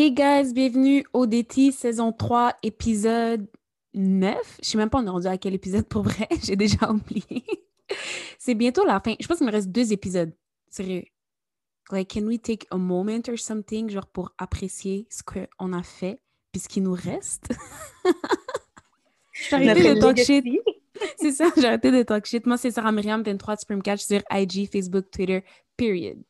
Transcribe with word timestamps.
Hey 0.00 0.12
guys, 0.12 0.52
bienvenue 0.52 1.04
au 1.12 1.26
DT 1.26 1.72
saison 1.72 2.12
3, 2.12 2.54
épisode 2.62 3.48
9. 3.94 4.60
Je 4.62 4.68
sais 4.68 4.78
même 4.78 4.90
pas 4.90 5.00
on 5.00 5.06
est 5.06 5.10
rendu 5.10 5.26
à 5.26 5.36
quel 5.38 5.54
épisode 5.54 5.88
pour 5.88 6.04
vrai, 6.04 6.28
j'ai 6.44 6.54
déjà 6.54 6.88
oublié. 6.88 7.44
C'est 8.38 8.54
bientôt 8.54 8.84
la 8.84 9.00
fin. 9.00 9.16
Je 9.18 9.26
pense 9.26 9.38
qu'il 9.38 9.46
me 9.48 9.50
reste 9.50 9.70
deux 9.70 9.92
épisodes. 9.92 10.32
Sérieux. 10.70 11.02
Like, 11.90 12.14
can 12.14 12.20
we 12.26 12.40
take 12.40 12.64
a 12.70 12.76
moment 12.76 13.22
or 13.28 13.36
something, 13.40 13.90
genre 13.90 14.06
pour 14.06 14.32
apprécier 14.38 15.08
ce 15.10 15.24
qu'on 15.24 15.72
a 15.72 15.82
fait, 15.82 16.20
puis 16.52 16.60
ce 16.60 16.68
qui 16.68 16.80
nous 16.80 16.94
reste? 16.94 17.52
j'ai 19.32 19.56
arrêté 19.56 19.96
de 19.96 20.00
talk 20.00 20.16
shit. 20.18 20.44
C'est 21.18 21.32
ça, 21.32 21.50
j'ai 21.56 21.66
arrêté 21.66 21.90
de 21.90 22.04
talk 22.04 22.24
shit. 22.24 22.46
Moi, 22.46 22.56
c'est 22.56 22.70
Sarah 22.70 22.92
Myriam, 22.92 23.24
23 23.24 23.56
tu 23.56 23.66
peux 23.66 23.74
me 23.74 23.82
catch 23.82 24.02
sur 24.02 24.22
IG, 24.30 24.70
Facebook, 24.70 25.10
Twitter, 25.10 25.42
period. 25.76 26.22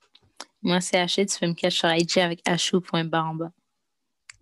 Moi, 0.62 0.80
c'est 0.80 0.98
Haché, 0.98 1.24
tu 1.26 1.38
peux 1.38 1.46
me 1.46 1.54
cacher 1.54 1.78
sur 1.78 1.92
IG 1.92 2.18
avec 2.18 2.40
achou.bar 2.48 3.30
en 3.30 3.34
bas. 3.34 3.52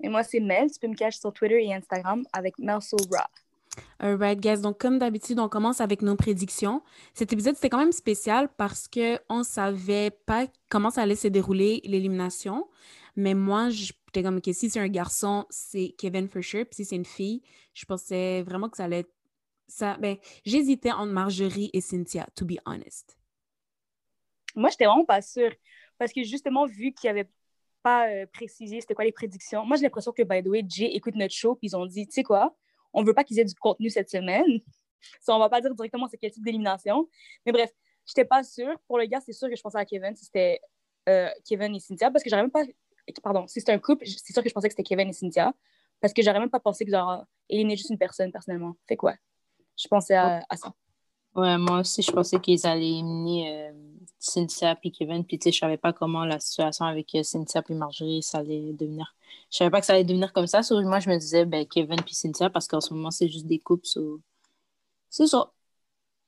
Et 0.02 0.08
moi, 0.08 0.22
c'est 0.22 0.40
Mel, 0.40 0.70
tu 0.70 0.78
peux 0.78 0.88
me 0.88 0.94
cacher 0.94 1.18
sur 1.18 1.32
Twitter 1.32 1.64
et 1.64 1.74
Instagram 1.74 2.24
avec 2.32 2.58
Melso-Ra. 2.58 3.28
Alright, 3.98 4.40
guys. 4.40 4.60
Donc, 4.60 4.78
comme 4.78 4.98
d'habitude, 4.98 5.38
on 5.38 5.48
commence 5.48 5.80
avec 5.80 6.02
nos 6.02 6.16
prédictions. 6.16 6.82
Cet 7.14 7.32
épisode, 7.32 7.54
c'était 7.54 7.70
quand 7.70 7.78
même 7.78 7.92
spécial 7.92 8.48
parce 8.56 8.88
qu'on 8.88 9.38
ne 9.38 9.42
savait 9.42 10.10
pas 10.10 10.46
comment 10.68 10.90
ça 10.90 11.02
allait 11.02 11.16
se 11.16 11.28
dérouler 11.28 11.80
l'élimination. 11.84 12.68
Mais 13.16 13.34
moi, 13.34 13.70
j'étais 13.70 14.22
comme, 14.22 14.40
que 14.40 14.52
si 14.52 14.70
c'est 14.70 14.80
un 14.80 14.88
garçon, 14.88 15.46
c'est 15.50 15.94
Kevin 15.98 16.28
for 16.28 16.42
sure. 16.42 16.64
Puis 16.66 16.76
si 16.76 16.84
c'est 16.84 16.96
une 16.96 17.04
fille, 17.04 17.42
je 17.74 17.84
pensais 17.84 18.42
vraiment 18.42 18.68
que 18.68 18.76
ça 18.76 18.84
allait 18.84 19.00
être. 19.00 19.12
Ça, 19.68 19.96
ben, 19.96 20.16
j'hésitais 20.44 20.92
entre 20.92 21.12
Marjorie 21.12 21.70
et 21.72 21.80
Cynthia, 21.80 22.26
to 22.36 22.44
be 22.44 22.54
honest. 22.66 23.18
Moi, 24.54 24.70
j'étais 24.70 24.84
vraiment 24.84 25.04
pas 25.04 25.22
sûre. 25.22 25.52
Parce 25.98 26.12
que 26.12 26.22
justement, 26.22 26.66
vu 26.66 26.92
qu'il 26.92 27.10
n'y 27.10 27.18
avait 27.18 27.28
pas 27.86 28.08
euh, 28.08 28.26
précisé 28.32 28.80
c'était 28.80 28.94
quoi 28.94 29.04
les 29.04 29.12
prédictions, 29.12 29.64
moi 29.64 29.76
j'ai 29.76 29.84
l'impression 29.84 30.10
que, 30.10 30.24
by 30.24 30.42
the 30.42 30.48
way, 30.48 30.64
Jay 30.66 30.86
écoute 30.86 31.14
notre 31.14 31.32
show, 31.32 31.54
puis 31.54 31.68
ils 31.68 31.76
ont 31.76 31.86
dit, 31.86 32.04
tu 32.04 32.14
sais 32.14 32.24
quoi, 32.24 32.52
on 32.92 33.04
veut 33.04 33.14
pas 33.14 33.22
qu'ils 33.22 33.38
aient 33.38 33.44
du 33.44 33.54
contenu 33.54 33.90
cette 33.90 34.10
semaine. 34.10 34.58
Ça, 35.20 35.36
on 35.36 35.38
va 35.38 35.48
pas 35.48 35.60
dire 35.60 35.72
directement 35.72 36.08
c'est 36.08 36.16
quel 36.16 36.32
type 36.32 36.44
d'élimination. 36.44 37.08
Mais 37.44 37.52
bref, 37.52 37.70
j'étais 38.04 38.24
pas 38.24 38.42
sûre. 38.42 38.74
Pour 38.88 38.98
le 38.98 39.04
gars, 39.04 39.20
c'est 39.20 39.32
sûr 39.32 39.48
que 39.48 39.54
je 39.54 39.62
pensais 39.62 39.78
à 39.78 39.84
Kevin 39.84 40.16
si 40.16 40.24
c'était 40.24 40.60
euh, 41.08 41.28
Kevin 41.48 41.76
et 41.76 41.78
Cynthia, 41.78 42.10
parce 42.10 42.24
que 42.24 42.30
j'aurais 42.30 42.42
même 42.42 42.50
pas. 42.50 42.64
Pardon, 43.22 43.46
si 43.46 43.60
c'était 43.60 43.70
un 43.70 43.78
couple, 43.78 44.04
c'est 44.04 44.32
sûr 44.32 44.42
que 44.42 44.48
je 44.48 44.54
pensais 44.54 44.66
que 44.66 44.72
c'était 44.72 44.82
Kevin 44.82 45.08
et 45.08 45.12
Cynthia, 45.12 45.54
parce 46.00 46.12
que 46.12 46.22
j'aurais 46.22 46.40
même 46.40 46.50
pas 46.50 46.58
pensé 46.58 46.84
que 46.84 46.90
genre 46.90 47.24
éliminer 47.48 47.76
juste 47.76 47.90
une 47.90 47.98
personne 47.98 48.32
personnellement. 48.32 48.74
Fait 48.88 48.96
quoi? 48.96 49.14
Je 49.80 49.86
pensais 49.86 50.16
à, 50.16 50.42
à 50.48 50.56
ça. 50.56 50.72
Ouais, 51.36 51.56
moi 51.56 51.80
aussi, 51.80 52.02
je 52.02 52.10
pensais 52.10 52.40
qu'ils 52.40 52.66
allaient 52.66 52.88
éliminer 52.88 53.68
euh, 53.68 53.72
Cynthia 54.26 54.74
puis 54.76 54.92
Kevin. 54.92 55.24
Puis, 55.24 55.38
tu 55.38 55.44
sais, 55.44 55.52
je 55.52 55.58
savais 55.58 55.76
pas 55.76 55.92
comment 55.92 56.24
la 56.24 56.38
situation 56.40 56.84
avec 56.84 57.14
euh, 57.14 57.22
Cynthia 57.22 57.62
puis 57.62 57.74
Marjorie, 57.74 58.22
ça 58.22 58.38
allait 58.38 58.72
devenir. 58.72 59.14
Je 59.50 59.58
savais 59.58 59.70
pas 59.70 59.80
que 59.80 59.86
ça 59.86 59.94
allait 59.94 60.04
devenir 60.04 60.32
comme 60.32 60.46
ça. 60.46 60.62
So, 60.62 60.80
moi, 60.82 61.00
je 61.00 61.08
me 61.08 61.18
disais, 61.18 61.44
ben, 61.44 61.66
Kevin 61.66 62.00
puis 62.02 62.14
Cynthia, 62.14 62.50
parce 62.50 62.66
qu'en 62.68 62.80
ce 62.80 62.92
moment, 62.92 63.10
c'est 63.10 63.28
juste 63.28 63.46
des 63.46 63.58
couples. 63.58 63.86
C'est 65.08 65.26
ça. 65.26 65.52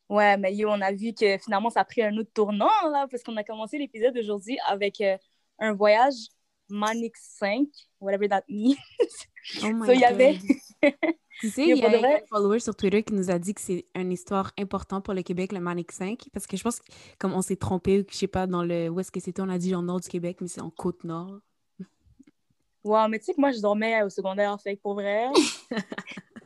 Ouais, 0.09 0.37
mais 0.39 0.55
yo, 0.55 0.71
on 0.71 0.81
a 0.81 0.93
vu 0.93 1.13
que 1.13 1.37
finalement, 1.39 1.69
ça 1.69 1.81
a 1.81 1.85
pris 1.85 2.03
un 2.03 2.17
autre 2.17 2.31
tournant, 2.33 2.71
là, 2.91 3.07
parce 3.11 3.23
qu'on 3.23 3.37
a 3.37 3.45
commencé 3.45 3.77
l'épisode 3.77 4.15
d'aujourd'hui 4.15 4.59
avec 4.67 5.01
euh, 5.03 5.19
un 5.59 5.75
voyage 5.75 6.15
Manix 6.71 7.21
5, 7.39 7.69
whatever 8.01 8.29
that 8.29 8.45
means. 8.49 8.77
Oh 9.63 9.73
my 9.73 9.87
so, 9.87 9.93
il 9.93 10.01
y 10.01 10.05
avait. 10.05 10.39
Tu 11.41 11.51
sais, 11.51 11.67
il 11.69 11.77
y 11.77 11.85
a 11.85 11.89
un 11.89 12.27
follower 12.29 12.59
sur 12.59 12.75
Twitter 12.75 13.03
qui 13.05 13.15
nous 13.15 13.31
a 13.31 13.39
dit 13.39 13.55
que 13.55 13.61
c'est 13.61 13.87
une 13.95 14.11
histoire 14.11 14.53
importante 14.59 15.05
pour 15.05 15.15
le 15.15 15.23
Québec, 15.23 15.53
le 15.53 15.61
Manic 15.61 15.93
5, 15.93 16.27
parce 16.33 16.47
que 16.49 16.57
je 16.57 16.63
pense 16.65 16.81
que 16.81 16.87
comme 17.19 17.33
on 17.33 17.43
s'est 17.43 17.57
trompé, 17.57 18.05
je 18.11 18.17
sais 18.17 18.27
pas, 18.27 18.47
dans 18.49 18.65
le 18.65 18.89
où 18.89 18.99
est-ce 18.99 19.13
que 19.13 19.21
c'était, 19.21 19.41
on 19.41 19.49
a 19.49 19.59
dit 19.59 19.75
en 19.75 19.83
nord 19.83 20.01
du 20.01 20.09
Québec, 20.09 20.39
mais 20.41 20.49
c'est 20.49 20.61
en 20.61 20.71
côte 20.71 21.05
nord. 21.05 21.39
Wow, 22.83 23.09
mais 23.09 23.19
tu 23.19 23.27
sais 23.27 23.35
que 23.35 23.41
moi, 23.41 23.53
je 23.53 23.61
dormais 23.61 24.03
au 24.03 24.09
secondaire, 24.09 24.61
fait 24.61 24.77
que 24.77 24.83
pour 24.83 24.95
vrai. 24.95 25.27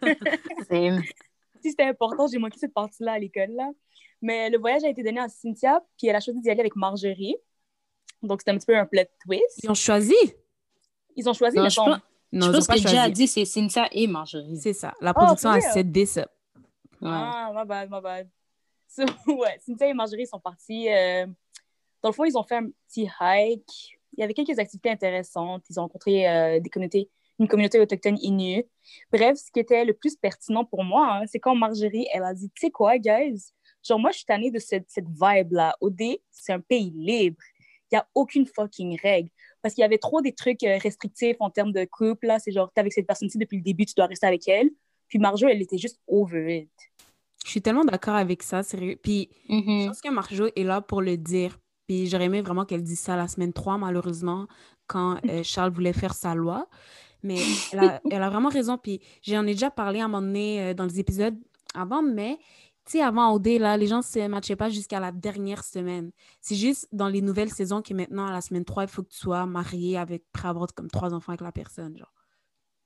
si 1.62 1.70
c'était 1.70 1.84
important, 1.84 2.26
j'ai 2.26 2.38
manqué 2.38 2.58
cette 2.58 2.74
partie-là 2.74 3.12
à 3.12 3.18
l'école, 3.18 3.52
là. 3.52 3.70
Mais 4.20 4.50
le 4.50 4.58
voyage 4.58 4.84
a 4.84 4.88
été 4.88 5.02
donné 5.02 5.20
à 5.20 5.28
Cynthia, 5.28 5.82
puis 5.96 6.08
elle 6.08 6.16
a 6.16 6.20
choisi 6.20 6.40
d'y 6.40 6.50
aller 6.50 6.60
avec 6.60 6.76
Marjorie. 6.76 7.36
Donc, 8.22 8.40
c'était 8.40 8.52
un 8.52 8.58
petit 8.58 8.66
peu 8.66 8.76
un 8.76 8.86
plot 8.86 9.02
twist. 9.24 9.60
Ils 9.62 9.70
ont 9.70 9.74
choisi? 9.74 10.14
Ils 11.16 11.28
ont 11.28 11.32
choisi, 11.32 11.56
Non, 11.56 11.64
mais 11.64 11.70
je 11.70 11.76
bon, 11.76 11.86
pense- 11.86 12.00
Non, 12.32 12.46
je 12.46 12.52
pense 12.52 12.66
que 12.68 12.88
Jay 12.88 12.98
a 12.98 13.10
dit 13.10 13.26
c'est 13.28 13.44
Cynthia 13.44 13.88
et 13.92 14.06
Marjorie. 14.06 14.56
C'est 14.56 14.72
ça. 14.72 14.94
La 15.00 15.12
production 15.12 15.50
for 15.50 15.58
a 15.58 15.60
real? 15.60 15.72
cédé 15.72 16.06
ça. 16.06 16.22
Ouais. 17.00 17.10
Ah, 17.10 17.52
my 17.54 17.66
bad, 17.66 17.90
my 17.90 18.00
bad. 18.00 18.28
So, 18.88 19.04
ouais, 19.26 19.58
Cynthia 19.64 19.88
et 19.88 19.94
Marjorie 19.94 20.26
sont 20.26 20.38
partis. 20.40 20.88
euh, 20.90 21.26
Dans 22.02 22.10
le 22.10 22.14
fond, 22.14 22.24
ils 22.24 22.36
ont 22.36 22.42
fait 22.42 22.56
un 22.56 22.68
petit 22.88 23.08
hike. 23.20 23.98
Il 24.16 24.20
y 24.20 24.22
avait 24.22 24.34
quelques 24.34 24.58
activités 24.58 24.90
intéressantes. 24.90 25.64
Ils 25.70 25.78
ont 25.80 25.84
rencontré 25.84 26.28
euh, 26.28 26.60
des 26.60 26.68
communautés, 26.68 27.08
une 27.38 27.48
communauté 27.48 27.80
autochtone 27.80 28.18
Innu. 28.20 28.64
Bref, 29.10 29.38
ce 29.38 29.50
qui 29.50 29.60
était 29.60 29.84
le 29.86 29.94
plus 29.94 30.16
pertinent 30.16 30.64
pour 30.66 30.84
moi, 30.84 31.14
hein, 31.14 31.22
c'est 31.26 31.38
quand 31.40 31.54
Marjorie, 31.54 32.06
elle 32.12 32.22
a 32.24 32.34
dit, 32.34 32.50
tu 32.54 32.60
sais 32.66 32.70
quoi, 32.70 32.98
guys? 32.98 33.52
Genre, 33.82 33.98
moi, 33.98 34.10
je 34.10 34.18
suis 34.18 34.26
tannée 34.26 34.50
de 34.50 34.58
cette, 34.58 34.90
cette 34.90 35.08
vibe-là. 35.08 35.74
OD, 35.80 36.02
c'est 36.30 36.52
un 36.52 36.60
pays 36.60 36.92
libre. 36.94 37.38
Il 37.90 37.94
n'y 37.94 37.98
a 37.98 38.06
aucune 38.14 38.46
fucking 38.46 38.98
règle. 39.00 39.30
Parce 39.62 39.74
qu'il 39.74 39.82
y 39.82 39.84
avait 39.84 39.98
trop 39.98 40.20
des 40.20 40.32
trucs 40.32 40.62
euh, 40.64 40.78
restrictifs 40.78 41.36
en 41.40 41.50
termes 41.50 41.72
de 41.72 41.84
couple. 41.84 42.26
Là, 42.26 42.38
c'est 42.38 42.52
genre, 42.52 42.70
t'es 42.74 42.80
avec 42.80 42.92
cette 42.92 43.06
personne-ci 43.06 43.38
depuis 43.38 43.56
le 43.58 43.62
début, 43.62 43.86
tu 43.86 43.94
dois 43.96 44.06
rester 44.06 44.26
avec 44.26 44.46
elle. 44.48 44.70
Puis 45.08 45.18
Marjo, 45.18 45.46
elle 45.48 45.62
était 45.62 45.78
juste 45.78 46.00
over 46.06 46.58
it. 46.58 46.70
Je 47.44 47.50
suis 47.50 47.62
tellement 47.62 47.84
d'accord 47.84 48.14
avec 48.14 48.42
ça, 48.42 48.62
sérieux. 48.62 48.96
Puis 49.02 49.28
Je 49.48 49.54
Mhm. 49.54 49.86
pense 49.88 50.00
que 50.00 50.10
Marjo 50.10 50.46
est 50.54 50.64
là 50.64 50.80
pour 50.80 51.02
le 51.02 51.16
dire. 51.16 51.58
Puis 51.88 52.06
j'aurais 52.06 52.24
aimé 52.26 52.40
vraiment 52.42 52.64
qu'elle 52.64 52.82
dise 52.82 53.00
ça 53.00 53.16
la 53.16 53.28
semaine 53.28 53.52
3, 53.52 53.76
malheureusement, 53.78 54.46
quand 54.86 55.18
euh, 55.28 55.42
Charles 55.44 55.72
voulait 55.72 55.92
faire 55.92 56.14
sa 56.14 56.34
loi. 56.34 56.68
Mais 57.24 57.38
elle 57.72 57.78
a, 57.78 58.00
elle 58.10 58.22
a 58.22 58.30
vraiment 58.30 58.48
raison. 58.48 58.78
Puis 58.78 59.00
j'en 59.22 59.42
ai 59.46 59.52
déjà 59.52 59.70
parlé 59.70 60.00
à 60.00 60.04
un 60.06 60.08
moment 60.08 60.26
donné 60.26 60.60
euh, 60.62 60.74
dans 60.74 60.84
les 60.86 60.98
épisodes 60.98 61.36
avant, 61.74 62.02
mais 62.02 62.38
tu 62.84 62.92
sais, 62.92 63.02
avant 63.02 63.32
OD, 63.34 63.46
là, 63.58 63.76
les 63.76 63.86
gens 63.86 63.98
ne 63.98 64.02
se 64.02 64.26
matchaient 64.26 64.56
pas 64.56 64.68
jusqu'à 64.68 64.98
la 64.98 65.12
dernière 65.12 65.64
semaine. 65.64 66.10
C'est 66.40 66.56
juste 66.56 66.88
dans 66.92 67.08
les 67.08 67.22
nouvelles 67.22 67.50
saisons 67.50 67.80
que 67.80 67.94
maintenant, 67.94 68.26
à 68.26 68.32
la 68.32 68.40
semaine 68.40 68.64
3, 68.64 68.84
il 68.84 68.88
faut 68.88 69.02
que 69.02 69.10
tu 69.10 69.18
sois 69.18 69.46
marié 69.46 69.96
avec, 69.96 70.24
prêt 70.32 70.48
à 70.48 70.50
avoir 70.50 70.72
comme 70.74 70.90
trois 70.90 71.14
enfants 71.14 71.32
avec 71.32 71.42
la 71.42 71.52
personne. 71.52 71.96
Genre. 71.96 72.12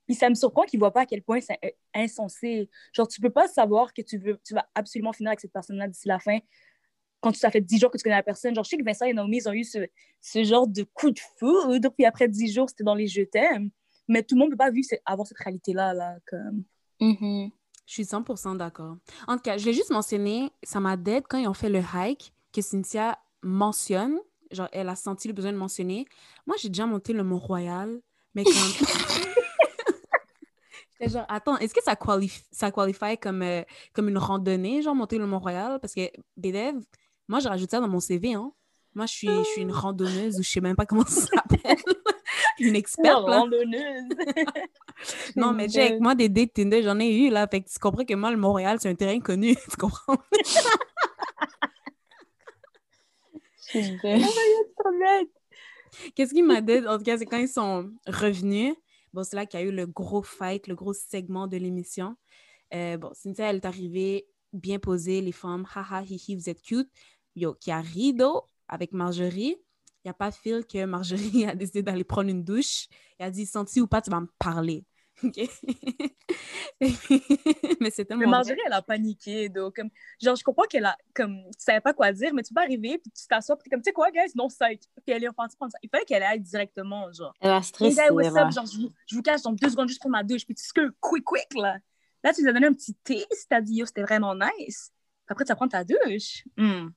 Puis 0.05 0.15
ça 0.15 0.29
me 0.29 0.35
surprend 0.35 0.63
qu'ils 0.63 0.77
ne 0.77 0.81
voient 0.81 0.93
pas 0.93 1.01
à 1.01 1.05
quel 1.05 1.23
point 1.23 1.41
c'est 1.41 1.57
euh, 1.65 1.69
insensé. 1.95 2.69
Genre, 2.93 3.07
tu 3.07 3.19
peux 3.19 3.29
pas 3.31 3.47
savoir 3.47 3.93
que 3.93 4.01
tu, 4.01 4.17
veux, 4.17 4.39
tu 4.43 4.53
vas 4.53 4.67
absolument 4.75 5.13
finir 5.13 5.29
avec 5.29 5.39
cette 5.39 5.51
personne-là 5.51 5.87
d'ici 5.87 6.07
la 6.07 6.19
fin 6.19 6.39
quand 7.19 7.31
tu 7.31 7.39
ça 7.39 7.51
fait 7.51 7.61
10 7.61 7.79
jours 7.79 7.91
que 7.91 7.97
tu 7.97 8.03
connais 8.03 8.15
la 8.15 8.23
personne. 8.23 8.53
Genre, 8.55 8.63
je 8.63 8.69
sais 8.69 8.77
que 8.77 8.83
Vincent 8.83 9.05
et 9.05 9.13
Naomi, 9.13 9.37
ils 9.37 9.49
ont 9.49 9.53
eu 9.53 9.63
ce, 9.63 9.79
ce 10.21 10.43
genre 10.43 10.67
de 10.67 10.83
coup 10.83 11.11
de 11.11 11.19
foudre, 11.39 11.89
puis 11.89 12.05
après 12.05 12.27
10 12.27 12.53
jours, 12.53 12.69
c'était 12.69 12.83
dans 12.83 12.95
les 12.95 13.07
je 13.07 13.23
t'aime. 13.23 13.69
Mais 14.07 14.23
tout 14.23 14.35
le 14.35 14.39
monde 14.39 14.49
ne 14.49 14.53
peut 14.53 14.57
pas 14.57 14.71
vivre 14.71 14.87
avoir 15.05 15.27
cette 15.27 15.39
réalité-là. 15.39 15.93
Là, 15.93 16.17
comme... 16.27 16.63
Mhm. 16.99 17.51
Je 17.87 17.93
suis 17.93 18.03
100% 18.03 18.57
d'accord. 18.57 18.97
En 19.27 19.37
tout 19.37 19.43
cas, 19.43 19.57
je 19.57 19.65
l'ai 19.65 19.73
juste 19.73 19.91
mentionné, 19.91 20.51
ça 20.61 20.81
m'a 20.81 20.97
dead 20.97 21.23
quand 21.27 21.37
ils 21.37 21.47
ont 21.47 21.53
fait 21.53 21.69
le 21.69 21.79
hike 21.79 22.33
que 22.53 22.61
Cynthia 22.61 23.17
mentionne. 23.41 24.19
Genre, 24.51 24.67
elle 24.73 24.89
a 24.89 24.95
senti 24.95 25.29
le 25.29 25.33
besoin 25.33 25.53
de 25.53 25.57
mentionner. 25.57 26.05
Moi, 26.45 26.57
j'ai 26.59 26.67
déjà 26.67 26.85
monté 26.85 27.13
le 27.13 27.23
Mont-Royal, 27.23 28.01
mais 28.35 28.43
comme... 28.43 28.53
J'étais 30.99 31.13
genre, 31.13 31.25
attends, 31.29 31.57
est-ce 31.57 31.73
que 31.73 31.83
ça, 31.83 31.95
qualifie, 31.95 32.43
ça 32.51 32.71
qualifie 32.71 33.17
comme, 33.21 33.41
euh, 33.41 33.63
comme 33.93 34.09
une 34.09 34.17
randonnée, 34.17 34.81
genre 34.81 34.95
monter 34.95 35.17
le 35.17 35.25
Mont-Royal? 35.25 35.79
Parce 35.79 35.93
que, 35.93 36.09
BDEV, 36.35 36.75
moi, 37.27 37.39
j'ai 37.39 37.49
rajouté 37.49 37.71
ça 37.71 37.79
dans 37.79 37.87
mon 37.87 37.99
CV, 37.99 38.33
hein. 38.33 38.51
Moi, 38.95 39.05
je 39.05 39.13
suis, 39.13 39.27
je 39.27 39.43
suis 39.43 39.61
une 39.61 39.71
randonneuse 39.71 40.39
ou 40.39 40.43
je 40.43 40.49
sais 40.49 40.59
même 40.61 40.75
pas 40.75 40.85
comment 40.85 41.05
ça 41.05 41.27
s'appelle. 41.27 41.77
Une 42.59 42.75
experte, 42.81 43.27
là. 43.27 43.39
randonneuse. 43.39 44.09
Non, 45.35 45.53
mais 45.53 45.69
check, 45.69 45.99
moi, 45.99 46.15
des 46.15 46.27
dates 46.27 46.53
Tinder, 46.53 46.81
j'en 46.81 46.99
ai 46.99 47.15
eu, 47.15 47.29
là. 47.29 47.47
Fait 47.47 47.61
que 47.61 47.69
tu 47.69 47.77
comprends 47.79 48.03
que 48.03 48.15
moi, 48.15 48.31
le 48.31 48.37
Montréal, 48.37 48.79
c'est 48.81 48.89
un 48.89 48.95
terrain 48.95 49.19
connu. 49.19 49.55
Tu 49.69 49.77
comprends? 49.77 50.17
Qu'est-ce 56.15 56.33
qui 56.33 56.41
m'a 56.41 56.61
dit, 56.61 56.79
en 56.87 56.97
tout 56.97 57.03
cas, 57.03 57.17
c'est 57.17 57.25
quand 57.25 57.37
ils 57.37 57.47
sont 57.47 57.91
revenus. 58.07 58.73
Bon, 59.13 59.23
c'est 59.23 59.35
là 59.35 59.45
qu'il 59.45 59.59
y 59.59 59.63
a 59.63 59.65
eu 59.65 59.71
le 59.71 59.85
gros 59.85 60.23
fight, 60.23 60.67
le 60.67 60.75
gros 60.75 60.93
segment 60.93 61.47
de 61.47 61.57
l'émission. 61.57 62.15
Euh, 62.73 62.97
bon, 62.97 63.11
Cynthia, 63.13 63.49
elle 63.49 63.57
est 63.57 63.65
arrivée 63.65 64.27
bien 64.53 64.79
posée, 64.79 65.21
les 65.21 65.31
femmes, 65.31 65.65
haha, 65.75 66.03
hihi, 66.03 66.35
vous 66.35 66.49
êtes 66.49 66.61
cute. 66.61 66.89
Yo, 67.35 67.53
qui 67.53 67.71
a 67.71 67.81
rideau 67.81 68.43
avec 68.67 68.93
Marjorie. 68.93 69.57
Il 70.07 70.11
n'y 70.11 70.11
a 70.11 70.13
pas 70.13 70.31
Phil 70.31 70.65
que 70.65 70.85
Marjorie 70.85 71.45
a 71.47 71.53
décidé 71.53 71.83
d'aller 71.83 72.05
prendre 72.05 72.29
une 72.29 72.41
douche. 72.41 72.87
Elle 73.19 73.25
a 73.27 73.29
dit, 73.29 73.45
senti 73.45 73.81
ou 73.81 73.87
pas, 73.87 74.01
tu 74.01 74.09
vas 74.09 74.21
me 74.21 74.29
parler. 74.39 74.85
Mais 77.81 77.89
c'est 77.89 78.05
tellement. 78.05 78.21
Mais 78.21 78.31
Marjorie, 78.31 78.61
elle 78.65 78.71
a 78.71 78.81
paniqué. 78.81 79.49
Donc, 79.49 79.75
comme, 79.75 79.89
genre, 80.21 80.37
je 80.37 80.45
comprends 80.45 80.63
qu'elle 80.63 80.85
a, 80.85 80.95
comme, 81.13 81.35
tu 81.47 81.51
savais 81.59 81.81
pas 81.81 81.93
quoi 81.93 82.13
dire, 82.13 82.33
mais 82.33 82.41
tu 82.41 82.53
peux 82.53 82.61
arriver, 82.61 82.99
puis 82.99 83.11
tu 83.11 83.27
t'assois, 83.27 83.57
puis 83.57 83.63
t'es 83.65 83.69
comme, 83.69 83.81
tu 83.81 83.89
sais 83.89 83.91
quoi, 83.91 84.09
guys, 84.11 84.31
non, 84.35 84.47
ça. 84.47 84.67
Puis 84.69 84.79
elle 85.07 85.25
est 85.25 85.27
repartie 85.27 85.57
prendre 85.57 85.73
ça. 85.73 85.77
Il 85.83 85.89
fallait 85.89 86.05
qu'elle 86.05 86.23
aille 86.23 86.39
directement, 86.39 87.11
genre. 87.11 87.33
Elle 87.41 87.51
a 87.51 87.57
Hey, 87.57 87.63
stressé. 87.63 88.09
what's 88.09 88.27
up? 88.27 88.49
Genre, 88.53 88.65
je 88.65 88.77
vous, 88.79 88.93
je 89.07 89.15
vous 89.17 89.21
cache 89.21 89.41
dans 89.41 89.51
deux 89.51 89.69
secondes 89.69 89.89
juste 89.89 90.01
pour 90.01 90.11
ma 90.11 90.23
douche, 90.23 90.45
puis 90.45 90.55
tu 90.55 90.63
que 90.73 90.89
quick, 91.01 91.25
quick, 91.25 91.53
là. 91.55 91.79
Là, 92.23 92.33
tu 92.33 92.43
lui 92.43 92.49
as 92.49 92.53
donné 92.53 92.67
un 92.67 92.73
petit 92.73 92.93
taste, 93.03 93.47
t'as 93.49 93.59
dit, 93.59 93.75
yo, 93.75 93.85
c'était 93.85 94.03
vraiment 94.03 94.35
nice. 94.35 94.93
Après, 95.27 95.43
tu 95.43 95.49
vas 95.49 95.55
prendre 95.57 95.71
ta 95.73 95.83
douche. 95.83 96.45
Hmm. 96.55 96.91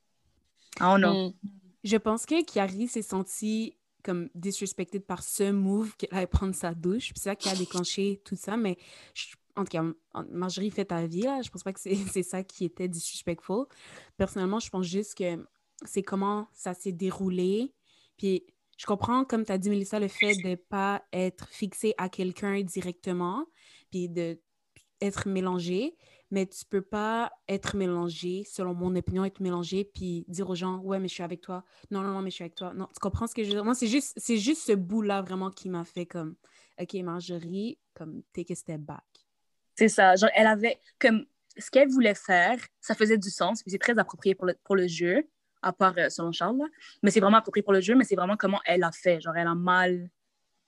Ah, 0.78 0.96
non. 0.96 1.30
Mm. 1.42 1.59
Je 1.84 1.96
pense 1.96 2.26
que 2.26 2.44
Kiari 2.44 2.88
s'est 2.88 3.02
sentie 3.02 3.76
comme 4.02 4.28
disrespected 4.34 5.04
par 5.04 5.22
ce 5.22 5.50
move 5.50 5.94
qu'elle 5.96 6.08
allait 6.12 6.26
prendre 6.26 6.54
sa 6.54 6.74
douche. 6.74 7.12
C'est 7.14 7.24
ça 7.24 7.36
qui 7.36 7.48
a 7.48 7.54
déclenché 7.54 8.20
tout 8.24 8.36
ça. 8.36 8.56
Mais 8.56 8.78
en 9.56 9.64
tout 9.64 9.70
cas, 9.70 9.84
Marjorie 10.30 10.70
fait 10.70 10.86
ta 10.86 11.06
vie, 11.06 11.22
là. 11.22 11.42
Je 11.42 11.50
pense 11.50 11.62
pas 11.62 11.72
que 11.72 11.80
c'est 12.12 12.22
ça 12.22 12.42
qui 12.42 12.64
était 12.64 12.88
disrespectful. 12.88 13.66
Personnellement, 14.16 14.60
je 14.60 14.70
pense 14.70 14.86
juste 14.86 15.16
que 15.16 15.44
c'est 15.84 16.02
comment 16.02 16.48
ça 16.52 16.74
s'est 16.74 16.92
déroulé. 16.92 17.74
Puis 18.16 18.44
je 18.76 18.86
comprends, 18.86 19.24
comme 19.24 19.44
tu 19.44 19.52
as 19.52 19.58
dit, 19.58 19.70
Melissa, 19.70 20.00
le 20.00 20.08
fait 20.08 20.34
de 20.36 20.48
ne 20.48 20.54
pas 20.54 21.02
être 21.12 21.48
fixé 21.48 21.94
à 21.98 22.08
quelqu'un 22.08 22.62
directement, 22.62 23.44
puis 23.90 24.08
de 24.08 24.40
être 25.02 25.28
mélangé, 25.28 25.96
mais 26.30 26.46
tu 26.46 26.64
peux 26.64 26.82
pas 26.82 27.32
être 27.48 27.76
mélangé, 27.76 28.44
selon 28.44 28.74
mon 28.74 28.94
opinion, 28.94 29.24
être 29.24 29.40
mélangé, 29.40 29.84
puis 29.84 30.24
dire 30.28 30.48
aux 30.48 30.54
gens, 30.54 30.78
ouais, 30.78 30.98
mais 30.98 31.08
je 31.08 31.14
suis 31.14 31.22
avec 31.22 31.40
toi. 31.40 31.64
Non, 31.90 32.02
non, 32.02 32.12
non, 32.12 32.22
mais 32.22 32.30
je 32.30 32.36
suis 32.36 32.44
avec 32.44 32.54
toi. 32.54 32.72
Non, 32.74 32.86
tu 32.86 33.00
comprends 33.00 33.26
ce 33.26 33.34
que 33.34 33.42
je 33.42 33.48
veux 33.48 33.54
dire? 33.54 33.64
Moi, 33.64 33.74
c'est 33.74 33.88
juste, 33.88 34.18
juste 34.36 34.66
ce 34.66 34.72
bout-là 34.72 35.22
vraiment 35.22 35.50
qui 35.50 35.68
m'a 35.68 35.84
fait 35.84 36.06
comme, 36.06 36.36
OK, 36.80 36.94
Marjorie, 37.02 37.78
comme, 37.94 38.22
take 38.32 38.52
a 38.52 38.56
step 38.56 38.80
back. 38.80 39.04
C'est 39.74 39.88
ça. 39.88 40.14
Genre, 40.14 40.30
elle 40.34 40.46
avait, 40.46 40.78
comme, 40.98 41.26
ce 41.56 41.70
qu'elle 41.70 41.88
voulait 41.88 42.14
faire, 42.14 42.58
ça 42.80 42.94
faisait 42.94 43.18
du 43.18 43.30
sens, 43.30 43.62
puis 43.62 43.70
c'est 43.70 43.78
très 43.78 43.98
approprié 43.98 44.34
pour 44.34 44.46
le, 44.46 44.54
pour 44.64 44.76
le 44.76 44.86
jeu, 44.86 45.28
à 45.62 45.72
part 45.72 45.94
euh, 45.98 46.08
selon 46.08 46.32
Charles, 46.32 46.56
mais 47.02 47.10
c'est 47.10 47.20
vraiment 47.20 47.38
approprié 47.38 47.62
pour 47.62 47.72
le 47.72 47.80
jeu, 47.80 47.94
mais 47.94 48.04
c'est 48.04 48.16
vraiment 48.16 48.36
comment 48.36 48.60
elle 48.64 48.82
a 48.82 48.92
fait. 48.92 49.20
Genre, 49.20 49.36
elle 49.36 49.48
a 49.48 49.54
mal 49.54 50.10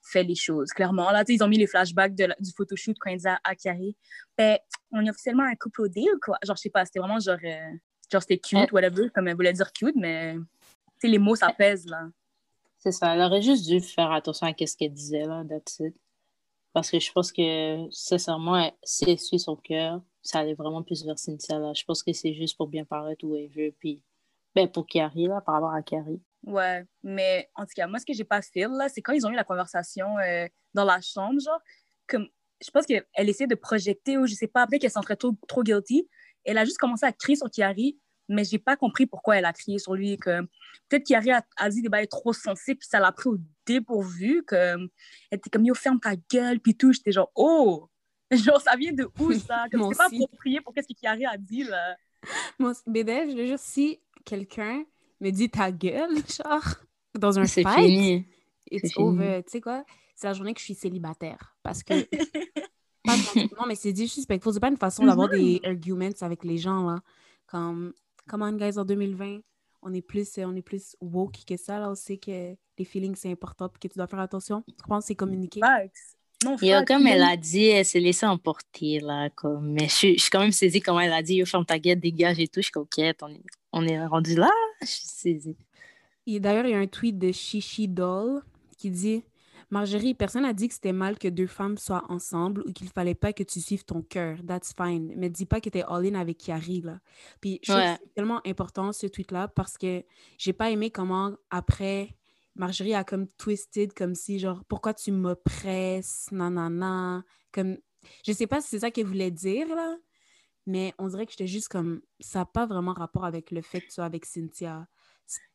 fait 0.03 0.23
les 0.23 0.35
choses, 0.35 0.71
clairement. 0.71 1.09
Là, 1.11 1.23
ils 1.27 1.43
ont 1.43 1.47
mis 1.47 1.57
les 1.57 1.67
flashbacks 1.67 2.15
de 2.15 2.27
du 2.39 2.51
photoshoot 2.55 2.95
quand 2.99 3.09
ils 3.09 3.17
disaient 3.17 3.29
à 3.43 3.55
Carrie, 3.55 3.95
ben, 4.37 4.57
on 4.91 5.05
est 5.05 5.09
officiellement 5.09 5.43
un 5.43 5.55
couple 5.55 5.81
au 5.81 5.87
deal, 5.87 6.11
quoi. 6.21 6.37
Genre, 6.43 6.55
je 6.55 6.61
sais 6.61 6.69
pas, 6.69 6.85
c'était 6.85 6.99
vraiment 6.99 7.19
genre, 7.19 7.37
euh, 7.43 7.71
genre 8.11 8.21
c'était 8.21 8.37
cute, 8.37 8.71
whatever, 8.71 9.09
comme 9.13 9.27
elle 9.27 9.35
voulait 9.35 9.53
dire 9.53 9.71
cute, 9.71 9.95
mais 9.95 10.35
les 11.01 11.17
mots, 11.17 11.35
ça 11.35 11.51
pèse, 11.53 11.85
là. 11.85 12.07
C'est 12.77 12.91
ça, 12.91 13.15
elle 13.15 13.21
aurait 13.21 13.41
juste 13.41 13.65
dû 13.65 13.79
faire 13.79 14.11
attention 14.11 14.47
à 14.47 14.65
ce 14.65 14.75
qu'elle 14.75 14.91
disait, 14.91 15.25
là, 15.25 15.43
that's 15.47 15.79
it. 15.79 15.95
Parce 16.73 16.89
que 16.89 16.99
je 16.99 17.11
pense 17.11 17.31
que, 17.31 17.87
sincèrement, 17.91 18.71
si 18.83 19.09
elle 19.09 19.19
suit 19.19 19.39
son 19.39 19.55
cœur, 19.55 20.01
ça 20.21 20.39
allait 20.39 20.53
vraiment 20.53 20.83
plus 20.83 21.05
vers 21.05 21.17
Cynthia, 21.17 21.59
là. 21.59 21.73
Je 21.73 21.83
pense 21.85 22.03
que 22.03 22.11
c'est 22.13 22.33
juste 22.33 22.57
pour 22.57 22.67
bien 22.67 22.83
paraître 22.83 23.25
où 23.25 23.35
elle 23.35 23.49
veut, 23.49 23.73
puis, 23.79 24.01
ben, 24.53 24.67
pour 24.67 24.85
Carrie, 24.85 25.27
là, 25.27 25.41
par 25.41 25.55
rapport 25.55 25.73
à 25.73 25.81
Carrie. 25.81 26.21
Ouais, 26.43 26.85
mais 27.03 27.49
en 27.55 27.63
tout 27.63 27.71
cas, 27.75 27.87
moi, 27.87 27.99
ce 27.99 28.05
que 28.05 28.13
j'ai 28.13 28.25
pas 28.25 28.41
fait, 28.41 28.67
là, 28.67 28.89
c'est 28.89 29.01
quand 29.01 29.13
ils 29.13 29.25
ont 29.25 29.29
eu 29.29 29.35
la 29.35 29.45
conversation 29.45 30.17
euh, 30.19 30.45
dans 30.73 30.83
la 30.83 30.99
chambre, 30.99 31.39
genre, 31.39 31.59
comme, 32.07 32.27
je 32.63 32.69
pense 32.69 32.85
qu'elle 32.85 33.05
essayait 33.17 33.47
de 33.47 33.55
projeter 33.55 34.17
ou 34.17 34.25
je 34.25 34.35
sais 34.35 34.47
pas, 34.47 34.67
peut-être 34.67 34.81
qu'elle 34.81 34.91
s'entrait 34.91 35.15
trop, 35.15 35.33
trop 35.47 35.63
guilty. 35.63 36.07
Elle 36.43 36.57
a 36.57 36.65
juste 36.65 36.77
commencé 36.77 37.05
à 37.05 37.13
crier 37.13 37.37
sur 37.37 37.49
Kiari, 37.49 37.97
mais 38.27 38.43
j'ai 38.43 38.59
pas 38.59 38.75
compris 38.75 39.05
pourquoi 39.05 39.37
elle 39.37 39.45
a 39.45 39.53
crié 39.53 39.79
sur 39.79 39.95
lui. 39.95 40.17
Que 40.17 40.41
peut-être 40.89 41.05
Kiari 41.05 41.31
a, 41.31 41.45
a, 41.57 41.69
dit 41.69 41.81
des 41.81 41.89
bails 41.89 42.07
trop 42.07 42.33
sensés, 42.33 42.75
puis 42.75 42.87
ça 42.89 42.99
l'a 42.99 43.11
pris 43.13 43.29
au 43.29 43.37
dépourvu. 43.65 44.43
Que, 44.45 44.55
elle 44.55 45.37
était 45.37 45.49
comme, 45.49 45.65
yo, 45.65 45.73
ferme 45.73 45.99
ta 45.99 46.15
gueule, 46.29 46.59
puis 46.59 46.75
tout. 46.75 46.91
J'étais 46.91 47.11
genre, 47.11 47.31
oh! 47.35 47.89
Genre, 48.31 48.59
ça 48.59 48.75
vient 48.75 48.93
de 48.93 49.07
où, 49.19 49.31
ça? 49.33 49.65
Comme, 49.71 49.87
c'est 49.91 49.97
pas 49.97 50.05
approprié 50.05 50.59
pour 50.59 50.73
qu'est-ce 50.73 50.87
que 50.87 50.99
Kiari 50.99 51.23
a 51.25 51.37
dit, 51.37 51.63
là. 51.63 51.95
Moi, 52.57 52.73
BDF, 52.87 53.29
je 53.29 53.35
veux 53.35 53.45
dire, 53.45 53.59
si 53.59 54.01
quelqu'un 54.25 54.83
me 55.23 55.31
dit 55.31 55.49
ta 55.49 55.71
gueule, 55.71 56.15
genre, 56.43 56.75
dans 57.17 57.39
un 57.39 57.45
fight, 57.45 57.67
fini. 57.67 58.27
it's 58.69 58.95
over. 58.97 59.43
Tu 59.43 59.51
sais 59.51 59.61
quoi? 59.61 59.83
C'est 60.15 60.27
la 60.27 60.33
journée 60.33 60.53
que 60.53 60.59
je 60.59 60.65
suis 60.65 60.75
célibataire. 60.75 61.55
Parce 61.63 61.83
que. 61.83 61.93
pas 63.03 63.15
non, 63.57 63.65
mais 63.67 63.75
c'est 63.75 63.93
disrespectful. 63.93 64.53
C'est 64.53 64.59
pas 64.59 64.69
une 64.69 64.77
façon 64.77 65.05
d'avoir 65.05 65.29
des 65.29 65.59
mm-hmm. 65.59 65.67
arguments 65.67 66.21
avec 66.21 66.43
les 66.43 66.57
gens, 66.57 66.85
là. 66.85 66.99
Comme, 67.47 67.93
come 68.27 68.41
on, 68.41 68.53
guys, 68.53 68.77
en 68.77 68.85
2020, 68.85 69.39
on 69.81 69.93
est 69.93 70.01
plus, 70.01 70.37
on 70.37 70.55
est 70.55 70.61
plus 70.61 70.95
woke 71.01 71.43
que 71.45 71.57
ça. 71.57 71.79
Là, 71.79 71.89
on 71.89 71.95
sait 71.95 72.17
que 72.17 72.55
les 72.77 72.85
feelings, 72.85 73.15
c'est 73.15 73.31
important 73.31 73.67
et 73.67 73.79
que 73.79 73.91
tu 73.91 73.97
dois 73.97 74.07
faire 74.07 74.19
attention. 74.19 74.63
Tu 74.67 74.73
comprends? 74.81 75.01
C'est 75.01 75.15
communiquer. 75.15 75.61
Non, 76.43 76.57
Yo, 76.61 76.83
comme 76.85 77.07
elle 77.07 77.23
a 77.23 77.37
dit, 77.37 77.67
elle 77.67 77.85
s'est 77.85 77.99
laissée 77.99 78.25
emporter, 78.25 78.99
là. 78.99 79.29
Comme... 79.29 79.71
Mais 79.71 79.87
je, 79.87 80.17
suis 80.17 80.29
quand 80.31 80.41
même 80.41 80.51
saisie 80.51 80.81
comment 80.81 80.99
elle 80.99 81.13
a 81.13 81.21
dit, 81.21 81.35
yo, 81.35 81.45
ferme 81.45 81.65
ta 81.65 81.79
gueule, 81.79 81.99
dégage 81.99 82.39
et 82.39 82.47
tout. 82.47 82.59
Je 82.59 82.63
suis 82.63 82.71
coquette. 82.71 83.23
On 83.23 83.29
est, 83.29 83.43
on 83.71 83.85
est 83.87 84.05
rendu 84.05 84.35
là. 84.35 84.51
Je 84.85 84.91
suis 84.91 85.07
saisie. 85.07 85.57
D'ailleurs, 86.27 86.65
il 86.65 86.71
y 86.71 86.75
a 86.75 86.79
un 86.79 86.87
tweet 86.87 87.17
de 87.17 87.31
Shishi 87.31 87.87
Doll 87.87 88.41
qui 88.77 88.91
dit 88.91 89.23
Marjorie, 89.73 90.13
personne 90.13 90.43
n'a 90.43 90.53
dit 90.53 90.67
que 90.67 90.75
c'était 90.75 90.93
mal 90.93 91.17
que 91.17 91.27
deux 91.27 91.47
femmes 91.47 91.79
soient 91.79 92.03
ensemble 92.07 92.63
ou 92.67 92.71
qu'il 92.71 92.89
fallait 92.89 93.15
pas 93.15 93.33
que 93.33 93.41
tu 93.41 93.59
suives 93.59 93.83
ton 93.83 94.03
cœur. 94.03 94.37
That's 94.45 94.71
fine. 94.77 95.13
Mais 95.17 95.31
dis 95.31 95.47
pas 95.47 95.61
que 95.61 95.69
t'es 95.69 95.81
all-in 95.81 96.13
avec 96.13 96.37
Kiari, 96.37 96.81
là. 96.81 96.99
Puis 97.41 97.59
je 97.63 97.71
trouve 97.71 97.83
que 97.83 97.97
c'est 97.99 98.13
tellement 98.13 98.41
important, 98.45 98.91
ce 98.91 99.07
tweet-là, 99.07 99.47
parce 99.47 99.79
que 99.79 100.03
j'ai 100.37 100.53
pas 100.53 100.69
aimé 100.69 100.91
comment, 100.91 101.35
après, 101.49 102.15
Marjorie 102.55 102.93
a 102.93 103.03
comme 103.03 103.27
twisted, 103.27 103.93
comme 103.93 104.13
si, 104.13 104.37
genre, 104.37 104.63
pourquoi 104.67 104.93
tu 104.93 105.11
m'oppresses, 105.11 106.27
nanana. 106.31 107.23
Comme, 107.51 107.77
je 108.23 108.31
sais 108.31 108.47
pas 108.47 108.61
si 108.61 108.69
c'est 108.69 108.79
ça 108.79 108.91
qu'elle 108.91 109.07
voulait 109.07 109.31
dire, 109.31 109.67
là, 109.75 109.97
mais 110.65 110.93
on 110.97 111.07
dirait 111.07 111.25
que 111.25 111.31
j'étais 111.31 111.47
juste 111.47 111.67
comme, 111.67 112.01
ça 112.19 112.39
n'a 112.39 112.45
pas 112.45 112.65
vraiment 112.65 112.93
rapport 112.93 113.25
avec 113.25 113.51
le 113.51 113.61
fait 113.61 113.81
que 113.81 113.87
tu 113.87 113.93
sois 113.93 114.05
avec 114.05 114.25
Cynthia. 114.25 114.87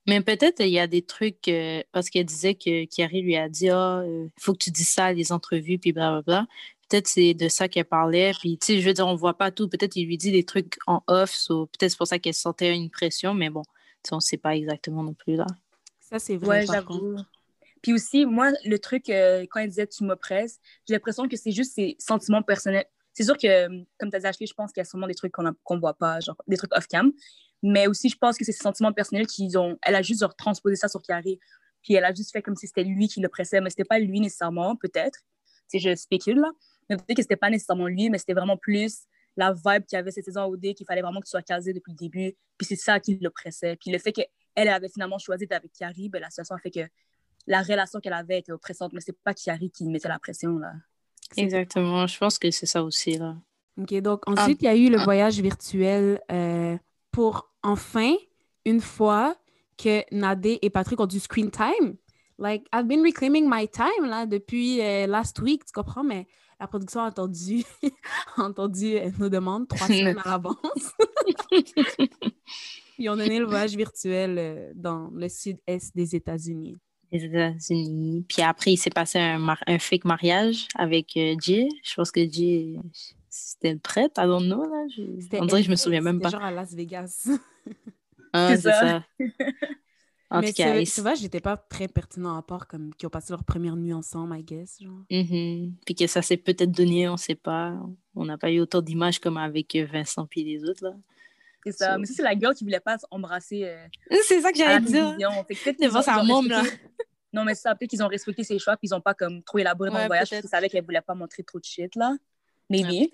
Mais 0.07 0.21
peut-être 0.23 0.61
il 0.61 0.71
y 0.71 0.79
a 0.79 0.87
des 0.87 1.03
trucs, 1.03 1.49
euh, 1.49 1.83
parce 1.93 2.09
qu'elle 2.11 2.25
disait 2.25 2.55
que 2.55 2.85
Carrie 2.87 3.23
lui 3.23 3.37
a 3.37 3.49
dit 3.49 3.67
il 3.67 3.71
ah, 3.71 4.01
euh, 4.01 4.29
faut 4.41 4.53
que 4.53 4.59
tu 4.59 4.71
dises 4.71 4.89
ça 4.89 5.07
à 5.07 5.13
les 5.13 5.33
entrevues, 5.33 5.79
puis 5.79 5.93
blablabla. 5.93 6.47
Peut-être 6.89 7.07
c'est 7.07 7.35
de 7.35 7.49
ça 7.49 7.69
qu'elle 7.69 7.85
parlait. 7.85 8.33
Puis, 8.41 8.57
tu 8.59 8.67
sais, 8.67 8.81
je 8.81 8.87
veux 8.87 8.95
dire, 8.95 9.07
on 9.07 9.15
voit 9.15 9.37
pas 9.37 9.51
tout. 9.51 9.69
Peut-être 9.69 9.97
il 9.97 10.07
lui 10.07 10.17
dit 10.17 10.33
des 10.33 10.45
trucs 10.45 10.79
en 10.87 11.03
off. 11.07 11.47
peut-être 11.49 11.91
c'est 11.91 11.99
pour 11.99 12.07
ça 12.07 12.19
qu'elle 12.19 12.33
sentait 12.33 12.75
une 12.75 12.89
pression, 12.89 13.35
mais 13.35 13.51
bon, 13.51 13.63
on 14.11 14.17
ne 14.17 14.21
sait 14.21 14.39
pas 14.39 14.57
exactement 14.57 15.03
non 15.03 15.13
plus 15.13 15.37
là. 15.37 15.47
Ça, 16.01 16.19
c'est 16.19 16.37
vrai. 16.37 16.61
Ouais, 16.61 16.67
j'avoue. 16.67 17.17
Puis 17.83 17.93
aussi, 17.93 18.25
moi, 18.27 18.51
le 18.65 18.79
truc, 18.79 19.11
euh, 19.11 19.47
quand 19.51 19.61
elle 19.61 19.69
disait 19.69 19.87
tu 19.87 20.05
m'oppresses, 20.05 20.59
j'ai 20.87 20.95
l'impression 20.95 21.29
que 21.29 21.37
c'est 21.37 21.53
juste 21.53 21.75
ses 21.75 21.97
sentiments 21.99 22.43
personnels. 22.43 22.87
C'est 23.19 23.25
sûr 23.25 23.37
que, 23.37 23.67
comme 23.99 24.11
tu 24.13 24.17
as 24.17 24.21
dit, 24.21 24.47
je 24.47 24.55
pense 24.55 24.71
qu'il 24.71 24.81
y 24.81 24.83
a 24.83 24.85
sûrement 24.85 25.09
des 25.09 25.15
trucs 25.17 25.33
qu'on 25.33 25.43
ne 25.43 25.81
voit 25.81 25.95
pas, 25.95 26.21
genre 26.21 26.37
des 26.47 26.57
trucs 26.57 26.73
off-cam. 26.73 27.11
Mais 27.65 27.89
aussi, 27.89 28.09
je 28.09 28.17
pense 28.17 28.39
que 28.39 28.45
c'est 28.45 28.53
ses 28.53 28.63
sentiments 28.63 28.93
personnels 28.93 29.27
qu'ils 29.27 29.59
ont. 29.59 29.77
Elle 29.83 29.97
a 29.97 30.03
juste 30.03 30.25
transposé 30.37 30.77
ça 30.77 30.87
sur 30.87 31.03
Carrie. 31.03 31.41
Puis 31.83 31.95
elle 31.95 32.05
a 32.05 32.15
juste 32.15 32.31
fait 32.31 32.43
comme 32.43 32.55
si 32.55 32.69
c'était 32.69 32.85
lui 32.85 33.09
qui 33.09 33.19
le 33.19 33.29
pressait, 33.29 33.61
mais 33.61 33.71
c'était 33.71 33.83
pas 33.83 33.99
lui 33.99 34.21
nécessairement, 34.21 34.77
peut-être. 34.77 35.19
Si 35.67 35.81
je 35.81 35.97
spécule 35.97 36.39
là. 36.39 36.53
Mais 36.89 36.97
peut-être 36.97 37.17
que 37.17 37.23
c'était 37.23 37.35
pas 37.35 37.51
nécessairement 37.51 37.89
lui, 37.89 38.09
mais 38.09 38.19
c'était 38.19 38.35
vraiment 38.35 38.57
plus 38.57 38.99
la 39.37 39.53
vibe 39.53 39.85
qu'il 39.87 39.97
y 39.97 39.99
avait 39.99 40.13
cette 40.13 40.27
saison 40.27 40.45
OD, 40.45 40.75
qu'il 40.75 40.87
fallait 40.87 41.03
vraiment 41.03 41.19
que 41.19 41.27
tu 41.27 41.31
sois 41.31 41.43
casé 41.43 41.73
depuis 41.73 41.91
le 41.91 41.97
début. 41.97 42.37
Puis 42.57 42.69
c'est 42.69 42.77
ça 42.77 43.01
qui 43.01 43.19
le 43.21 43.31
pressait. 43.31 43.75
Puis 43.81 43.91
le 43.91 43.99
fait 43.99 44.13
qu'elle 44.13 44.69
avait 44.69 44.91
finalement 44.91 45.19
choisi 45.19 45.45
d'être 45.45 45.59
avec 45.59 45.73
Carrie, 45.73 46.09
ben, 46.09 46.21
la 46.21 46.31
situation 46.31 46.55
a 46.55 46.59
fait 46.61 46.71
que 46.71 46.89
la 47.49 47.63
relation 47.63 47.99
qu'elle 47.99 48.13
avait 48.13 48.39
était 48.39 48.53
oppressante, 48.53 48.93
mais 48.93 49.01
c'est 49.01 49.21
pas 49.25 49.35
Carrie 49.35 49.73
qui 49.73 49.87
mettait 49.87 50.07
la 50.07 50.21
pression 50.21 50.57
là. 50.59 50.73
Exactement, 51.37 52.07
je 52.07 52.19
pense 52.19 52.39
que 52.39 52.51
c'est 52.51 52.67
ça 52.67 52.83
aussi 52.83 53.19
là. 53.19 53.37
OK, 53.81 53.95
donc 54.01 54.29
ensuite, 54.29 54.63
il 54.63 54.65
y 54.65 54.69
a 54.69 54.77
eu 54.77 54.91
le 54.91 54.99
voyage 54.99 55.41
virtuel 55.41 56.21
euh, 56.33 56.77
pour 57.13 57.53
enfin, 57.63 58.15
une 58.65 58.81
fois 58.81 59.37
que 59.77 60.03
Nadé 60.13 60.59
et 60.63 60.71
Patrick 60.71 60.99
ont 61.01 61.07
du 61.07 61.21
screen 61.21 61.51
time. 61.51 61.97
Like, 62.39 62.67
I've 62.73 62.87
been 62.87 63.03
reclaiming 63.03 63.49
my 63.49 63.69
time 63.69 64.07
là, 64.07 64.27
depuis 64.27 64.81
euh, 64.81 65.07
last 65.07 65.41
week, 65.41 65.65
tu 65.65 65.73
comprends? 65.73 66.05
Mais 66.05 66.27
la 66.61 66.67
production 66.67 67.01
a 67.01 67.09
entendu, 67.09 67.65
entendu 68.37 68.97
euh, 68.97 69.11
nos 69.19 69.29
demandes 69.29 69.69
trois 69.69 69.87
semaines 69.87 70.19
à 70.25 70.31
l'avance. 70.31 70.93
Ils 72.99 73.09
ont 73.09 73.17
donné 73.17 73.39
le 73.39 73.47
voyage 73.47 73.77
virtuel 73.77 74.37
euh, 74.39 74.73
dans 74.75 75.11
le 75.15 75.29
sud-est 75.29 75.95
des 75.95 76.17
États-Unis. 76.17 76.77
Les 77.11 77.25
États-Unis. 77.25 78.25
Puis 78.29 78.43
après, 78.43 78.73
il 78.73 78.77
s'est 78.77 78.91
passé 78.91 79.19
un, 79.19 79.57
un, 79.67 79.79
fake 79.79 80.05
mariage 80.05 80.69
avec 80.75 81.13
Jay. 81.15 81.69
Je 81.83 81.95
pense 81.95 82.11
que 82.11 82.21
Jay 82.31 82.77
c'était 83.39 83.73
le 83.73 83.79
prêtre, 83.79 84.21
I 84.23 84.27
don't 84.27 84.45
know, 84.45 84.63
là. 84.63 84.87
On 85.41 85.47
dirait 85.47 85.61
que 85.61 85.67
je 85.67 85.71
me 85.71 85.77
souviens 85.77 86.01
même 86.01 86.21
pas. 86.21 86.31
genre 86.31 86.43
à 86.43 86.51
Las 86.51 86.75
Vegas. 86.75 87.29
ah, 88.33 88.49
c'est 88.57 88.63
ça. 88.63 89.05
en 90.31 90.41
Mais 90.41 90.49
tout 90.49 90.55
cas, 90.55 90.83
tu 90.83 91.01
vois, 91.01 91.15
j'étais 91.15 91.41
pas 91.41 91.57
très 91.57 91.89
pertinent 91.89 92.37
à 92.37 92.43
part 92.43 92.67
comme 92.67 92.95
qui 92.95 93.07
ont 93.07 93.11
passé 93.11 93.33
leur 93.33 93.45
première 93.45 93.77
nuit 93.77 93.93
ensemble, 93.93 94.37
I 94.39 94.43
guess. 94.43 94.83
Genre. 94.83 95.03
Mm-hmm. 95.11 95.73
Puis 95.85 95.95
que 95.95 96.07
ça 96.07 96.23
s'est 96.23 96.37
peut-être 96.37 96.71
donné, 96.71 97.09
on 97.09 97.17
sait 97.17 97.35
pas. 97.35 97.75
On 98.15 98.25
n'a 98.25 98.39
pas 98.39 98.51
eu 98.51 98.61
autant 98.61 98.83
d'images 98.83 99.19
comme 99.19 99.37
avec 99.37 99.77
Vincent 99.77 100.27
puis 100.27 100.45
les 100.45 100.65
autres, 100.65 100.85
là. 100.85 100.95
C'est 101.65 101.73
ça. 101.73 101.99
Mais 101.99 102.07
c'est 102.07 102.23
la 102.23 102.39
girl 102.39 102.55
qui 102.55 102.65
voulait 102.65 102.81
pas 102.81 102.97
embrasser. 103.11 103.65
Euh, 103.65 103.87
c'est 104.27 104.41
ça 104.41 104.53
que 104.53 104.59
j'allais 104.59 104.81
dire. 104.81 105.17
Devant 105.81 106.03
sa 106.03 106.23
môme, 106.23 106.49
là. 106.49 106.63
Non, 107.33 107.45
mais 107.45 107.55
ça, 107.55 107.75
peut-être 107.75 107.91
qu'ils 107.91 108.03
ont 108.03 108.09
respecté 108.09 108.43
ses 108.43 108.59
choix, 108.59 108.77
puis 108.77 108.89
ils 108.89 108.95
ont 108.95 109.01
pas 109.01 109.15
comme 109.15 109.43
trop 109.43 109.59
élaboré 109.59 109.91
dans 109.91 110.01
le 110.01 110.07
voyage, 110.07 110.31
parce 110.31 110.41
qu'ils 110.41 110.51
savaient 110.51 110.69
qu'elle 110.69 110.85
voulait 110.85 111.03
pas 111.03 111.15
montrer 111.15 111.43
trop 111.43 111.59
de 111.59 111.65
shit, 111.65 111.95
là. 111.95 112.17
Mais 112.71 112.85
oui. 112.85 113.11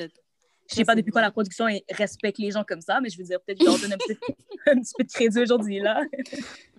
Je 0.70 0.76
sais 0.76 0.84
pas 0.84 0.94
depuis 0.94 1.10
quand 1.10 1.20
la 1.20 1.30
production 1.30 1.66
respecte 1.90 2.38
les 2.38 2.50
gens 2.50 2.64
comme 2.64 2.80
ça, 2.80 3.00
mais 3.00 3.10
je 3.10 3.18
veux 3.18 3.24
dire, 3.24 3.38
peut-être 3.40 3.58
que 3.58 3.64
je 3.64 3.70
leur 3.70 3.78
donne 3.78 3.92
un 3.92 3.98
petit, 3.98 4.16
un 4.66 4.80
petit 4.80 4.92
peu 4.96 5.04
de 5.04 5.12
crédit 5.12 5.40
aujourd'hui, 5.40 5.80
là. 5.80 6.02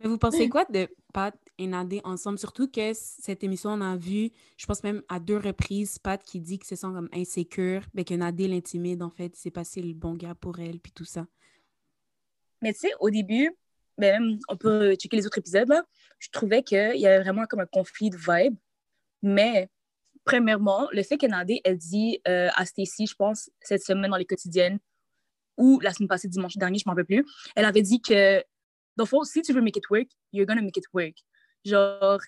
mais 0.00 0.08
vous 0.08 0.18
pensez 0.18 0.48
quoi 0.48 0.64
de 0.64 0.88
Pat 1.12 1.34
et 1.58 1.66
Nadé 1.66 2.00
ensemble? 2.04 2.38
Surtout 2.38 2.68
que 2.68 2.92
cette 2.94 3.44
émission, 3.44 3.70
on 3.70 3.80
a 3.80 3.96
vu, 3.96 4.30
je 4.56 4.66
pense 4.66 4.82
même 4.82 5.02
à 5.08 5.20
deux 5.20 5.36
reprises, 5.36 5.98
Pat 5.98 6.22
qui 6.22 6.40
dit 6.40 6.58
que 6.58 6.66
se 6.66 6.74
sent 6.74 6.86
comme 6.86 7.08
insécure, 7.12 7.82
mais 7.92 8.04
que 8.04 8.14
Nadé 8.14 8.48
l'intimide, 8.48 9.02
en 9.02 9.10
fait, 9.10 9.36
c'est 9.36 9.50
passé 9.50 9.82
le 9.82 9.92
bon 9.92 10.14
gars 10.14 10.34
pour 10.34 10.58
elle, 10.58 10.80
puis 10.80 10.92
tout 10.92 11.04
ça. 11.04 11.26
Mais 12.62 12.72
tu 12.72 12.80
sais, 12.80 12.92
au 12.98 13.10
début, 13.10 13.54
ben, 13.98 14.38
on 14.48 14.56
peut 14.56 14.94
checker 14.94 15.18
les 15.18 15.26
autres 15.26 15.38
épisodes, 15.38 15.68
là, 15.68 15.84
je 16.18 16.30
trouvais 16.30 16.62
qu'il 16.62 16.96
y 16.96 17.06
avait 17.06 17.22
vraiment 17.22 17.44
comme 17.44 17.60
un 17.60 17.66
conflit 17.66 18.08
de 18.08 18.16
vibe. 18.16 18.56
Mais, 19.22 19.68
premièrement, 20.24 20.88
le 20.92 21.02
fait 21.02 21.18
que 21.18 21.26
Nadé, 21.26 21.60
elle 21.64 21.76
dit 21.76 22.20
euh, 22.26 22.48
à 22.54 22.64
Stacy, 22.64 23.06
je 23.06 23.14
pense, 23.14 23.50
cette 23.60 23.82
semaine 23.82 24.10
dans 24.10 24.16
les 24.16 24.24
quotidiennes, 24.24 24.78
ou 25.58 25.78
la 25.80 25.92
semaine 25.92 26.08
passée, 26.08 26.28
dimanche 26.28 26.56
dernier, 26.56 26.78
je 26.78 26.84
ne 26.86 26.90
m'en 26.90 26.92
rappelle 26.92 27.04
plus, 27.04 27.26
elle 27.54 27.66
avait 27.66 27.82
dit 27.82 28.00
que, 28.00 28.42
dans 28.96 29.04
le 29.04 29.08
fond, 29.08 29.22
si 29.24 29.42
tu 29.42 29.52
veux 29.52 29.60
make 29.60 29.76
it 29.76 29.88
work, 29.90 30.08
you're 30.32 30.46
gonna 30.46 30.62
make 30.62 30.76
it 30.76 30.84
work. 30.92 31.14
Genre, 31.64 32.20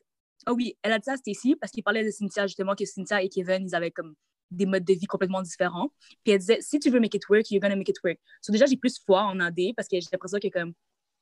ah 0.46 0.52
oui, 0.52 0.76
elle 0.82 0.92
a 0.92 0.98
dit 0.98 1.04
ça 1.04 1.12
à 1.12 1.16
Stacy 1.16 1.56
parce 1.56 1.72
qu'il 1.72 1.82
parlait 1.82 2.04
de 2.04 2.10
Cynthia, 2.10 2.46
justement, 2.46 2.74
que 2.74 2.84
Cynthia 2.84 3.22
et 3.22 3.28
Kevin, 3.28 3.66
ils 3.66 3.74
avaient 3.74 3.90
comme 3.90 4.14
des 4.50 4.66
modes 4.66 4.84
de 4.84 4.92
vie 4.92 5.06
complètement 5.06 5.42
différents. 5.42 5.90
Puis 6.24 6.32
elle 6.32 6.38
disait, 6.38 6.58
si 6.60 6.78
tu 6.78 6.90
veux 6.90 7.00
make 7.00 7.14
it 7.14 7.28
work, 7.28 7.50
you're 7.50 7.60
gonna 7.60 7.76
make 7.76 7.88
it 7.88 7.98
work. 8.04 8.18
So 8.40 8.52
déjà, 8.52 8.66
j'ai 8.66 8.76
plus 8.76 9.00
foi 9.04 9.22
en 9.22 9.34
Nadé 9.34 9.72
parce 9.76 9.88
que 9.88 9.98
j'ai 10.00 10.08
l'impression 10.12 10.38
que 10.38 10.48
comme, 10.48 10.72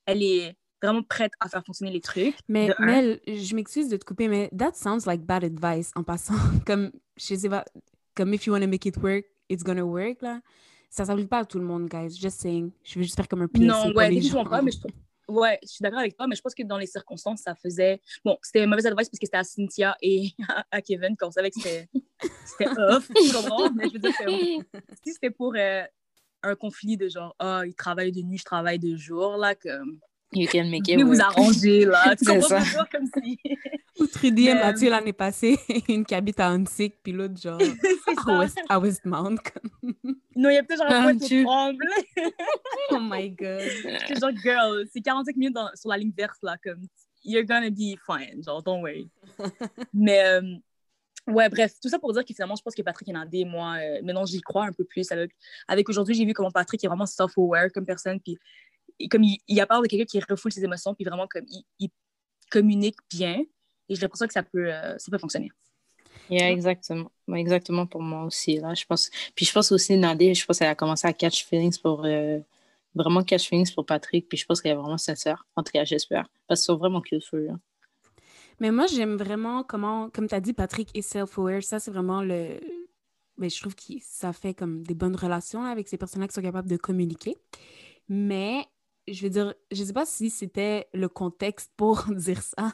elle 0.07 0.23
est 0.23 0.57
vraiment 0.83 1.03
prête 1.03 1.33
à 1.41 1.49
faire 1.49 1.65
fonctionner 1.65 1.93
les 1.93 2.01
trucs. 2.01 2.37
Mais 2.49 2.71
Mel, 2.79 3.21
je 3.27 3.55
m'excuse 3.55 3.89
de 3.89 3.97
te 3.97 4.05
couper, 4.05 4.29
mais 4.29 4.51
that 4.57 4.73
sounds 4.75 5.07
like 5.07 5.23
bad 5.23 5.45
advice 5.45 5.91
en 5.95 6.03
passant. 6.03 6.35
comme, 6.67 6.91
je 7.17 7.35
sais 7.35 7.49
pas, 7.49 7.65
comme 8.15 8.35
if 8.35 8.47
you 8.47 8.53
want 8.53 8.61
to 8.61 8.69
make 8.69 8.87
it 8.87 8.97
work, 8.97 9.25
it's 9.49 9.63
gonna 9.63 9.85
work, 9.85 10.23
là. 10.23 10.41
Ça 10.89 11.05
s'applique 11.05 11.29
pas 11.29 11.39
à 11.39 11.45
tout 11.45 11.59
le 11.59 11.65
monde, 11.65 11.89
guys. 11.89 12.17
Just 12.17 12.41
saying. 12.41 12.73
Je 12.83 12.99
veux 12.99 13.05
juste 13.05 13.15
faire 13.15 13.29
comme 13.29 13.43
un 13.43 13.47
PSC 13.47 13.65
Non, 13.65 13.93
ouais, 13.95 14.09
définitivement 14.09 14.45
pas, 14.45 14.61
mais 14.61 14.73
je 14.73 14.79
Ouais, 15.31 15.59
je 15.63 15.69
suis 15.69 15.83
d'accord 15.83 16.01
avec 16.01 16.17
toi, 16.17 16.27
mais 16.27 16.35
je 16.35 16.43
pense 16.43 16.55
que 16.55 16.65
dans 16.65 16.77
les 16.77 16.87
circonstances, 16.87 17.43
ça 17.43 17.55
faisait. 17.55 18.01
Bon, 18.25 18.37
c'était 18.43 18.67
mauvaise 18.67 18.87
advice 18.87 19.09
parce 19.09 19.19
que 19.19 19.27
c'était 19.27 19.37
à 19.37 19.45
Cynthia 19.45 19.97
et 20.03 20.31
à 20.71 20.83
Kevin 20.83 21.17
qu'on 21.17 21.31
savait 21.31 21.51
que 21.51 21.61
c'était 21.61 21.89
off, 22.77 23.09
mais 23.77 23.89
je 23.89 23.93
veux 23.93 23.99
dire 23.99 24.17
que 24.19 24.31
si 25.05 25.13
c'était 25.15 25.31
pour 25.31 25.55
euh, 25.57 25.83
un 26.43 26.55
conflit 26.57 26.97
de 26.97 27.09
genre, 27.09 27.35
ah, 27.39 27.61
oh, 27.61 27.65
il 27.65 27.75
travaille 27.75 28.11
de 28.11 28.23
nuit, 28.23 28.39
je 28.39 28.45
travaille 28.45 28.79
de 28.79 28.97
jour, 28.97 29.37
là, 29.37 29.55
comme. 29.55 30.01
You 30.33 30.47
can 30.47 30.71
make 30.71 30.87
it 30.89 31.03
vous 31.03 31.21
arranger, 31.21 31.87
là. 31.87 32.15
Tu 32.19 32.25
comprends 32.25 32.61
ça. 32.61 32.87
comme 32.91 33.07
si. 33.07 33.39
Ou 33.99 34.07
Trudy 34.07 34.49
et 34.49 34.55
Mathieu 34.55 34.89
l'année 34.89 35.13
passée, 35.13 35.59
une 35.89 36.05
qui 36.05 36.15
habite 36.15 36.39
à 36.39 36.53
Hansik, 36.53 37.03
puis 37.03 37.13
l'autre, 37.13 37.41
genre, 37.41 37.61
à, 38.27 38.39
West, 38.39 38.61
à 38.69 38.79
Westmount. 38.79 39.37
non, 40.37 40.51
il 40.51 40.55
y 40.55 40.59
a 40.59 40.63
peut-être 40.63 40.79
genre 40.79 40.93
un 40.93 41.03
point 41.03 41.19
tout 41.19 41.45
tremble. 41.45 41.89
oh 42.97 43.01
my 43.01 43.31
god. 43.31 43.63
C'est 44.07 44.21
genre, 44.21 44.31
girl, 44.43 44.87
c'est 44.93 45.01
45 45.01 45.37
minutes 45.37 45.55
dans, 45.55 45.71
sur 45.75 45.91
la 45.91 45.99
ligne 45.99 46.13
verte, 46.17 46.39
là, 46.43 46.57
comme, 46.63 46.87
you're 47.25 47.45
gonna 47.45 47.71
be 47.71 47.97
fine, 48.07 48.43
genre, 48.45 48.63
don't 48.63 48.81
worry. 48.81 49.09
Mais, 49.95 50.25
euh, 50.25 50.57
ouais, 51.27 51.49
bref, 51.49 51.75
tout 51.83 51.89
ça 51.89 51.99
pour 51.99 52.13
dire 52.13 52.25
que 52.25 52.35
finalement, 52.35 52.57
je 52.57 52.63
pense 52.63 52.75
que 52.75 52.83
Patrick 52.83 53.09
Nandé, 53.09 53.45
moi, 53.45 53.77
euh, 53.79 54.01
maintenant, 54.03 54.25
j'y 54.25 54.41
crois 54.41 54.67
un 54.67 54.73
peu 54.73 54.85
plus. 54.85 55.11
Avec, 55.13 55.33
avec 55.69 55.89
aujourd'hui, 55.89 56.15
j'ai 56.15 56.25
vu 56.25 56.33
comment 56.33 56.51
Patrick 56.51 56.83
est 56.83 56.89
vraiment 56.89 57.07
self-aware 57.07 57.71
comme 57.73 57.87
personne, 57.87 58.21
puis 58.21 58.39
comme 59.09 59.23
il, 59.23 59.39
il 59.49 59.61
a 59.61 59.67
peur 59.67 59.83
de 59.83 59.87
quelqu'un 59.87 60.05
qui 60.05 60.21
refoule 60.21 60.53
ses 60.53 60.65
émotions, 60.65 60.95
puis 60.95 61.05
vraiment 61.05 61.27
comme 61.27 61.45
il, 61.79 61.91
communique 62.51 62.97
bien. 63.09 63.45
Et 63.89 63.95
j'ai 63.95 64.01
l'impression 64.01 64.27
que 64.27 64.33
ça 64.33 64.43
peut, 64.43 64.73
euh, 64.73 64.99
ça 64.99 65.09
peut 65.09 65.19
fonctionner. 65.19 65.51
Yeah, 66.29 66.51
exactement. 66.51 67.11
Exactement 67.33 67.87
pour 67.87 68.03
moi 68.03 68.25
aussi. 68.25 68.57
Là, 68.57 68.75
je 68.75 68.85
pense... 68.85 69.09
Puis 69.37 69.47
je 69.47 69.53
pense 69.53 69.71
aussi, 69.71 69.97
Nadé, 69.97 70.35
je 70.35 70.45
pense 70.45 70.59
qu'elle 70.59 70.69
a 70.69 70.75
commencé 70.75 71.07
à 71.07 71.13
catch 71.13 71.45
feelings 71.45 71.79
pour. 71.81 72.05
Euh, 72.05 72.41
vraiment 72.95 73.23
catch 73.23 73.49
feelings 73.49 73.73
pour 73.75 73.87
Patrick. 73.87 74.29
Puis 74.29 74.39
je 74.39 74.47
pense 74.47 74.61
qu'elle 74.61 74.73
est 74.73 74.77
vraiment 74.77 74.99
sincère. 74.99 75.47
En 75.57 75.63
tout 75.63 75.73
cas, 75.73 75.85
j'espère. 75.85 76.29
Parce 76.47 76.61
qu'ils 76.61 76.67
sont 76.67 76.77
vraiment 76.77 77.01
cute 77.01 77.25
for 77.25 77.41
Mais 78.61 78.71
moi, 78.71 78.87
j'aime 78.87 79.17
vraiment 79.17 79.63
comment, 79.63 80.11
comme 80.11 80.29
tu 80.29 80.35
as 80.35 80.41
dit, 80.41 80.53
Patrick 80.53 80.91
est 80.97 81.03
self-aware. 81.03 81.63
Ça, 81.63 81.79
c'est 81.79 81.91
vraiment 81.91 82.23
le. 82.23 82.61
Mais 83.37 83.49
je 83.49 83.59
trouve 83.61 83.75
que 83.75 83.95
ça 84.03 84.33
fait 84.33 84.53
comme 84.53 84.83
des 84.83 84.95
bonnes 84.95 85.17
relations 85.17 85.65
avec 85.65 85.89
ces 85.89 85.97
personnes-là 85.97 86.29
qui 86.29 86.35
sont 86.35 86.43
capables 86.43 86.69
de 86.69 86.77
communiquer. 86.77 87.37
Mais 88.09 88.67
je 89.12 89.23
veux 89.23 89.31
dire, 89.31 89.55
je 89.71 89.85
sais 89.85 89.93
pas 89.93 90.07
si 90.07 90.31
c'était 90.31 90.88
le 90.93 91.09
contexte 91.09 91.71
pour 91.76 92.05
dire 92.14 92.43
ça, 92.43 92.73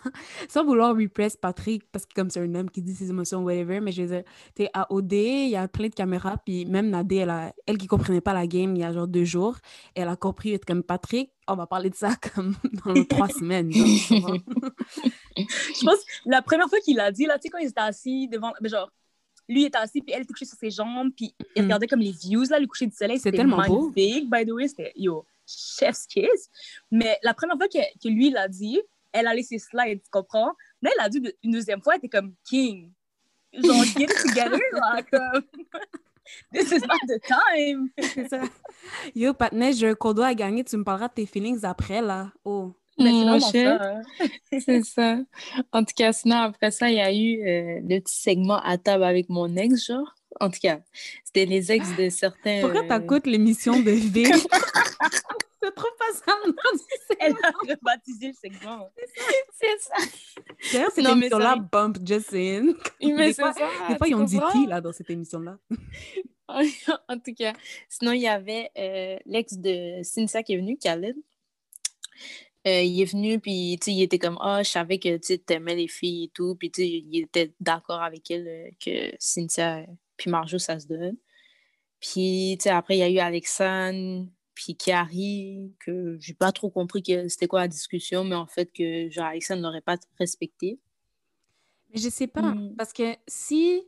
sans 0.48 0.64
vouloir 0.64 0.94
repress 0.96 1.36
Patrick, 1.36 1.90
parce 1.90 2.06
que 2.06 2.14
comme 2.14 2.30
c'est 2.30 2.40
un 2.40 2.54
homme 2.54 2.70
qui 2.70 2.82
dit 2.82 2.94
ses 2.94 3.10
émotions, 3.10 3.42
whatever, 3.42 3.80
mais 3.80 3.92
je 3.92 4.02
veux 4.02 4.08
dire, 4.08 4.24
t'es 4.54 4.68
à 4.72 4.92
OD, 4.92 5.12
il 5.12 5.48
y 5.48 5.56
a 5.56 5.68
plein 5.68 5.88
de 5.88 5.94
caméras, 5.94 6.38
puis 6.44 6.64
même 6.66 6.90
Nadé, 6.90 7.16
elle, 7.16 7.30
a, 7.30 7.52
elle 7.66 7.78
qui 7.78 7.86
comprenait 7.86 8.20
pas 8.20 8.34
la 8.34 8.46
game 8.46 8.76
il 8.76 8.80
y 8.80 8.84
a 8.84 8.92
genre 8.92 9.08
deux 9.08 9.24
jours, 9.24 9.56
elle 9.94 10.08
a 10.08 10.16
compris, 10.16 10.52
être 10.52 10.64
comme 10.64 10.82
Patrick, 10.82 11.30
on 11.48 11.54
va 11.54 11.66
parler 11.66 11.90
de 11.90 11.94
ça 11.94 12.14
comme 12.34 12.54
dans 12.84 12.92
les 12.92 13.06
trois 13.06 13.28
semaines. 13.30 13.72
je 13.72 14.14
pense, 15.84 15.98
la 16.24 16.42
première 16.42 16.68
fois 16.68 16.80
qu'il 16.80 16.96
l'a 16.96 17.12
dit, 17.12 17.26
là, 17.26 17.38
tu 17.38 17.42
sais, 17.42 17.48
quand 17.48 17.58
il 17.58 17.68
était 17.68 17.80
assis 17.80 18.28
devant, 18.28 18.52
genre, 18.62 18.90
lui 19.48 19.64
était 19.64 19.78
assis, 19.78 20.00
puis 20.00 20.12
elle 20.12 20.22
était 20.22 20.32
couchée 20.32 20.44
sur 20.44 20.58
ses 20.58 20.70
jambes, 20.70 21.10
puis 21.16 21.34
il 21.54 21.62
mm. 21.62 21.66
regardait 21.66 21.86
comme 21.86 22.00
les 22.00 22.10
views, 22.10 22.44
là, 22.50 22.58
le 22.58 22.66
coucher 22.66 22.86
du 22.86 22.96
soleil, 22.96 23.18
c'était 23.18 23.36
tellement 23.36 23.58
magnifique, 23.58 24.28
beau. 24.28 24.36
by 24.36 24.44
the 24.44 24.50
way, 24.52 24.68
c'était, 24.68 24.92
yo, 24.96 25.24
chef's 25.46 26.06
kiss. 26.06 26.50
Mais 26.90 27.18
la 27.22 27.34
première 27.34 27.56
fois 27.56 27.68
que, 27.68 27.78
que 28.02 28.08
lui 28.08 28.30
l'a 28.30 28.48
dit, 28.48 28.80
elle 29.12 29.26
a 29.26 29.34
laissé 29.34 29.58
slide, 29.58 30.02
tu 30.02 30.10
comprends? 30.10 30.52
Mais 30.82 30.90
elle 30.94 31.04
a 31.04 31.08
dit 31.08 31.22
une 31.42 31.52
deuxième 31.52 31.80
fois, 31.80 31.94
elle 31.94 31.98
était 31.98 32.08
comme 32.08 32.34
king. 32.48 32.92
Genre, 33.52 33.84
get 33.84 34.04
it 34.04 34.22
together, 34.22 34.60
là, 34.72 35.02
comme. 35.02 35.42
This 36.52 36.72
is 36.72 36.80
not 36.80 36.98
the 37.06 37.20
time. 37.20 37.90
C'est 37.98 38.28
ça. 38.28 38.42
Yo, 39.14 39.32
Patnais, 39.32 39.72
j'ai 39.72 39.88
un 39.88 39.94
cadeau 39.94 40.22
à 40.22 40.34
gagner, 40.34 40.64
tu 40.64 40.76
me 40.76 40.84
parleras 40.84 41.08
de 41.08 41.14
tes 41.14 41.26
feelings 41.26 41.64
après, 41.64 42.02
là. 42.02 42.32
Oh. 42.44 42.72
Mais 42.98 43.12
c'est 43.40 43.64
ça. 43.64 43.78
Hein. 43.82 44.02
c'est 44.64 44.84
ça. 44.84 45.18
En 45.70 45.84
tout 45.84 45.92
cas, 45.94 46.12
sinon, 46.12 46.36
après 46.36 46.70
ça, 46.70 46.88
il 46.88 46.96
y 46.96 47.00
a 47.00 47.12
eu 47.12 47.46
euh, 47.46 47.80
le 47.86 48.00
petit 48.00 48.16
segment 48.16 48.58
à 48.62 48.78
table 48.78 49.04
avec 49.04 49.28
mon 49.28 49.54
ex, 49.54 49.86
genre. 49.86 50.14
En 50.40 50.50
tout 50.50 50.60
cas, 50.60 50.80
c'était 51.24 51.46
les 51.46 51.72
ex 51.72 51.96
de 51.96 52.08
certains. 52.08 52.60
Pourquoi 52.60 52.82
euh... 52.82 52.98
t'écoutes 52.98 53.26
l'émission 53.26 53.80
de 53.80 53.90
V? 54.12 54.24
C'est 54.24 54.48
trop 55.74 55.88
pas 55.98 56.12
ça. 56.14 56.32
Elle 57.18 57.34
a 57.42 57.50
rebaptisé 57.68 58.28
le 58.28 58.32
segment. 58.34 58.90
C'est 59.54 59.78
ça. 59.80 59.94
D'ailleurs, 60.72 60.90
cette 60.92 61.06
émission-là, 61.06 61.56
Bump 61.56 61.98
Just 62.06 62.32
In. 62.34 62.74
Mais 63.02 63.28
des, 63.28 63.34
fois, 63.34 63.52
ça, 63.52 63.68
des 63.88 63.96
fois, 63.96 64.08
ils 64.08 64.14
ont 64.14 64.24
dit 64.24 64.38
qui 64.52 64.66
là, 64.66 64.80
dans 64.80 64.92
cette 64.92 65.10
émission-là? 65.10 65.58
en 66.48 67.18
tout 67.18 67.34
cas, 67.34 67.54
sinon, 67.88 68.12
il 68.12 68.22
y 68.22 68.28
avait 68.28 68.70
euh, 68.78 69.18
l'ex 69.26 69.54
de 69.54 70.02
Cynthia 70.02 70.42
qui 70.42 70.54
est 70.54 70.58
venu, 70.58 70.76
Khaled. 70.76 71.16
Euh, 72.66 72.82
il 72.82 73.00
est 73.00 73.04
venu, 73.12 73.38
puis 73.38 73.78
il 73.86 74.02
était 74.02 74.18
comme 74.18 74.38
Ah, 74.40 74.58
oh, 74.58 74.64
je 74.64 74.70
savais 74.70 74.98
que 74.98 75.16
tu 75.18 75.38
aimais 75.50 75.76
les 75.76 75.86
filles 75.86 76.24
et 76.24 76.30
tout. 76.34 76.56
Puis 76.56 76.70
il 76.76 77.22
était 77.22 77.52
d'accord 77.60 78.02
avec 78.02 78.28
elle 78.30 78.48
euh, 78.48 78.70
que 78.84 79.14
Cynthia 79.20 79.86
puis 80.16 80.30
Marjo, 80.30 80.58
ça 80.58 80.78
se 80.78 80.86
donne. 80.86 81.16
Puis 82.00 82.58
après, 82.66 82.96
il 82.96 83.00
y 83.00 83.02
a 83.02 83.10
eu 83.10 83.18
Alexandre, 83.18 84.26
puis 84.54 84.74
Carrie, 84.74 85.72
que 85.80 86.16
j'ai 86.18 86.34
pas 86.34 86.52
trop 86.52 86.70
compris 86.70 87.02
que 87.02 87.28
c'était 87.28 87.46
quoi 87.46 87.60
la 87.60 87.68
discussion, 87.68 88.24
mais 88.24 88.34
en 88.34 88.46
fait 88.46 88.72
que 88.72 89.08
genre 89.10 89.26
Alexandre 89.26 89.62
n'aurait 89.62 89.82
pas 89.82 89.96
respecté. 90.18 90.78
Mais 91.90 92.00
je 92.00 92.08
sais 92.08 92.26
pas, 92.26 92.54
mm. 92.54 92.74
parce 92.76 92.92
que 92.92 93.14
si, 93.26 93.82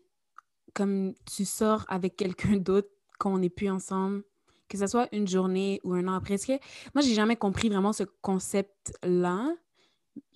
comme 0.75 1.15
tu 1.25 1.45
sors 1.45 1.85
avec 1.89 2.17
quelqu'un 2.17 2.57
d'autre 2.57 2.89
quand 3.19 3.33
on 3.33 3.39
n'est 3.39 3.51
plus 3.51 3.71
ensemble, 3.71 4.23
que 4.69 4.77
ce 4.77 4.87
soit 4.87 5.09
une 5.13 5.27
journée 5.27 5.81
ou 5.83 5.95
un 5.95 6.07
an 6.07 6.15
après, 6.15 6.37
que 6.37 6.53
moi, 6.95 7.03
j'ai 7.03 7.15
jamais 7.15 7.37
compris 7.37 7.69
vraiment 7.69 7.93
ce 7.93 8.05
concept-là, 8.21 9.55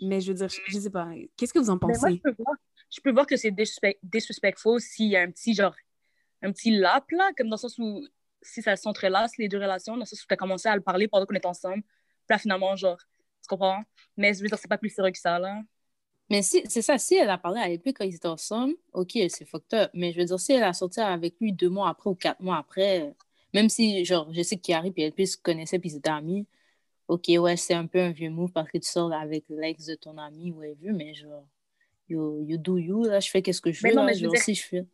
mais 0.00 0.20
je 0.20 0.32
veux 0.32 0.38
dire, 0.38 0.48
je, 0.48 0.78
sais 0.78 0.90
pas, 0.90 1.10
qu'est-ce 1.36 1.52
que 1.52 1.58
vous 1.58 1.70
en 1.70 1.78
pensez? 1.78 2.00
Moi, 2.00 2.10
je, 2.16 2.30
peux 2.30 2.34
voir, 2.42 2.56
je, 2.92 3.00
peux 3.00 3.12
voir, 3.12 3.26
que 3.26 3.36
c'est 3.36 3.52
disrespectful 4.02 4.80
s'il 4.80 5.08
y 5.08 5.16
a 5.16 5.22
un 5.22 5.30
petit 5.30 5.54
genre, 5.54 5.74
un 6.42 6.52
petit 6.52 6.76
lap, 6.76 7.04
là, 7.10 7.30
comme 7.36 7.48
dans 7.48 7.56
le 7.56 7.60
sens 7.60 7.78
où 7.78 8.06
si 8.42 8.62
ça 8.62 8.76
s'entrelace, 8.76 9.36
les 9.38 9.48
deux 9.48 9.58
relations, 9.58 9.94
dans 9.94 10.00
le 10.00 10.06
sens 10.06 10.22
où 10.22 10.26
tu 10.26 10.34
as 10.34 10.36
commencé 10.36 10.68
à 10.68 10.76
le 10.76 10.82
parler 10.82 11.08
pendant 11.08 11.26
qu'on 11.26 11.34
est 11.34 11.46
ensemble. 11.46 11.82
Puis 11.82 12.30
là, 12.30 12.38
finalement, 12.38 12.74
genre, 12.76 12.98
tu 12.98 13.48
comprends? 13.48 13.82
Mais 14.16 14.34
je 14.34 14.42
veux 14.42 14.48
dire, 14.48 14.58
c'est 14.58 14.68
pas 14.68 14.78
plus 14.78 14.90
sérieux 14.90 15.12
que 15.12 15.18
ça, 15.18 15.38
là. 15.38 15.62
Mais 16.30 16.42
si, 16.42 16.62
c'est 16.68 16.82
ça, 16.82 16.98
si 16.98 17.14
elle 17.16 17.30
a 17.30 17.38
parlé 17.38 17.60
avec 17.60 17.84
lui 17.84 17.92
quand 17.92 18.04
ils 18.04 18.14
étaient 18.14 18.26
ensemble, 18.26 18.74
ok, 18.92 19.12
c'est 19.28 19.44
fucked 19.44 19.74
up. 19.74 19.90
Mais 19.94 20.12
je 20.12 20.18
veux 20.18 20.24
dire, 20.24 20.40
si 20.40 20.52
elle 20.52 20.64
a 20.64 20.72
sorti 20.72 21.00
avec 21.00 21.34
lui 21.40 21.52
deux 21.52 21.68
mois 21.68 21.90
après 21.90 22.10
ou 22.10 22.14
quatre 22.14 22.40
mois 22.40 22.58
après, 22.58 23.14
même 23.54 23.68
si, 23.68 24.04
genre, 24.04 24.32
je 24.32 24.42
sais 24.42 24.56
qu'Yari 24.56 24.92
et 24.96 25.12
elle 25.16 25.26
se 25.26 25.36
connaissaient 25.36 25.78
puis 25.78 25.90
ils 25.90 25.96
étaient 25.96 26.10
amis, 26.10 26.46
ok, 27.08 27.30
ouais, 27.38 27.56
c'est 27.56 27.74
un 27.74 27.86
peu 27.86 28.00
un 28.00 28.12
vieux 28.12 28.30
move 28.30 28.52
parce 28.52 28.70
que 28.70 28.78
tu 28.78 28.88
sors 28.88 29.12
avec 29.12 29.44
l'ex 29.48 29.86
de 29.86 29.94
ton 29.94 30.18
ami, 30.18 30.52
ouais, 30.52 30.74
vu, 30.80 30.92
mais 30.92 31.14
genre, 31.14 31.46
you, 32.12 32.44
you 32.46 32.58
do 32.58 32.78
you, 32.78 33.04
là, 33.04 33.20
je 33.20 33.30
fais 33.30 33.42
qu'est-ce 33.42 33.60
que 33.60 33.72
je 33.72 33.86
veux, 33.86 33.94
non, 33.94 34.04
mais 34.04 34.14
genre, 34.14 34.36
si 34.36 34.54
je 34.54 34.62
fais. 34.64 34.86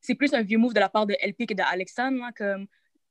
C'est 0.00 0.14
plus 0.14 0.34
un 0.34 0.42
vieux 0.42 0.58
move 0.58 0.74
de 0.74 0.80
la 0.80 0.88
part 0.88 1.06
de 1.06 1.14
LP 1.20 1.46
que 1.46 1.54
d'Alexandre, 1.54 2.18
là, 2.18 2.30
comme 2.36 2.66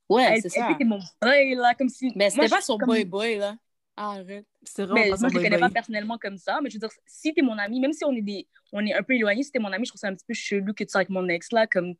Ouais, 0.09 0.39
c'est 0.41 0.49
ça. 0.49 0.69
Mon 0.81 0.99
boy, 1.21 1.55
là, 1.55 1.73
comme 1.75 1.89
si. 1.89 2.11
Mais 2.15 2.29
c'était 2.29 2.49
pas 2.49 2.61
son 2.61 2.77
boy-boy, 2.77 3.37
là. 3.37 3.55
arrête. 3.95 4.45
C'est 4.63 4.83
vraiment 4.83 4.95
mais 4.95 5.09
pas 5.09 5.17
moi, 5.17 5.29
je 5.29 5.37
ne 5.37 5.43
connais 5.43 5.57
pas 5.57 5.69
personnellement 5.69 6.17
comme 6.17 6.37
ça, 6.37 6.59
mais 6.61 6.69
je 6.69 6.75
veux 6.75 6.79
dire, 6.79 6.89
si 7.05 7.33
t'es 7.33 7.41
mon 7.41 7.57
ami, 7.57 7.79
même 7.79 7.93
si 7.93 8.05
on 8.05 8.13
est, 8.13 8.21
des, 8.21 8.47
on 8.71 8.85
est 8.85 8.93
un 8.93 9.03
peu 9.03 9.13
éloigné, 9.13 9.43
si 9.43 9.51
t'es 9.51 9.59
mon 9.59 9.71
ami, 9.71 9.85
je 9.85 9.91
trouve 9.91 9.99
ça 9.99 10.07
un 10.07 10.15
petit 10.15 10.25
peu 10.27 10.33
chelou 10.33 10.73
que 10.73 10.83
tu 10.83 10.91
sois 10.91 10.99
avec 10.99 11.09
mon 11.09 11.27
ex, 11.29 11.51
là, 11.51 11.67
comme. 11.67 11.93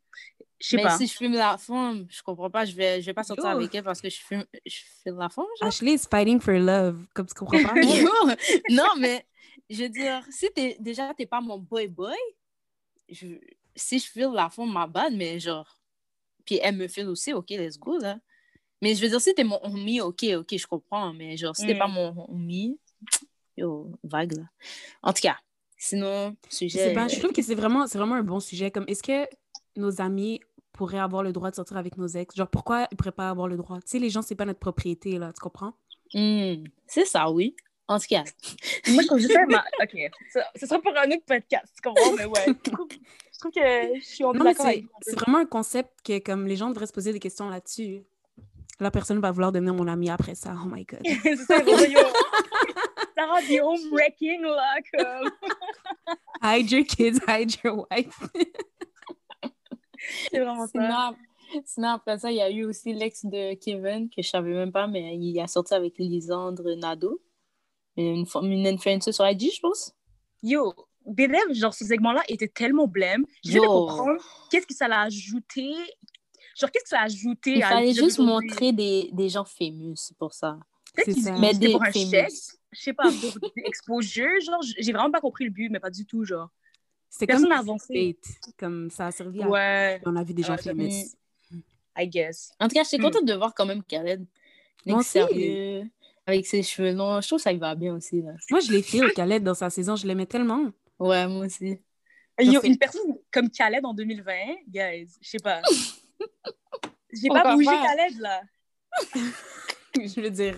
Je 0.60 0.68
sais 0.68 0.76
mais 0.76 0.84
pas. 0.84 0.96
si 0.96 1.06
je 1.06 1.12
fume 1.14 1.32
la 1.32 1.58
femme, 1.58 2.06
je 2.08 2.22
comprends 2.22 2.48
pas, 2.48 2.64
je 2.64 2.74
vais, 2.74 3.00
je 3.00 3.06
vais 3.06 3.12
pas 3.12 3.24
sortir 3.24 3.44
Yo. 3.44 3.56
avec 3.56 3.74
elle 3.74 3.82
parce 3.82 4.00
que 4.00 4.08
je 4.08 4.16
fume, 4.16 4.44
je 4.64 4.78
fume 5.02 5.18
la 5.18 5.28
femme, 5.28 5.44
genre. 5.60 5.68
Ashley 5.68 5.94
is 5.94 6.06
fighting 6.08 6.40
for 6.40 6.54
love, 6.54 7.06
comme 7.12 7.26
tu 7.26 7.34
comprends 7.34 7.62
pas. 7.62 7.74
non, 8.70 8.88
mais 8.98 9.26
je 9.70 9.82
veux 9.82 9.88
dire, 9.88 10.24
si 10.30 10.48
es, 10.56 10.76
déjà 10.80 11.12
t'es 11.14 11.26
pas 11.26 11.40
mon 11.40 11.58
boy-boy, 11.58 12.16
si 13.10 13.98
je 13.98 14.06
file 14.06 14.30
la 14.32 14.50
femme, 14.50 14.72
ma 14.72 14.86
bad, 14.86 15.14
mais 15.14 15.38
genre. 15.40 15.78
Puis 16.44 16.58
elle 16.62 16.76
me 16.76 16.88
file 16.88 17.08
aussi, 17.08 17.32
ok, 17.32 17.50
let's 17.50 17.78
go, 17.78 17.98
là. 17.98 18.18
Mais 18.82 18.94
je 18.94 19.02
veux 19.02 19.08
dire, 19.08 19.20
si 19.20 19.34
t'es 19.34 19.44
mon 19.44 19.58
homie, 19.64 20.00
ok, 20.00 20.24
ok, 20.36 20.56
je 20.56 20.66
comprends. 20.66 21.12
Mais 21.14 21.36
genre, 21.36 21.56
si 21.56 21.66
t'es 21.66 21.78
pas 21.78 21.88
mm. 21.88 21.92
mon 21.92 22.26
homie, 22.28 22.78
yo, 23.56 23.90
vague, 24.02 24.36
là. 24.36 24.44
En 25.02 25.12
tout 25.12 25.22
cas, 25.22 25.38
sinon, 25.78 26.36
Je 26.50 26.56
sujet... 26.56 26.92
pas, 26.92 27.08
je 27.08 27.18
trouve 27.18 27.32
que 27.32 27.40
c'est 27.40 27.54
vraiment, 27.54 27.86
c'est 27.86 27.98
vraiment 27.98 28.16
un 28.16 28.22
bon 28.22 28.40
sujet. 28.40 28.70
Comme, 28.70 28.84
est-ce 28.86 29.02
que 29.02 29.26
nos 29.76 30.02
amis 30.02 30.40
pourraient 30.72 30.98
avoir 30.98 31.22
le 31.22 31.32
droit 31.32 31.50
de 31.50 31.56
sortir 31.56 31.78
avec 31.78 31.96
nos 31.96 32.06
ex? 32.06 32.34
Genre, 32.34 32.48
pourquoi 32.48 32.86
ils 32.90 32.96
pourraient 32.96 33.12
pas 33.12 33.30
avoir 33.30 33.48
le 33.48 33.56
droit? 33.56 33.78
Tu 33.78 33.84
sais, 33.86 33.98
les 33.98 34.10
gens, 34.10 34.20
c'est 34.20 34.34
pas 34.34 34.44
notre 34.44 34.60
propriété, 34.60 35.18
là, 35.18 35.32
tu 35.32 35.40
comprends? 35.40 35.72
Hmm, 36.12 36.64
c'est 36.86 37.06
ça, 37.06 37.30
oui. 37.30 37.56
En 37.86 37.98
tout 37.98 38.06
cas, 38.08 38.24
Moi, 38.88 39.02
quand 39.08 39.18
je 39.18 39.28
fais 39.28 39.46
ma. 39.48 39.62
Ok, 39.82 39.96
ça, 40.32 40.44
ce 40.56 40.66
sera 40.66 40.80
pour 40.80 40.96
un 40.96 41.06
autre 41.08 41.24
podcast, 41.26 41.66
tu 41.76 41.82
comprends? 41.82 42.12
Mais 42.16 42.24
ouais, 42.24 42.44
je 42.46 42.70
trouve, 42.70 42.88
trouve 43.38 43.52
que 43.52 43.98
je 44.00 44.04
suis 44.04 44.24
en 44.24 44.32
Non, 44.32 44.44
mais 44.44 44.52
d'accord 44.52 44.66
c'est 44.66 44.72
avec 44.72 44.88
toi. 44.88 44.98
c'est 45.02 45.20
vraiment 45.20 45.38
un 45.38 45.46
concept 45.46 45.90
que, 46.02 46.18
comme, 46.18 46.46
les 46.46 46.56
gens 46.56 46.70
devraient 46.70 46.86
se 46.86 46.92
poser 46.92 47.12
des 47.12 47.20
questions 47.20 47.48
là-dessus. 47.48 48.02
La 48.80 48.90
personne 48.90 49.20
va 49.20 49.30
vouloir 49.30 49.52
devenir 49.52 49.74
mon 49.74 49.86
ami 49.86 50.10
après 50.10 50.34
ça. 50.34 50.54
Oh 50.60 50.66
my 50.66 50.84
God. 50.84 51.00
c'est 51.22 51.36
ça, 51.36 51.58
yo. 51.62 52.00
Ça 53.16 53.26
rend 53.26 53.40
du 53.46 53.60
home 53.60 53.92
wrecking, 53.92 54.42
là, 54.42 54.74
comme. 54.92 55.30
Hide 56.42 56.70
your 56.70 56.84
kids, 56.84 57.20
hide 57.28 57.54
your 57.62 57.86
wife. 57.90 58.18
C'est 60.30 60.40
vraiment 60.40 60.66
ça. 60.66 60.72
sinon, 60.72 61.62
sinon, 61.64 61.88
après 61.90 62.18
ça, 62.18 62.32
il 62.32 62.38
y 62.38 62.40
a 62.42 62.50
eu 62.50 62.64
aussi 62.64 62.92
l'ex 62.92 63.24
de 63.24 63.54
Kevin, 63.54 64.08
que 64.10 64.20
je 64.20 64.28
savais 64.28 64.52
même 64.52 64.72
pas, 64.72 64.88
mais 64.88 65.16
il 65.16 65.38
a 65.38 65.46
sorti 65.46 65.74
avec 65.74 65.96
Lisandre 65.98 66.74
Nadeau. 66.76 67.20
Une, 67.96 68.24
une 68.42 68.66
influenceuse 68.66 69.14
sur 69.14 69.28
IG, 69.28 69.50
je 69.54 69.60
pense. 69.60 69.94
Yo, 70.42 70.74
BDM, 71.06 71.52
genre, 71.54 71.72
ce 71.74 71.84
segment-là 71.84 72.22
était 72.28 72.48
tellement 72.48 72.86
blême. 72.88 73.24
De 73.44 73.50
Yo. 73.52 73.62
comprendre 73.62 74.20
qu'est-ce 74.50 74.66
que 74.66 74.74
ça 74.74 74.88
l'a 74.88 75.02
ajouté. 75.02 75.72
Genre, 76.58 76.70
qu'est-ce 76.70 76.84
que 76.84 76.88
ça 76.90 77.00
a 77.00 77.04
ajouté 77.04 77.52
Il 77.56 77.62
à 77.62 77.68
fallait 77.68 77.92
juste 77.94 78.18
montrer 78.18 78.72
des, 78.72 79.10
des 79.12 79.28
gens 79.28 79.44
fameux, 79.44 79.94
c'est 79.96 80.16
pour 80.16 80.32
ça. 80.34 80.58
Peut-être 80.94 81.12
C'est 81.18 81.32
qu'ils 81.34 81.58
des 81.58 81.72
pour 81.72 81.82
un 81.82 81.90
famous. 81.92 82.10
chèque. 82.10 82.32
Je 82.72 82.80
sais 82.80 82.92
pas, 82.92 83.04
pour 83.04 83.50
exposure. 83.64 84.28
Genre, 84.44 84.60
j'ai 84.78 84.92
vraiment 84.92 85.10
pas 85.10 85.20
compris 85.20 85.44
le 85.44 85.50
but, 85.50 85.68
mais 85.68 85.80
pas 85.80 85.90
du 85.90 86.04
tout, 86.06 86.24
genre. 86.24 86.48
Personne 87.26 87.44
comme 87.44 87.52
avancé. 87.52 88.18
Comme 88.58 88.90
ça 88.90 89.06
a 89.06 89.12
servi 89.12 89.40
à... 89.42 89.48
Ouais, 89.48 90.00
On 90.04 90.16
a 90.16 90.24
vu 90.24 90.34
des 90.34 90.42
gens 90.42 90.54
Ouais, 90.56 90.62
j'avoue. 90.64 90.80
famous. 90.80 91.14
I 91.96 92.08
guess. 92.08 92.50
En 92.58 92.66
tout 92.66 92.74
cas, 92.74 92.82
j'étais 92.82 92.98
Hmm. 92.98 93.02
contente 93.02 93.24
de 93.26 93.34
voir 93.34 93.54
quand 93.54 93.66
même 93.66 93.84
Khaled. 93.84 94.26
Moi 94.86 95.02
sérieux, 95.04 95.88
avec 96.26 96.46
ses 96.46 96.62
cheveux 96.62 96.92
longs. 96.92 97.20
Je 97.20 97.26
trouve 97.28 97.38
que 97.38 97.42
ça 97.42 97.52
y 97.52 97.58
va 97.58 97.74
bien 97.74 97.94
aussi, 97.94 98.22
là. 98.22 98.32
Moi, 98.50 98.60
je 98.60 98.72
l'ai 98.72 98.82
fait 98.82 99.04
au 99.04 99.08
Khaled 99.10 99.42
dans 99.42 99.54
sa 99.54 99.70
saison. 99.70 99.96
Je 99.96 100.06
l'aimais 100.06 100.26
tellement. 100.26 100.70
Ouais, 100.98 101.26
moi 101.26 101.46
aussi. 101.46 101.78
Yo, 102.40 102.60
une 102.62 102.78
personne 102.78 103.02
comme 103.32 103.50
Khaled 103.50 103.84
en 103.84 103.94
2020, 103.94 104.32
guys, 104.68 105.08
je 105.20 105.28
sais 105.28 105.38
pas. 105.38 105.60
J'ai 107.12 107.28
pas 107.28 107.54
bougé 107.54 107.68
faire. 107.68 107.82
Khaled, 107.82 108.18
là. 108.18 108.40
je 109.94 110.20
veux 110.20 110.30
dire. 110.30 110.56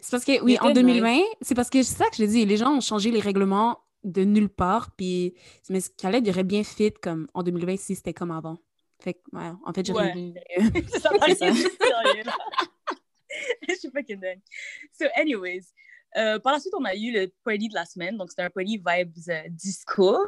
C'est 0.00 0.10
parce 0.10 0.24
que, 0.24 0.40
oui, 0.42 0.56
en 0.60 0.70
était 0.70 0.80
2020, 0.82 1.20
c'est 1.42 1.54
parce 1.54 1.68
que 1.70 1.82
c'est 1.82 1.96
ça 1.96 2.08
que 2.08 2.16
je 2.16 2.22
l'ai 2.22 2.28
dit, 2.28 2.46
les 2.46 2.56
gens 2.56 2.72
ont 2.74 2.80
changé 2.80 3.10
les 3.10 3.20
règlements 3.20 3.78
de 4.02 4.24
nulle 4.24 4.48
part, 4.48 4.90
puis 4.96 5.34
mais 5.68 5.78
Khaled 5.96 6.26
il 6.26 6.30
aurait 6.30 6.42
bien 6.42 6.64
fit 6.64 6.92
comme 6.92 7.28
en 7.34 7.42
2020 7.42 7.76
si 7.78 7.94
c'était 7.94 8.14
comme 8.14 8.30
avant. 8.32 8.58
Fait 9.00 9.14
que, 9.14 9.20
ouais, 9.32 9.50
en 9.64 9.72
fait, 9.72 9.84
j'ai 9.86 9.92
Ouais. 9.92 10.10
rien- 10.12 10.32
ça 10.88 11.10
sérieux, 11.34 12.22
là. 12.24 12.32
Je 13.82 13.88
suis 13.88 13.90
pas 13.90 14.02
dingue. 14.02 14.40
So, 14.92 15.06
anyways, 15.16 15.64
euh, 16.16 16.38
par 16.38 16.52
la 16.52 16.60
suite, 16.60 16.74
on 16.78 16.84
a 16.84 16.94
eu 16.94 17.12
le 17.12 17.32
party 17.44 17.68
de 17.68 17.74
la 17.74 17.84
semaine. 17.84 18.16
Donc, 18.16 18.30
c'était 18.30 18.42
un 18.42 18.50
party 18.50 18.78
vibes 18.78 19.12
euh, 19.28 19.42
disco. 19.48 20.18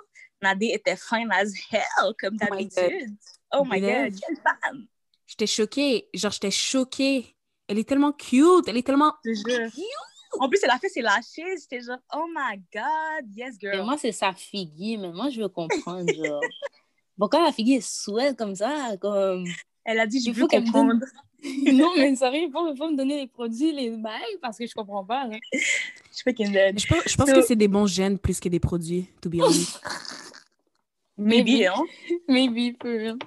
Nadé 0.42 0.70
était 0.74 0.96
fine 0.96 1.30
as 1.32 1.52
hell, 1.70 2.12
comme 2.18 2.36
Oh 2.40 2.54
my 2.54 2.66
d'habitude. 2.68 3.16
Oh 3.52 3.64
my 3.64 3.80
god, 3.80 4.14
quelle 4.20 4.36
femme! 4.36 4.86
J'étais 5.26 5.46
choquée, 5.46 6.08
genre 6.12 6.32
j'étais 6.32 6.50
choquée. 6.50 7.36
Elle 7.66 7.78
est 7.78 7.88
tellement 7.88 8.12
cute, 8.12 8.68
elle 8.68 8.76
est 8.76 8.86
tellement... 8.86 9.14
Je 9.24 9.42
te 9.42 9.74
jure. 9.74 10.40
En 10.40 10.48
plus, 10.48 10.58
elle 10.62 10.70
a 10.70 10.78
fait 10.78 10.88
ses 10.88 11.00
lâchés. 11.00 11.56
J'étais 11.60 11.80
genre, 11.80 11.98
oh 12.14 12.26
my 12.34 12.58
god, 12.72 13.30
yes, 13.34 13.54
Et 13.56 13.58
girl. 13.60 13.84
moi, 13.84 13.96
c'est 13.96 14.12
sa 14.12 14.34
figure, 14.34 15.00
mais 15.00 15.12
moi, 15.12 15.30
je 15.30 15.40
veux 15.40 15.48
comprendre, 15.48 16.12
genre. 16.12 16.40
Pourquoi 17.18 17.42
la 17.42 17.52
figure 17.52 17.78
est 17.78 17.88
swell 17.88 18.34
comme 18.36 18.54
ça? 18.54 18.96
Comme... 19.00 19.44
Elle 19.84 20.00
a 20.00 20.06
dit, 20.06 20.20
je 20.20 20.30
veux 20.32 20.46
comprendre. 20.46 20.94
non, 21.72 21.92
mais 21.96 22.16
sérieux, 22.16 22.48
il 22.48 22.50
faut 22.52 22.90
me 22.90 22.96
donner 22.96 23.20
les 23.20 23.26
produits, 23.26 23.72
les 23.72 23.90
bails, 23.90 24.38
parce 24.40 24.56
que 24.56 24.66
je 24.66 24.74
comprends 24.74 25.04
pas, 25.04 25.26
là. 25.26 25.36
Je 25.52 26.22
pas. 26.24 26.32
Je 26.32 26.86
pense, 26.86 27.02
je 27.06 27.16
pense 27.16 27.28
So- 27.28 27.34
que 27.34 27.42
c'est 27.42 27.56
des 27.56 27.68
bons 27.68 27.86
gènes 27.86 28.18
plus 28.18 28.40
que 28.40 28.48
des 28.48 28.60
produits, 28.60 29.08
to 29.20 29.28
be 29.28 29.36
honest. 29.40 29.80
Maybe, 31.16 31.64
hein? 31.66 31.84
Maybe, 32.28 32.76
for 32.80 32.90
real. 32.90 33.18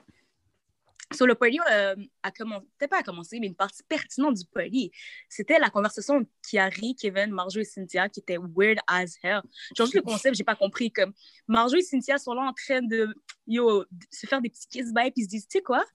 So, 1.13 1.25
le 1.25 1.35
party 1.35 1.57
euh, 1.71 1.95
a 2.21 2.31
commencé, 2.31 2.65
peut-être 2.77 2.91
pas 2.91 2.99
à 2.99 3.03
commencer, 3.03 3.39
mais 3.39 3.47
une 3.47 3.55
partie 3.55 3.81
pertinente 3.83 4.35
du 4.35 4.45
party, 4.45 4.91
c'était 5.29 5.57
la 5.57 5.69
conversation 5.69 6.19
de 6.19 6.27
Kiari, 6.45 6.95
Kevin, 6.95 7.31
Marjo 7.31 7.61
et 7.61 7.63
Cynthia 7.63 8.09
qui 8.09 8.19
était 8.19 8.37
weird 8.37 8.77
as 8.87 9.15
hell. 9.23 9.41
Genre, 9.73 9.87
juste 9.87 9.93
le 9.93 10.01
concept, 10.01 10.35
j'ai 10.35 10.43
pas 10.43 10.55
compris. 10.55 10.91
Comme 10.91 11.13
Marjo 11.47 11.77
et 11.77 11.81
Cynthia 11.81 12.17
sont 12.17 12.33
là 12.33 12.41
en 12.41 12.53
train 12.53 12.81
de 12.81 13.15
yo, 13.47 13.85
se 14.11 14.27
faire 14.27 14.41
des 14.41 14.49
petits 14.49 14.67
kiss 14.67 14.91
bye 14.91 15.11
puis 15.11 15.21
ils 15.21 15.25
se 15.25 15.29
disent, 15.29 15.47
tu 15.47 15.59
sais 15.59 15.63
quoi, 15.63 15.85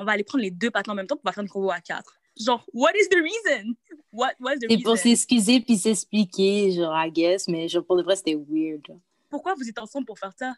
on 0.00 0.04
va 0.06 0.12
aller 0.14 0.24
prendre 0.24 0.42
les 0.42 0.50
deux 0.50 0.72
patins 0.72 0.92
en 0.92 0.96
même 0.96 1.06
temps 1.06 1.16
puis 1.16 1.22
on 1.26 1.30
va 1.30 1.34
faire 1.34 1.44
une 1.44 1.50
combo 1.50 1.70
à 1.70 1.80
quatre. 1.80 2.18
Genre, 2.36 2.64
what 2.74 2.92
is 2.96 3.08
the 3.10 3.16
reason? 3.22 3.76
What 4.12 4.32
was 4.40 4.56
the 4.58 4.68
C'est 4.70 4.78
pour 4.78 4.92
reason? 4.92 4.96
s'excuser 4.96 5.60
puis 5.60 5.76
s'expliquer, 5.76 6.72
genre, 6.72 6.94
I 6.96 7.10
guess, 7.12 7.46
mais 7.46 7.68
genre, 7.68 7.84
pour 7.84 7.96
de 7.98 8.02
vrai, 8.02 8.16
c'était 8.16 8.36
weird. 8.36 8.86
Pourquoi 9.28 9.54
vous 9.54 9.68
êtes 9.68 9.78
ensemble 9.78 10.06
pour 10.06 10.18
faire 10.18 10.32
ça? 10.38 10.54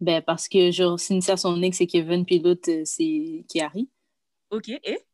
Ben, 0.00 0.22
parce 0.22 0.48
que, 0.48 0.70
genre, 0.70 0.98
Cynthia, 0.98 1.36
son 1.36 1.60
ex, 1.62 1.76
c'est 1.78 1.86
Kevin, 1.86 2.24
puis 2.24 2.38
l'autre, 2.38 2.70
euh, 2.70 2.82
c'est 2.84 3.44
Kiari. 3.48 3.88
Ok, 4.50 4.68
et? 4.84 5.06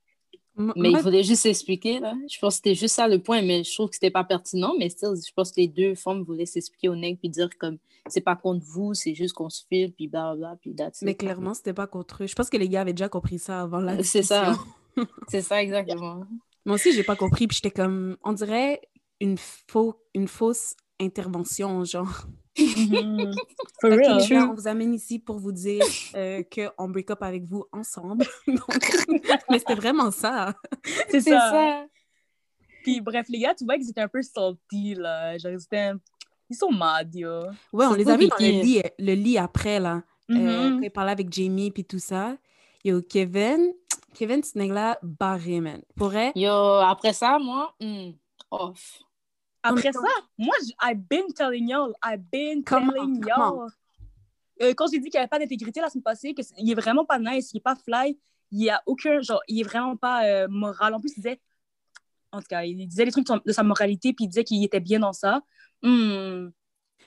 M- 0.59 0.73
Mais 0.77 0.90
moi, 0.90 0.99
il 1.01 1.03
voulait 1.03 1.23
juste 1.23 1.42
s'expliquer, 1.42 2.01
là. 2.01 2.14
Je 2.31 2.38
pense 2.38 2.55
que 2.55 2.57
c'était 2.57 2.75
juste 2.75 2.95
ça 2.95 3.07
le 3.09 3.23
point, 3.23 3.42
mais 3.42 3.62
je 3.64 3.75
trouve 3.75 3.88
que 3.90 3.97
c'était 3.97 4.11
pas 4.11 4.25
pertinent. 4.25 4.73
Mais 4.79 4.88
still, 4.88 5.11
je 5.16 5.33
pense 5.35 5.51
que 5.51 5.61
les 5.61 5.69
deux 5.69 5.95
femmes 5.95 6.23
voulaient 6.23 6.47
s'expliquer 6.47 6.88
au 6.88 6.97
nègre 6.97 7.19
puis 7.19 7.29
dire 7.29 7.51
comme 7.59 7.79
c'est 8.09 8.21
pas 8.21 8.37
contre 8.37 8.64
vous, 8.64 8.95
c'est 8.95 9.14
juste 9.14 9.35
qu'on 9.35 9.51
se 9.51 9.64
file, 9.69 9.92
puis 9.92 10.07
blablabla, 10.09 10.57
puis 10.61 10.75
that's 10.75 11.01
it. 11.03 11.07
mais 11.07 11.14
clairement, 11.16 11.55
c'était 11.55 11.73
pas 11.75 11.87
contre 11.88 12.23
eux. 12.23 12.27
Je 12.27 12.35
pense 12.35 12.49
que 12.49 12.57
les 12.57 12.69
gars 12.69 12.83
avaient 12.83 12.92
déjà 12.92 13.09
compris 13.09 13.38
ça 13.38 13.62
avant 13.62 13.81
la 13.81 14.03
C'est 14.05 14.23
ça. 14.23 14.55
C'est 15.29 15.42
ça, 15.42 15.61
exactement. 15.62 16.25
Moi 16.64 16.77
aussi, 16.77 16.92
j'ai 16.92 17.03
pas 17.03 17.16
compris, 17.16 17.47
puis 17.47 17.57
j'étais 17.57 17.71
comme... 17.71 18.16
On 18.25 18.33
dirait 18.33 18.81
une, 19.21 19.37
faux, 19.37 19.95
une 20.14 20.27
fausse 20.29 20.75
intervention, 21.01 21.85
genre. 21.85 22.27
Mhm. 22.77 23.35
For 23.81 23.90
real. 23.90 24.27
gars, 24.29 24.49
on 24.51 24.55
vous 24.55 24.66
amène 24.66 24.95
ici 24.95 25.19
pour 25.19 25.38
vous 25.38 25.53
dire 25.53 25.83
euh, 26.14 26.42
qu'on 26.45 26.88
break 26.88 27.11
up 27.11 27.23
avec 27.23 27.45
vous 27.45 27.64
ensemble. 27.73 28.25
Donc, 28.47 28.66
mais 29.51 29.59
c'était 29.59 29.75
vraiment 29.75 30.11
ça. 30.11 30.55
C'est 31.11 31.21
C'est 31.21 31.31
ça. 31.31 31.51
ça. 31.51 31.87
Puis 32.83 33.01
bref, 33.01 33.27
les 33.29 33.40
gars, 33.40 33.55
tu 33.55 33.64
vois 33.64 33.77
qu'ils 33.77 33.90
étaient 33.90 34.01
un 34.01 34.09
peu 34.09 34.23
salty, 34.23 34.95
là. 34.95 35.37
Genre, 35.38 35.53
ils 35.53 35.62
étaient... 35.62 35.92
Ils 36.49 36.57
sont 36.57 36.71
mad, 36.71 37.12
yo. 37.14 37.42
Ouais, 37.73 37.87
on 37.87 37.92
C'est 37.92 37.99
les 37.99 38.09
a 38.09 38.16
vus 38.16 38.29
dans 38.29 38.37
le 38.38 38.62
lit, 38.62 38.83
le 39.01 39.14
lit 39.14 39.37
après, 39.38 39.81
là. 39.81 40.03
Euh, 40.31 40.35
Mhm. 40.35 40.77
quand 40.79 40.83
il 40.83 40.90
parlait 40.90 41.12
avec 41.12 41.33
Jamie 41.33 41.71
puis 41.73 41.85
tout 41.85 41.99
ça. 41.99 42.37
Yo, 42.85 43.03
Kevin, 43.03 43.73
Kevin, 44.14 44.42
ce 44.45 44.57
nègre-là, 44.57 44.99
barré, 45.03 45.61
man. 45.61 45.83
Pourrait. 45.97 46.33
Yo, 46.37 46.51
après 46.53 47.12
ça, 47.12 47.38
moi, 47.40 47.75
hmm, 47.81 48.11
off. 48.53 49.01
Après 49.68 49.92
ça, 49.92 50.00
moi, 50.38 50.55
I've 50.83 51.00
been 51.09 51.33
telling 51.35 51.68
y'all, 51.68 51.92
I've 52.05 52.22
been 52.31 52.62
Comment? 52.64 52.92
telling 52.92 53.24
y'all. 53.26 53.68
Euh, 54.62 54.72
quand 54.74 54.87
j'ai 54.90 54.98
dit 54.98 55.11
qu'il 55.11 55.18
n'y 55.18 55.22
avait 55.22 55.29
pas 55.29 55.38
d'intégrité 55.38 55.81
la 55.81 55.90
semaine 55.90 56.02
passée, 56.02 56.35
qu'il 56.35 56.70
est 56.70 56.74
vraiment 56.74 57.05
pas 57.05 57.18
nice, 57.18 57.52
il 57.52 57.59
est 57.59 57.61
pas 57.61 57.76
fly, 57.76 58.18
il 58.52 58.62
y 58.62 58.70
a 58.70 58.83
aucun, 58.87 59.20
genre, 59.20 59.42
il 59.48 59.61
est 59.61 59.64
vraiment 59.64 59.96
pas 59.96 60.24
euh, 60.24 60.48
moral. 60.48 60.94
En 60.94 61.00
plus, 61.00 61.12
il 61.12 61.16
disait, 61.16 61.40
en 62.33 62.40
tout 62.40 62.46
cas, 62.48 62.62
il 62.62 62.87
disait 62.87 63.05
des 63.05 63.11
trucs 63.11 63.26
de 63.26 63.52
sa 63.52 63.62
moralité, 63.62 64.12
puis 64.12 64.24
il 64.24 64.29
disait 64.29 64.44
qu'il 64.44 64.64
était 64.64 64.81
bien 64.81 65.00
dans 65.00 65.12
ça. 65.12 65.42
Hmm. 65.83 66.48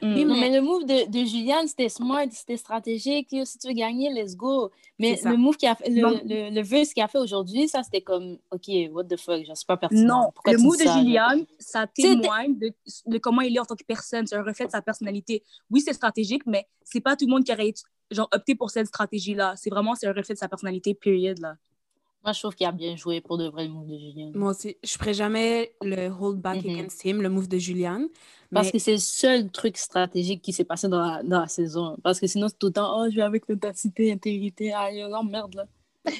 Hmm. 0.01 0.13
Oui, 0.15 0.23
Non, 0.25 0.33
mais- 0.35 0.49
mais 0.49 0.55
le 0.59 0.61
move 0.65 0.85
de, 0.85 1.09
de 1.11 1.25
Juliane, 1.25 1.67
c'était 1.67 1.89
smart, 1.89 2.25
c'était 2.31 2.55
stratégique. 2.55 3.35
Si 3.43 3.57
tu 3.57 3.67
veux 3.67 3.73
gagner, 3.73 4.09
let's 4.13 4.35
go. 4.35 4.71
Mais 4.97 5.19
le 5.25 5.35
move 5.35 5.57
qui 5.57 5.67
a 5.67 5.75
fait, 5.75 5.89
le, 5.89 6.01
Non. 6.01 6.19
le, 6.23 6.49
le 6.55 6.61
verse 6.61 6.93
qu'il 6.93 7.03
a 7.03 7.07
fait 7.07 7.17
aujourd'hui, 7.17 7.67
ça, 7.67 7.83
c'était 7.83 8.01
comme, 8.01 8.37
OK, 8.51 8.69
what 8.91 9.03
the 9.05 9.17
fuck, 9.17 9.43
genre, 9.45 9.57
c'est 9.57 9.67
pas 9.67 9.75
pertinent. 9.77 10.23
Non, 10.25 10.31
Pourquoi 10.33 10.53
le 10.53 10.59
dis 10.59 10.65
de 10.67 10.83
ça? 10.87 10.97
Juliane, 10.97 11.45
ça 11.59 11.85
témoigne 11.87 12.57
de, 12.57 12.71
de 13.07 13.17
comment 13.17 13.41
il 13.41 13.55
est 13.55 13.59
en 13.59 13.65
tant 13.65 13.75
que 13.75 13.83
personne. 13.83 14.25
C'est 14.25 14.35
un 14.35 14.43
reflet 14.43 14.65
de 14.67 14.71
sa 14.71 14.81
personnalité. 14.81 15.43
Oui, 15.69 15.81
c'est 15.81 15.93
stratégique, 15.93 16.43
mais 16.45 16.65
c'est 16.83 17.01
pas 17.01 17.15
tout 17.17 17.25
le 17.25 17.31
monde 17.31 17.43
qui 17.43 17.51
aurait 17.51 17.73
genre, 18.11 18.29
opté 18.33 18.55
pour 18.55 18.69
cette 18.71 18.87
stratégie-là. 18.87 19.53
C'est 19.57 19.69
vraiment 19.69 19.95
c'est 19.95 20.07
un 20.07 20.13
reflet 20.13 20.33
de 20.33 20.39
sa 20.39 20.47
personnalité, 20.47 20.93
period. 20.93 21.39
Là. 21.39 21.55
Moi, 22.23 22.33
je 22.33 22.39
trouve 22.39 22.53
qu'il 22.55 22.67
a 22.67 22.71
bien 22.73 22.95
joué 22.97 23.21
pour 23.21 23.37
de 23.37 23.47
vrai 23.47 23.65
le 23.65 23.71
move 23.71 23.87
de 23.87 23.97
Juliane. 23.97 24.31
Moi 24.35 24.51
aussi, 24.51 24.75
je 24.83 24.91
ferais 24.93 25.13
jamais 25.13 25.71
le 25.81 26.09
hold 26.09 26.39
back 26.41 26.63
Mhm. 26.63 26.71
against 26.71 27.05
him, 27.05 27.21
le 27.21 27.29
move 27.29 27.47
de 27.47 27.57
Juliane. 27.57 28.07
Parce 28.51 28.71
que 28.71 28.79
c'est 28.79 28.93
le 28.93 28.97
seul 28.97 29.49
truc 29.51 29.77
stratégique 29.77 30.41
qui 30.41 30.51
s'est 30.51 30.63
passé 30.65 30.87
dans 30.89 30.99
la, 30.99 31.23
dans 31.23 31.39
la 31.41 31.47
saison. 31.47 31.95
Parce 32.03 32.19
que 32.19 32.27
sinon, 32.27 32.47
c'est 32.49 32.57
tout 32.59 32.67
le 32.67 32.73
temps, 32.73 32.91
oh, 33.01 33.07
je 33.09 33.15
vais 33.15 33.21
avec 33.21 33.47
l'audacité, 33.47 34.11
intégrité. 34.11 34.73
Ah, 34.73 34.89
non, 35.09 35.23
merde, 35.23 35.53
là. 35.55 35.65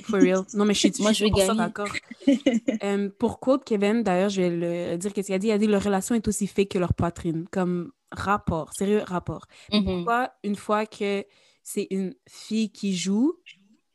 For 0.03 0.19
real. 0.19 0.43
Non, 0.53 0.65
mais 0.65 0.73
je 0.75 0.79
suis, 0.79 0.93
Moi, 1.01 1.11
je 1.11 1.15
suis 1.25 1.27
je 1.27 1.33
vais 1.33 1.41
100% 1.41 1.47
gagner. 1.47 1.57
d'accord. 1.57 1.87
Euh, 2.83 3.09
pour 3.19 3.39
quote 3.41 3.65
Kevin, 3.65 4.03
d'ailleurs, 4.03 4.29
je 4.29 4.41
vais 4.41 4.49
le 4.91 4.97
dire 4.97 5.11
qu'est-ce 5.11 5.25
qu'il 5.27 5.35
a 5.35 5.39
dit. 5.39 5.47
Il 5.47 5.51
a 5.51 5.57
dit 5.57 5.67
leur 5.67 5.83
relation 5.83 6.15
est 6.15 6.25
aussi 6.29 6.47
fake 6.47 6.69
que 6.69 6.77
leur 6.79 6.93
poitrine. 6.93 7.45
Comme 7.51 7.91
rapport, 8.11 8.71
sérieux 8.73 9.01
rapport. 9.05 9.45
Mhm. 9.73 9.83
Pourquoi, 9.83 10.31
une 10.43 10.55
fois 10.55 10.85
que 10.85 11.25
c'est 11.63 11.87
une 11.89 12.13
fille 12.27 12.71
qui 12.71 12.95
joue, 12.95 13.33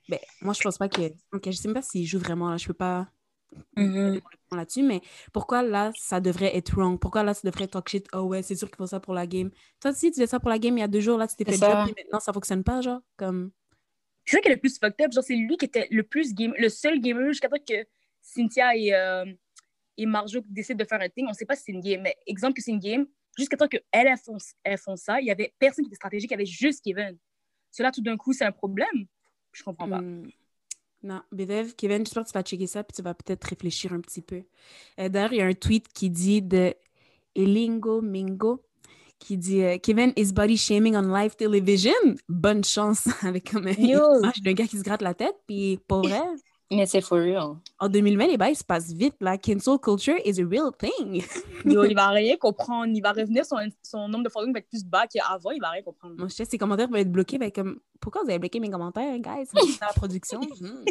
ben, 0.09 0.19
moi, 0.41 0.55
je 0.55 0.61
pense 0.61 0.79
pas 0.79 0.89
que. 0.89 1.03
Ok, 1.33 1.47
je 1.47 1.53
sais 1.53 1.69
même 1.69 1.75
pas 1.75 1.83
s'il 1.83 2.07
joue 2.07 2.19
vraiment, 2.19 2.51
là. 2.51 2.57
Je 2.57 2.67
peux 2.67 2.75
pas. 2.75 3.09
Mhm. 3.77 4.21
là-dessus, 4.53 4.83
mais 4.83 5.01
pourquoi 5.33 5.63
là, 5.63 5.93
ça 5.97 6.21
devrait 6.21 6.57
être 6.57 6.75
wrong? 6.75 6.99
Pourquoi 6.99 7.23
là, 7.23 7.35
ça 7.35 7.49
devrait 7.49 7.65
être 7.65 7.73
talk 7.73 7.89
shit? 7.89 8.07
Oh 8.13 8.23
ouais, 8.23 8.43
c'est 8.43 8.57
sûr 8.57 8.69
qu'ils 8.69 8.77
font 8.77 8.87
ça 8.87 9.01
pour 9.01 9.15
la 9.15 9.27
game. 9.27 9.51
Toi, 9.81 9.93
si 9.93 10.11
tu 10.11 10.15
faisais 10.15 10.27
ça 10.27 10.41
pour 10.41 10.51
la 10.51 10.59
game 10.59 10.77
il 10.77 10.81
y 10.81 10.85
a 10.85 10.89
deux 10.89 11.01
jours, 11.01 11.19
là, 11.19 11.29
tu 11.29 11.37
t'es 11.37 11.45
fait 11.45 11.57
job, 11.57 11.85
puis 11.85 11.95
maintenant, 11.97 12.21
ça 12.21 12.33
fonctionne 12.33 12.65
pas, 12.65 12.81
genre, 12.81 13.01
comme... 13.17 13.53
C'est 14.27 14.37
ça 14.37 14.43
qui 14.43 14.49
est 14.49 14.55
le 14.55 14.61
plus 14.61 14.79
fucked 14.79 15.05
up. 15.05 15.13
Genre, 15.13 15.23
c'est 15.23 15.37
lui 15.37 15.57
qui 15.57 15.67
était 15.67 15.87
le 15.91 16.03
plus 16.03 16.35
game, 16.35 16.55
le 16.59 16.69
seul 16.69 17.01
gamer 17.01 17.29
jusqu'à 17.29 17.49
temps 17.49 17.63
que 17.65 17.87
Cynthia 18.23 18.75
et, 18.75 18.95
euh, 18.95 19.27
et 19.97 20.07
Marjo 20.07 20.41
décident 20.49 20.83
de 20.83 20.89
faire 20.89 21.01
un 21.01 21.09
thing. 21.09 21.27
On 21.29 21.33
sait 21.35 21.45
pas 21.45 21.57
si 21.57 21.65
c'est 21.67 21.73
une 21.73 21.81
game, 21.81 22.01
mais 22.01 22.17
exemple 22.27 22.55
que 22.55 22.63
c'est 22.63 22.71
une 22.71 22.79
game, 22.79 23.07
jusqu'à 23.37 23.57
temps 23.57 23.69
qu'elles 23.69 23.85
elles 23.93 24.17
font, 24.17 24.39
elles 24.63 24.79
font 24.79 24.97
ça, 24.97 25.21
il 25.21 25.27
y 25.27 25.31
avait 25.31 25.55
personne 25.59 25.85
qui 25.85 25.89
était 25.89 25.97
stratégique, 25.97 26.31
il 26.31 26.35
y 26.35 26.37
avait 26.37 26.47
juste 26.47 26.83
Kevin. 26.83 27.19
Cela, 27.71 27.91
tout 27.91 28.03
d'un 28.03 28.17
coup, 28.17 28.33
c'est 28.33 28.45
un 28.45 28.53
problème. 28.53 29.07
Je 29.55 29.63
comprends 29.63 29.89
pas. 29.89 30.01
Hmm. 30.01 30.29
Non, 31.03 31.21
Bedev, 31.33 31.75
Kevin, 31.77 31.99
j'espère 31.99 32.25
que 32.25 32.29
tu 32.29 32.35
vas 32.35 32.43
checker 32.43 32.67
ça, 32.67 32.83
puis 32.83 32.95
tu 32.97 33.03
vas 33.03 33.13
peut-être 33.15 33.45
réfléchir 33.45 33.93
un 33.93 34.01
petit 34.01 34.23
peu. 34.23 34.43
Euh, 34.99 35.09
D'ailleurs, 35.11 35.33
il 35.33 35.39
y 35.39 35.43
a 35.43 35.47
un 35.47 35.53
tweet 35.53 35.89
qui 35.93 36.09
dit 36.09 36.41
de 36.41 36.75
Elingo 37.35 38.01
Mingo, 38.01 38.63
qui 39.19 39.37
dit 39.37 39.63
euh, 39.63 39.77
Kevin 39.79 40.13
is 40.17 40.33
body 40.33 40.57
shaming 40.57 40.97
on 40.97 41.03
live 41.15 41.37
television? 41.37 41.93
Bonne 42.29 42.65
chance 42.65 43.07
avec 43.23 43.51
comme 43.51 43.69
Yo. 43.69 44.19
image 44.19 44.41
d'un 44.43 44.53
gars 44.55 44.67
qui 44.67 44.79
se 44.79 44.83
gratte 44.83 45.03
la 45.03 45.15
tête, 45.15 45.37
puis 45.47 45.79
pour 45.87 46.07
Mais 46.71 46.87
c'est 46.87 47.01
for 47.01 47.19
real. 47.19 47.57
en 47.79 47.89
2020, 47.89 48.27
les 48.27 48.37
bails 48.37 48.55
se 48.55 48.65
passent 48.65 48.93
vite. 48.93 49.15
La 49.21 49.37
cancel 49.39 49.79
culture 49.79 50.17
is 50.25 50.41
a 50.41 50.47
real 50.47 50.71
thing. 50.77 51.23
Yo, 51.65 51.85
il 51.85 51.95
va 51.95 52.09
rien 52.11 52.37
comprendre. 52.37 52.93
Il 52.95 53.01
va 53.01 53.13
revenir, 53.13 53.45
son, 53.45 53.57
son 53.83 54.09
nombre 54.09 54.25
de 54.25 54.29
following 54.31 54.53
va 54.53 54.59
être 54.61 54.69
plus 54.69 54.85
bas 54.85 55.07
qu'avant. 55.07 55.51
Il 55.51 55.61
va 55.61 55.71
rien 55.71 55.83
comprendre. 55.83 56.17
Moi, 56.17 56.29
je 56.29 56.35
sais, 56.35 56.45
ses 56.45 56.59
commentaires 56.59 56.89
vont 56.89 56.97
être 56.97 57.13
bloqués. 57.13 57.39
ben, 57.39 57.53
comme, 57.53 57.81
pourquoi 58.01 58.23
vous 58.23 58.31
avez 58.31 58.39
bloqué 58.39 58.61
mes 58.61 58.71
commentaires, 58.71 59.19
guys? 59.19 59.47
C'est 59.53 59.81
la 59.81 59.93
production. 59.95 60.41
Hmm. 60.41 60.85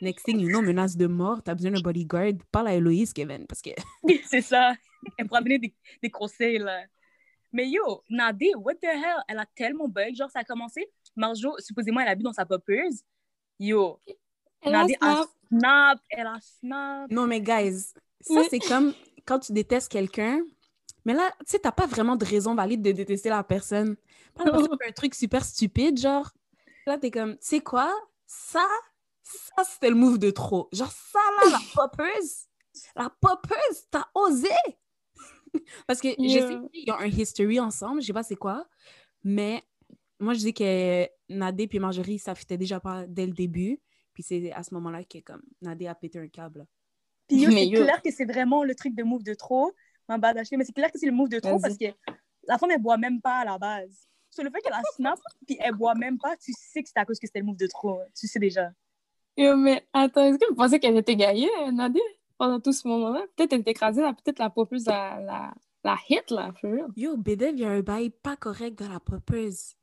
Next 0.00 0.24
thing 0.24 0.40
you 0.40 0.48
know, 0.48 0.60
menace 0.60 0.96
de 0.96 1.06
mort, 1.06 1.42
t'as 1.42 1.54
besoin 1.54 1.70
d'un 1.70 1.80
bodyguard. 1.80 2.32
Parle 2.50 2.68
à 2.68 2.74
Héloïse, 2.74 3.12
Kevin, 3.12 3.46
parce 3.46 3.62
que 3.62 3.70
c'est 4.26 4.40
ça. 4.40 4.74
Elle 5.16 5.26
pourra 5.28 5.40
donner 5.40 5.60
des, 5.60 5.74
des 6.02 6.10
conseils, 6.10 6.58
là. 6.58 6.82
Mais 7.52 7.68
yo, 7.68 8.02
Nadé, 8.10 8.52
what 8.56 8.74
the 8.74 8.84
hell? 8.84 9.22
Elle 9.28 9.38
a 9.38 9.46
tellement 9.54 9.88
bug. 9.88 10.14
Genre, 10.16 10.30
ça 10.30 10.40
a 10.40 10.44
commencé. 10.44 10.90
Marjo, 11.14 11.54
supposément, 11.58 12.00
elle 12.00 12.08
a 12.08 12.14
bu 12.14 12.22
dans 12.24 12.32
sa 12.32 12.46
popeuse. 12.46 13.02
Yo, 13.58 14.00
Elle 14.62 14.74
a 14.74 14.86
snap. 15.48 16.00
Elle 16.10 16.26
a 16.26 16.38
snap. 16.40 17.10
Non, 17.10 17.26
mais 17.26 17.40
guys, 17.40 17.92
ça, 18.20 18.42
c'est 18.48 18.58
comme 18.58 18.94
quand 19.26 19.38
tu 19.38 19.52
détestes 19.52 19.90
quelqu'un. 19.90 20.42
Mais 21.04 21.14
là, 21.14 21.32
tu 21.40 21.46
sais, 21.46 21.58
t'as 21.58 21.72
pas 21.72 21.86
vraiment 21.86 22.16
de 22.16 22.24
raison 22.24 22.54
valide 22.54 22.82
de 22.82 22.92
détester 22.92 23.28
la 23.28 23.42
personne. 23.42 23.96
Pas 24.34 24.44
un 24.88 24.92
truc 24.92 25.14
super 25.14 25.44
stupide, 25.44 25.98
genre. 25.98 26.30
Là, 26.86 26.98
t'es 26.98 27.10
comme, 27.10 27.32
tu 27.34 27.46
sais 27.46 27.60
quoi? 27.60 27.92
Ça, 28.26 28.66
ça, 29.22 29.64
c'était 29.64 29.90
le 29.90 29.96
move 29.96 30.18
de 30.18 30.30
trop. 30.30 30.68
Genre, 30.72 30.90
ça, 30.90 31.18
là, 31.44 31.50
la 31.50 31.58
poppeuse, 31.74 32.46
la 32.96 33.10
poppeuse, 33.20 33.86
t'as 33.90 34.06
osé! 34.14 34.48
parce 35.86 36.00
que 36.00 36.08
je 36.08 36.28
sais 36.28 36.58
qu'ils 36.72 36.92
ont 36.92 36.98
un 36.98 37.06
history 37.06 37.60
ensemble, 37.60 38.00
je 38.00 38.06
sais 38.06 38.12
pas 38.12 38.22
c'est 38.22 38.36
quoi, 38.36 38.66
mais 39.22 39.62
moi, 40.18 40.34
je 40.34 40.38
dis 40.38 40.54
que 40.54 41.08
Nadé 41.28 41.66
puis 41.66 41.78
Marjorie, 41.78 42.18
ça 42.18 42.34
fitait 42.34 42.56
déjà 42.56 42.80
pas 42.80 43.06
dès 43.06 43.26
le 43.26 43.32
début. 43.32 43.80
Puis 44.14 44.22
c'est 44.22 44.52
à 44.52 44.62
ce 44.62 44.74
moment-là 44.74 45.04
que, 45.04 45.18
comme, 45.18 45.42
Nadé 45.60 45.86
a 45.86 45.94
pété 45.94 46.18
un 46.18 46.28
câble. 46.28 46.66
Puis 47.28 47.44
c'est 47.44 47.70
clair 47.70 48.02
que 48.02 48.10
c'est 48.10 48.24
vraiment 48.24 48.64
le 48.64 48.74
truc 48.74 48.94
de 48.94 49.02
move 49.02 49.22
de 49.22 49.34
trop. 49.34 49.72
Ma 50.08 50.18
bad 50.18 50.36
acheté, 50.36 50.56
mais 50.56 50.64
c'est 50.64 50.72
clair 50.72 50.90
que 50.90 50.98
c'est 50.98 51.06
le 51.06 51.12
move 51.12 51.28
de 51.28 51.38
trop 51.38 51.58
parce 51.60 51.76
que 51.76 51.86
la 52.46 52.58
femme, 52.58 52.70
elle 52.72 52.82
boit 52.82 52.98
même 52.98 53.20
pas 53.20 53.38
à 53.38 53.44
la 53.44 53.58
base. 53.58 54.06
Sur 54.30 54.44
le 54.44 54.50
fait 54.50 54.60
qu'elle 54.60 54.72
a 54.72 54.82
snap, 54.96 55.18
puis 55.46 55.56
elle 55.60 55.74
boit 55.74 55.94
même 55.94 56.18
pas, 56.18 56.36
tu 56.36 56.52
sais 56.52 56.82
que 56.82 56.88
c'est 56.88 56.98
à 56.98 57.04
cause 57.04 57.18
que 57.18 57.26
c'était 57.26 57.40
le 57.40 57.46
move 57.46 57.56
de 57.56 57.66
trop. 57.66 58.00
Tu 58.18 58.26
sais 58.26 58.38
déjà. 58.38 58.70
Yo, 59.36 59.56
mais 59.56 59.86
attends, 59.92 60.24
est-ce 60.24 60.38
que 60.38 60.48
vous 60.48 60.54
pensez 60.54 60.78
qu'elle 60.80 60.96
était 60.96 61.16
gaillée, 61.16 61.48
Nadia, 61.72 62.02
pendant 62.36 62.60
tout 62.60 62.72
ce 62.72 62.86
moment-là? 62.88 63.24
Peut-être 63.36 63.52
elle 63.52 63.60
était 63.60 63.70
écrasée, 63.70 64.02
là, 64.02 64.12
peut-être 64.12 64.38
la 64.38 64.50
popeuse, 64.50 64.86
la, 64.86 65.20
la, 65.20 65.54
la 65.84 65.96
hit, 66.08 66.30
là, 66.30 66.52
for 66.60 66.70
real. 66.70 66.88
Yo, 66.96 67.16
Bedev, 67.16 67.52
il 67.54 67.60
y 67.60 67.64
a 67.64 67.70
un 67.70 67.80
bail 67.80 68.10
pas 68.10 68.36
correct 68.36 68.78
dans 68.78 68.88
la 68.88 69.00
poppeuse. 69.00 69.74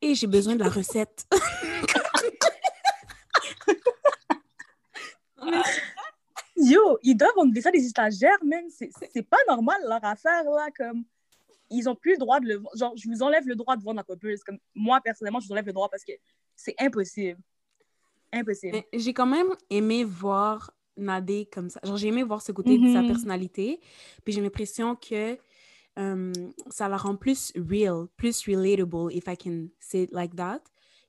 Et 0.00 0.14
j'ai 0.14 0.26
besoin 0.26 0.54
de 0.54 0.60
la 0.60 0.68
recette. 0.68 1.26
Yo, 6.56 6.98
ils 7.02 7.14
doivent 7.16 7.36
enlever 7.36 7.60
ça 7.60 7.70
des 7.70 7.80
stagiaires, 7.86 8.42
même. 8.44 8.66
C'est 8.70 9.22
pas 9.28 9.38
normal 9.48 9.80
leur 9.86 10.02
affaire, 10.04 10.44
là. 10.44 10.68
Comme, 10.76 11.04
ils 11.70 11.88
ont 11.88 11.94
plus 11.94 12.12
le 12.12 12.18
droit 12.18 12.40
de 12.40 12.46
le 12.46 12.62
Genre, 12.74 12.94
je 12.96 13.08
vous 13.08 13.22
enlève 13.22 13.46
le 13.46 13.54
droit 13.56 13.76
de 13.76 13.82
vendre 13.82 13.96
la 13.98 14.04
popeuse. 14.04 14.42
Comme, 14.42 14.58
moi, 14.74 15.00
personnellement, 15.02 15.40
je 15.40 15.46
vous 15.46 15.52
enlève 15.52 15.66
le 15.66 15.72
droit 15.72 15.88
parce 15.90 16.04
que 16.04 16.12
c'est 16.54 16.74
impossible. 16.80 17.38
Impossible. 18.32 18.82
J'ai 18.92 19.12
quand 19.14 19.26
même 19.26 19.48
aimé 19.70 20.04
voir 20.04 20.70
Nadé 20.96 21.46
comme 21.52 21.68
ça. 21.68 21.78
Genre, 21.84 21.96
j'ai 21.98 22.08
aimé 22.08 22.22
voir 22.22 22.40
ce 22.40 22.52
côté 22.52 22.78
de 22.78 22.90
sa 22.92 23.02
Mhm. 23.02 23.08
personnalité. 23.08 23.80
Puis 24.24 24.32
j'ai 24.32 24.40
l'impression 24.40 24.96
que 24.96 25.36
euh, 25.98 26.32
ça 26.70 26.88
la 26.88 26.96
rend 26.96 27.16
plus 27.16 27.52
real, 27.56 28.06
plus 28.16 28.46
relatable, 28.46 29.12
if 29.14 29.24
I 29.28 29.36
can 29.36 29.68
say 29.80 30.02
it 30.04 30.12
like 30.12 30.34
that. 30.36 30.60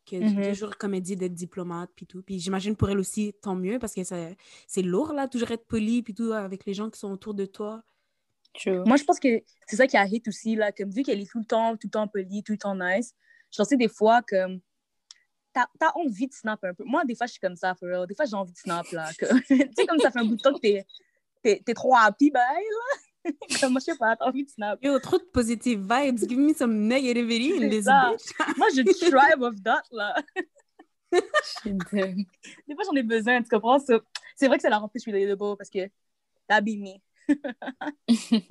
Que 0.10 0.15
Mhm. 0.15 0.48
toujours, 0.50 0.78
comme 0.78 0.93
elle 0.93 1.02
dit, 1.02 1.17
d'être 1.17 1.34
diplomate, 1.34 1.89
puis 1.96 2.06
tout. 2.06 2.22
Puis 2.24 2.39
j'imagine 2.39 2.76
pour 2.78 2.89
elle 2.89 2.98
aussi, 3.00 3.34
tant 3.41 3.56
mieux, 3.56 3.78
parce 3.78 3.93
que 3.93 4.04
ça- 4.06 4.30
c'est 4.65 4.82
lourd, 4.82 5.12
là, 5.12 5.28
toujours 5.28 5.52
être 5.52 5.65
poli, 5.67 6.02
puis 6.02 6.13
tout, 6.13 6.32
avec 6.32 6.65
les 6.65 6.74
gens 6.74 6.89
qui 6.89 6.98
sont 6.98 7.12
autour 7.12 7.34
de 7.34 7.46
toi. 7.46 7.84
True. 8.54 8.84
Moi, 8.86 8.96
je 8.96 9.04
pense 9.04 9.20
que 9.20 9.41
c'est 9.67 9.76
ça 9.76 9.86
qui 9.86 9.98
a 9.98 10.06
hit 10.08 10.26
aussi, 10.28 10.56
là. 10.56 10.72
Comme, 10.72 10.89
vu 10.91 11.04
qu'elle 11.04 11.20
est 11.20 11.30
tout 11.30 11.39
le 11.39 11.46
temps, 11.46 11.74
tout 11.76 11.88
le 11.88 11.91
temps 11.91 12.08
polie, 12.08 12.41
tout 12.41 12.54
le 12.54 12.58
temps 12.58 12.76
nice, 12.76 13.13
j'en 13.52 13.65
sais 13.65 13.76
des 13.78 13.89
fois, 13.89 14.22
comme, 14.22 14.62
t'as 15.54 15.65
as 15.82 15.98
envie 15.98 16.28
de 16.28 16.34
snap 16.34 16.63
un 16.63 16.74
peu. 16.74 16.84
Moi, 16.86 17.04
des 17.06 17.13
fois, 17.15 17.28
je 17.28 17.32
suis 17.34 17.41
comme 17.41 17.56
ça, 17.58 17.76
for 17.76 17.89
real. 17.89 18.08
Des 18.08 18.15
fois, 18.15 18.26
j'ai 18.26 18.36
envie 18.36 18.54
de 18.54 18.58
snap, 18.58 18.89
là. 18.91 19.10
Tu 19.48 19.58
sais, 19.76 19.86
comme 19.86 20.00
ça 20.00 20.10
fait 20.12 20.20
un 20.20 20.26
bout 20.26 20.36
de 20.38 20.41
temps 20.41 20.54
que 20.54 20.60
t'es 20.62 20.86
t'es- 21.43 21.62
t'es 21.65 21.74
trop 21.74 21.96
happy, 21.96 22.32
bye, 22.32 22.41
là. 22.43 23.00
comme, 23.62 23.74
moi, 23.74 23.80
je 23.80 23.92
sais 23.92 23.98
pas, 23.98 24.16
t'as 24.16 24.26
envie 24.26 24.44
de 24.44 24.50
snap. 24.50 24.84
Yo, 24.84 25.00
trop 25.00 25.18
de 25.18 25.24
positive 25.24 25.82
vibes. 25.82 26.28
Give 26.28 26.38
me 26.38 26.54
some 26.54 26.88
negativity 26.88 27.58
in 27.58 27.70
this 27.70 27.86
bitch. 27.86 28.34
Moi, 28.58 28.68
je 28.76 28.82
thrive 29.10 29.42
of 29.42 29.62
that, 29.63 29.84
là. 29.92 30.16
Je 31.12 31.20
suis 31.60 31.74
dead. 31.92 32.18
Des 32.68 32.76
fois, 32.76 32.84
j'en 32.86 32.96
ai 32.96 33.04
besoin, 33.04 33.42
tu 33.42 33.50
comprends? 33.50 33.80
C'est 33.80 34.48
vrai 34.48 34.58
que 34.58 34.62
ça 34.62 34.70
la 34.70 34.78
rend 34.78 34.90
plus 34.90 35.04
relatable 35.06 35.58
parce 35.58 35.70
que 35.70 35.88
be 36.50 36.78
me. 36.78 37.00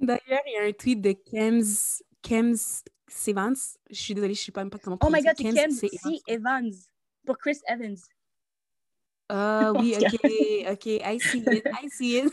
D'ailleurs, 0.00 0.42
il 0.46 0.52
y 0.52 0.56
a 0.58 0.68
un 0.68 0.72
tweet 0.72 1.00
de 1.00 1.12
Kems, 1.12 2.02
Kems 2.22 2.82
Sevans. 3.08 3.78
Je 3.90 4.00
suis 4.00 4.14
désolée, 4.14 4.34
je 4.34 4.40
ne 4.40 4.44
sais 4.44 4.52
pas 4.52 4.60
même 4.62 4.70
pas 4.70 4.78
comment 4.78 4.98
Oh 5.02 5.08
my 5.10 5.22
god, 5.22 5.34
c'est 5.36 5.70
c'est 5.70 5.88
C. 5.88 6.20
Evans. 6.26 6.72
Pour 7.24 7.38
Chris 7.38 7.58
Evans. 7.68 7.96
Ah 9.28 9.72
oui, 9.74 9.96
ok, 9.96 10.14
ok, 10.70 10.86
I 10.86 11.18
see 11.18 11.38
it, 11.38 11.66
I 11.82 11.88
see 11.90 12.18
it. 12.18 12.32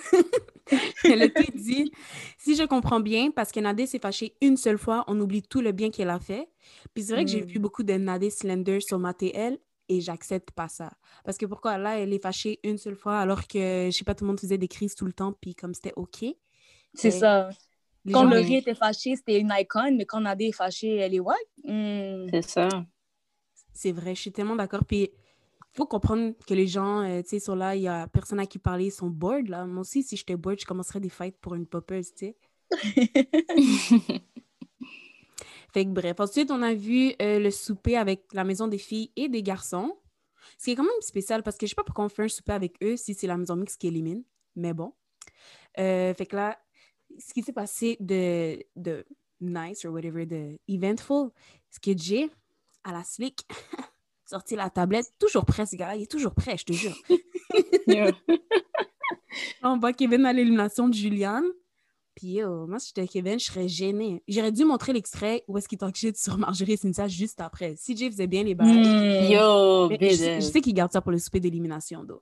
le 1.03 1.27
tweet 1.27 1.55
dit 1.55 1.91
Si 2.37 2.55
je 2.55 2.63
comprends 2.63 2.99
bien, 2.99 3.31
parce 3.31 3.51
que 3.51 3.59
Nadé 3.59 3.85
s'est 3.85 3.99
fâchée 3.99 4.35
une 4.41 4.57
seule 4.57 4.77
fois, 4.77 5.03
on 5.07 5.19
oublie 5.19 5.41
tout 5.43 5.61
le 5.61 5.71
bien 5.71 5.89
qu'elle 5.91 6.09
a 6.09 6.19
fait. 6.19 6.49
Puis 6.93 7.03
c'est 7.03 7.13
vrai 7.13 7.25
que 7.25 7.31
j'ai 7.31 7.41
Mm. 7.41 7.45
vu 7.47 7.59
beaucoup 7.59 7.83
de 7.83 7.93
Nadé 7.93 8.29
Slender 8.29 8.79
sur 8.79 8.99
ma 8.99 9.13
TL 9.13 9.57
et 9.89 9.99
j'accepte 10.01 10.51
pas 10.51 10.69
ça. 10.69 10.91
Parce 11.25 11.37
que 11.37 11.45
pourquoi 11.45 11.77
là, 11.77 11.99
elle 11.99 12.13
est 12.13 12.21
fâchée 12.21 12.59
une 12.63 12.77
seule 12.77 12.95
fois 12.95 13.19
alors 13.19 13.47
que, 13.47 13.89
je 13.91 13.91
sais 13.91 14.05
pas, 14.05 14.15
tout 14.15 14.23
le 14.23 14.29
monde 14.29 14.39
faisait 14.39 14.57
des 14.57 14.69
crises 14.69 14.95
tout 14.95 15.05
le 15.05 15.13
temps, 15.13 15.33
puis 15.41 15.53
comme 15.55 15.73
c'était 15.73 15.93
ok. 15.97 16.25
C'est 16.93 17.11
ça. 17.11 17.49
Quand 18.11 18.23
gens- 18.23 18.29
Laurie 18.29 18.55
était 18.57 18.75
fâchée, 18.75 19.15
c'était 19.15 19.39
une 19.39 19.53
icône, 19.57 19.97
mais 19.97 20.05
quand 20.05 20.21
Nadé 20.21 20.45
est 20.45 20.51
fâchée, 20.51 20.95
elle 20.97 21.13
est 21.13 21.19
what? 21.19 21.35
Hmm. 21.63 22.27
C'est 22.31 22.41
ça. 22.41 22.69
C'est 23.73 23.91
vrai, 23.91 24.13
je 24.15 24.21
suis 24.21 24.31
tellement 24.31 24.55
d'accord. 24.55 24.85
Puis, 24.85 25.09
faut 25.73 25.85
comprendre 25.85 26.33
que 26.47 26.53
les 26.53 26.67
gens, 26.67 27.01
euh, 27.01 27.21
tu 27.21 27.29
sais, 27.29 27.39
sont 27.39 27.55
là, 27.55 27.75
il 27.75 27.81
y 27.81 27.87
a 27.87 28.07
personne 28.07 28.39
à 28.39 28.45
qui 28.45 28.59
parler, 28.59 28.85
ils 28.85 28.91
sont 28.91 29.09
bored, 29.09 29.49
là. 29.49 29.65
Moi 29.65 29.81
aussi, 29.81 30.03
si 30.03 30.15
j'étais 30.15 30.35
bored, 30.35 30.59
je 30.59 30.65
commencerais 30.65 30.99
des 30.99 31.09
fights 31.09 31.37
pour 31.41 31.55
une 31.55 31.65
poppeuse, 31.65 32.13
tu 32.13 32.27
sais. 32.27 32.37
Fait 35.73 35.85
que 35.85 35.89
bref, 35.89 36.19
ensuite, 36.19 36.51
on 36.51 36.61
a 36.61 36.75
vu 36.75 37.13
euh, 37.19 37.39
le 37.39 37.49
souper 37.49 37.97
avec 37.97 38.25
la 38.31 38.43
maison 38.43 38.67
des 38.67 38.77
filles 38.77 39.11
et 39.15 39.27
des 39.27 39.41
garçons. 39.41 39.97
Ce 40.59 40.65
qui 40.65 40.71
est 40.71 40.75
quand 40.75 40.83
même 40.83 40.91
spécial 41.01 41.41
parce 41.41 41.57
que 41.57 41.65
je 41.65 41.71
sais 41.71 41.75
pas 41.75 41.83
pourquoi 41.83 42.05
on 42.05 42.09
fait 42.09 42.23
un 42.23 42.27
souper 42.27 42.51
avec 42.51 42.75
eux 42.83 42.95
si 42.95 43.15
c'est 43.15 43.25
la 43.25 43.37
maison 43.37 43.55
mixte 43.55 43.81
qui 43.81 43.87
élimine. 43.87 44.23
Mais 44.55 44.73
bon. 44.73 44.93
Euh, 45.79 46.13
fait 46.13 46.27
que 46.27 46.35
là, 46.35 46.59
ce 47.17 47.33
qui 47.33 47.41
s'est 47.41 47.53
passé 47.53 47.97
de, 47.99 48.63
de 48.75 49.03
nice 49.41 49.83
or 49.85 49.93
whatever, 49.93 50.27
de 50.27 50.59
eventful, 50.67 51.31
c'est 51.71 51.81
que 51.81 51.97
Jay, 51.97 52.29
à 52.83 52.91
la 52.91 53.03
slick, 53.03 53.47
sorti 54.33 54.55
la 54.55 54.71
tablette, 54.71 55.11
toujours 55.19 55.45
prêt, 55.45 55.67
ce 55.67 55.75
gars-là, 55.75 55.95
il 55.95 56.03
est 56.03 56.11
toujours 56.11 56.33
prêt, 56.33 56.57
je 56.57 56.65
te 56.65 56.73
jure. 56.73 56.95
On 59.63 59.77
voit 59.77 59.93
Kevin 59.93 60.25
à 60.25 60.33
l'élimination 60.33 60.89
de 60.89 60.93
Juliane. 60.93 61.45
Puis 62.15 62.33
yo, 62.33 62.67
moi, 62.67 62.79
si 62.79 62.91
j'étais 62.95 63.07
Kevin, 63.07 63.39
je 63.39 63.45
serais 63.45 63.67
gênée. 63.67 64.23
J'aurais 64.27 64.51
dû 64.51 64.65
montrer 64.65 64.93
l'extrait 64.93 65.43
où 65.47 65.57
est-ce 65.57 65.67
qu'il 65.67 65.77
talk 65.77 65.95
shit 65.95 66.17
sur 66.17 66.37
Marjorie 66.37 66.73
et 66.73 66.77
Cynthia 66.77 67.07
juste 67.07 67.41
après. 67.41 67.75
Si 67.75 67.95
Jay 67.95 68.09
faisait 68.09 68.27
bien 68.27 68.43
les 68.43 68.55
bails. 68.55 68.69
Hmm. 68.69 69.31
Yo, 69.31 69.89
je, 69.91 70.35
je 70.35 70.41
sais 70.41 70.61
qu'il 70.61 70.73
garde 70.73 70.91
ça 70.91 71.01
pour 71.01 71.11
le 71.11 71.19
souper 71.19 71.39
d'élimination, 71.39 72.03
d'eau. 72.03 72.21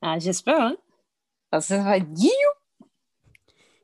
Ah, 0.00 0.18
j'espère, 0.18 0.60
hein? 0.60 0.76
Parce 1.50 1.68
que 1.68 1.74
ça 1.74 1.82
va 1.82 1.98
être 1.98 2.12
guillou. 2.12 2.30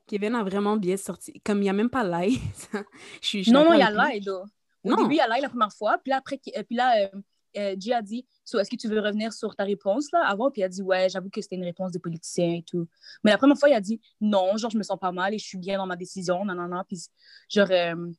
Kevin 0.07 0.35
a 0.35 0.43
vraiment 0.43 0.75
bien 0.75 0.97
sorti. 0.97 1.39
Comme 1.43 1.59
il 1.59 1.63
n'y 1.63 1.69
a 1.69 1.73
même 1.73 1.89
pas 1.89 2.03
l'ail. 2.03 2.39
Non, 3.47 3.65
non, 3.65 3.73
il 3.73 3.79
y 3.79 3.83
a 3.83 3.91
l'ail, 3.91 4.21
though. 4.21 4.45
Au 4.83 4.89
Non. 4.89 4.95
début, 5.03 5.13
il 5.15 5.17
y 5.17 5.21
a 5.21 5.27
la 5.27 5.49
première 5.49 5.71
fois, 5.73 5.97
puis 6.03 6.09
là, 6.09 6.17
après, 6.17 6.39
euh, 6.57 6.63
puis 6.63 6.75
là 6.75 7.03
euh, 7.03 7.21
euh, 7.57 7.75
Jay 7.77 7.93
a 7.93 8.01
dit 8.01 8.25
so, 8.45 8.59
Est-ce 8.59 8.69
que 8.69 8.75
tu 8.75 8.87
veux 8.87 8.99
revenir 8.99 9.33
sur 9.33 9.55
ta 9.55 9.63
réponse 9.63 10.07
là, 10.11 10.25
avant? 10.25 10.49
Puis 10.51 10.61
il 10.61 10.63
a 10.63 10.69
dit 10.69 10.81
Ouais, 10.81 11.09
j'avoue 11.09 11.29
que 11.29 11.41
c'était 11.41 11.55
une 11.55 11.63
réponse 11.65 11.91
de 11.91 11.99
politicien 11.99 12.55
et 12.55 12.63
tout. 12.63 12.87
Mais 13.23 13.31
la 13.31 13.37
première 13.37 13.57
fois, 13.57 13.69
il 13.69 13.73
a 13.73 13.81
dit 13.81 13.99
Non, 14.21 14.55
genre, 14.57 14.71
je 14.71 14.77
me 14.77 14.83
sens 14.83 14.97
pas 14.99 15.11
mal 15.11 15.33
et 15.33 15.37
je 15.37 15.45
suis 15.45 15.57
bien 15.57 15.77
dans 15.77 15.85
ma 15.85 15.95
décision. 15.95 16.45
Non, 16.45 16.55
non, 16.55 16.67
non. 16.67 16.81
Puis, 16.87 17.07
genre, 17.49 17.67
euh, 17.71 18.11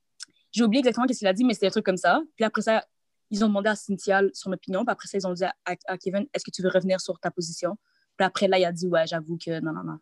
j'ai 0.50 0.64
oublié 0.64 0.80
exactement 0.80 1.06
ce 1.10 1.18
qu'il 1.18 1.26
a 1.26 1.32
dit, 1.32 1.44
mais 1.44 1.54
c'était 1.54 1.68
un 1.68 1.70
truc 1.70 1.86
comme 1.86 1.96
ça. 1.96 2.20
Puis 2.36 2.44
après 2.44 2.62
ça, 2.62 2.84
ils 3.30 3.42
ont 3.42 3.48
demandé 3.48 3.70
à 3.70 3.74
Cynthia 3.74 4.20
son 4.34 4.52
opinion. 4.52 4.84
Puis 4.84 4.92
après 4.92 5.08
ça, 5.08 5.16
ils 5.16 5.26
ont 5.26 5.32
dit 5.32 5.44
à, 5.44 5.54
à 5.64 5.96
Kevin 5.96 6.26
Est-ce 6.34 6.44
que 6.44 6.50
tu 6.50 6.62
veux 6.62 6.68
revenir 6.68 7.00
sur 7.00 7.18
ta 7.18 7.30
position? 7.30 7.76
Puis 8.18 8.26
après, 8.26 8.48
là, 8.48 8.58
il 8.58 8.64
a 8.66 8.72
dit 8.72 8.86
Ouais, 8.86 9.06
j'avoue 9.06 9.38
que 9.38 9.60
non, 9.60 9.72
non, 9.72 9.82
non. 9.84 9.98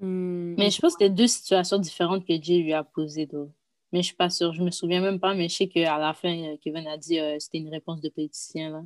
Hmm. 0.00 0.54
Mais 0.58 0.70
je 0.70 0.80
pense 0.80 0.94
que 0.94 1.04
c'était 1.04 1.14
deux 1.14 1.26
situations 1.26 1.78
différentes 1.78 2.26
que 2.26 2.40
Jay 2.40 2.58
lui 2.58 2.74
a 2.74 2.84
posées. 2.84 3.26
donc. 3.26 3.50
Mais 3.92 4.00
je 4.02 4.08
suis 4.08 4.16
pas 4.16 4.30
sûre. 4.30 4.52
Je 4.52 4.62
me 4.62 4.70
souviens 4.70 5.00
même 5.00 5.18
pas, 5.20 5.34
mais 5.34 5.48
je 5.48 5.56
sais 5.56 5.68
qu'à 5.68 5.98
la 5.98 6.12
fin, 6.14 6.36
euh, 6.52 6.56
Kevin 6.60 6.86
a 6.86 6.96
dit 6.96 7.18
euh, 7.18 7.36
c'était 7.38 7.58
une 7.58 7.70
réponse 7.70 8.00
de 8.00 8.08
politicien 8.10 8.70
là, 8.70 8.82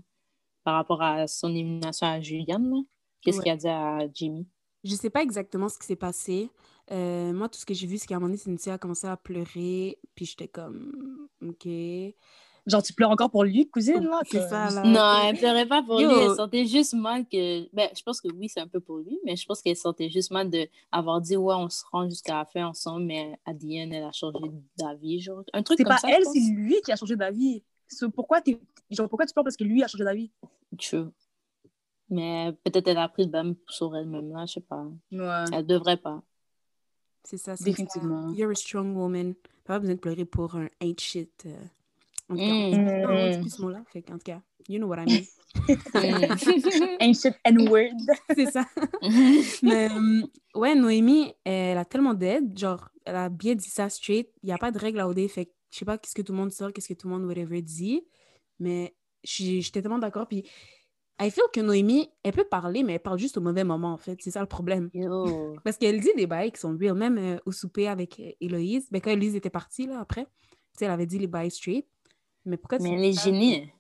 par 0.64 0.74
rapport 0.74 1.02
à 1.02 1.26
son 1.26 1.50
élimination 1.50 2.06
à 2.06 2.20
Juliane. 2.20 2.70
là. 2.70 2.80
Qu'est-ce 3.20 3.38
Ouais. 3.38 3.42
qu'il 3.44 3.52
a 3.52 3.56
dit 3.56 3.68
à 3.68 3.98
Jimmy? 4.12 4.46
Je 4.84 4.94
sais 4.94 5.10
pas 5.10 5.22
exactement 5.22 5.68
ce 5.68 5.78
qui 5.78 5.86
s'est 5.86 5.96
passé. 5.96 6.50
Euh, 6.90 7.32
moi, 7.32 7.48
tout 7.48 7.58
ce 7.58 7.64
que 7.66 7.74
j'ai 7.74 7.86
vu, 7.86 7.98
c'est 7.98 8.06
qu'à 8.06 8.16
un 8.16 8.18
moment 8.18 8.28
donné, 8.28 8.38
Cynthia 8.38 8.74
a 8.74 8.78
commencé 8.78 9.06
à 9.06 9.16
pleurer. 9.16 9.98
Puis 10.14 10.26
j'étais 10.26 10.48
comme, 10.48 11.28
OK. 11.40 11.66
Genre, 12.64 12.80
tu 12.82 12.92
pleures 12.92 13.10
encore 13.10 13.28
pour 13.30 13.42
lui, 13.42 13.68
cousine, 13.68 14.04
là 14.04 14.20
comme- 14.30 14.40
ça, 14.48 14.70
là. 14.70 14.82
Non, 14.84 15.28
elle 15.28 15.36
pleurait 15.36 15.66
pas 15.66 15.82
pour 15.82 16.00
Yo. 16.00 16.08
lui. 16.08 16.16
Elle 16.20 16.36
sentait 16.36 16.64
juste 16.64 16.94
mal 16.94 17.26
que. 17.26 17.68
Ben, 17.74 17.88
je 17.96 18.02
pense 18.04 18.20
que 18.20 18.28
oui, 18.32 18.48
c'est 18.48 18.60
un 18.60 18.68
peu 18.68 18.78
pour 18.78 18.98
lui, 18.98 19.18
mais 19.24 19.34
je 19.34 19.44
pense 19.46 19.60
qu'elle 19.60 19.74
sentait 19.76 20.08
juste 20.08 20.30
mal 20.30 20.48
d'avoir 20.48 21.20
dit 21.20 21.36
ouais, 21.36 21.54
on 21.56 21.68
se 21.68 21.82
rend 21.90 22.08
jusqu'à 22.08 22.34
la 22.38 22.44
fin 22.44 22.66
ensemble, 22.66 23.04
mais 23.06 23.36
end, 23.46 23.56
elle 23.64 24.04
a 24.04 24.12
changé 24.12 24.38
d'avis. 24.78 25.20
Genre, 25.20 25.42
un 25.52 25.62
truc 25.64 25.78
C'est 25.78 25.84
comme 25.84 25.92
pas 25.94 25.98
ça. 25.98 26.08
elle, 26.10 26.24
c'est 26.24 26.38
lui 26.54 26.80
qui 26.84 26.92
a 26.92 26.96
changé 26.96 27.16
d'avis. 27.16 27.64
So, 27.88 28.10
pourquoi, 28.10 28.40
genre, 28.90 29.08
pourquoi 29.08 29.26
tu 29.26 29.32
pleures 29.32 29.44
parce 29.44 29.56
que 29.56 29.64
lui 29.64 29.82
a 29.82 29.88
changé 29.88 30.04
d'avis? 30.04 30.30
True. 30.78 31.08
Mais 32.08 32.52
peut-être 32.64 32.86
elle 32.88 32.98
a 32.98 33.08
pris 33.08 33.24
le 33.24 33.30
bain 33.30 33.54
sur 33.68 33.96
elle-même, 33.96 34.32
là, 34.32 34.44
je 34.46 34.52
sais 34.54 34.60
pas. 34.60 34.84
Ouais. 35.10 35.44
Elle 35.52 35.66
devrait 35.66 35.96
pas. 35.96 36.22
C'est 37.24 37.38
ça, 37.38 37.56
c'est 37.56 37.64
Définitivement. 37.64 38.32
You're 38.34 38.50
a 38.50 38.54
strong 38.54 38.94
woman. 38.96 39.34
Pas 39.64 39.78
besoin 39.78 39.94
de 39.94 40.00
pleurer 40.00 40.24
pour 40.24 40.54
un 40.56 40.68
hate 40.80 41.00
shit. 41.00 41.30
euh, 41.46 41.56
En 42.32 42.36
tout 42.36 43.08
cas, 43.08 43.38
plus 43.38 43.50
ce 43.50 43.62
mot-là. 43.62 43.82
Fait 43.92 44.02
qu'en 44.02 44.14
tout 44.14 44.24
cas, 44.24 44.40
you 44.68 44.78
know 44.78 44.88
what 44.88 45.02
I 45.02 45.06
mean. 45.06 45.24
Mm. 45.54 46.96
Ancient 47.00 47.34
N-word. 47.44 47.92
c'est 48.34 48.50
ça. 48.50 48.64
Mais 49.62 49.90
euh, 49.90 50.22
ouais, 50.54 50.74
Noémie, 50.74 51.34
elle 51.44 51.76
a 51.76 51.84
tellement 51.84 52.14
d'aide. 52.14 52.58
Genre, 52.58 52.88
elle 53.04 53.16
a 53.16 53.28
bien 53.28 53.54
dit 53.54 53.68
ça 53.68 53.90
straight. 53.90 54.30
Il 54.42 54.46
n'y 54.46 54.52
a 54.52 54.58
pas 54.58 54.70
de 54.70 54.78
règle 54.78 55.00
à 55.00 55.08
OD. 55.08 55.28
Fait 55.28 55.46
que 55.46 55.52
je 55.70 55.78
sais 55.78 55.84
pas 55.84 55.98
qu'est-ce 55.98 56.14
que 56.14 56.22
tout 56.22 56.32
le 56.32 56.38
monde 56.38 56.52
sort, 56.52 56.72
qu'est-ce 56.72 56.88
que 56.88 56.94
tout 56.94 57.06
le 57.06 57.14
monde, 57.14 57.24
whatever, 57.24 57.60
dit. 57.60 58.02
Mais 58.58 58.94
j'étais 59.22 59.82
tellement 59.82 59.98
d'accord. 59.98 60.26
Puis, 60.26 60.44
I 61.20 61.30
feel 61.30 61.44
que 61.52 61.60
Noémie, 61.60 62.10
elle 62.22 62.32
peut 62.32 62.44
parler, 62.44 62.82
mais 62.82 62.94
elle 62.94 63.00
parle 63.00 63.18
juste 63.18 63.36
au 63.36 63.40
mauvais 63.40 63.64
moment, 63.64 63.92
en 63.92 63.98
fait. 63.98 64.18
C'est 64.20 64.30
ça 64.30 64.40
le 64.40 64.46
problème. 64.46 64.90
Yo. 64.92 65.54
Parce 65.64 65.76
qu'elle 65.76 66.00
dit 66.00 66.10
des 66.16 66.26
bails 66.26 66.52
qui 66.52 66.60
sont 66.60 66.76
real. 66.76 66.94
Même 66.94 67.18
euh, 67.18 67.38
au 67.46 67.52
souper 67.52 67.88
avec 67.88 68.18
euh, 68.18 68.32
Héloïse, 68.40 68.88
ben, 68.90 69.00
quand 69.00 69.10
Héloïse 69.10 69.36
était 69.36 69.50
partie, 69.50 69.86
là, 69.86 70.00
après, 70.00 70.24
tu 70.24 70.78
sais, 70.78 70.84
elle 70.86 70.90
avait 70.90 71.06
dit 71.06 71.18
les 71.18 71.26
bails 71.26 71.50
straight. 71.50 71.86
Mais 72.44 72.56
pourquoi 72.56 72.78
tu 72.78 72.84
Mais 72.84 72.94
elle 72.94 73.04
est 73.04 73.22
génie. 73.22 73.72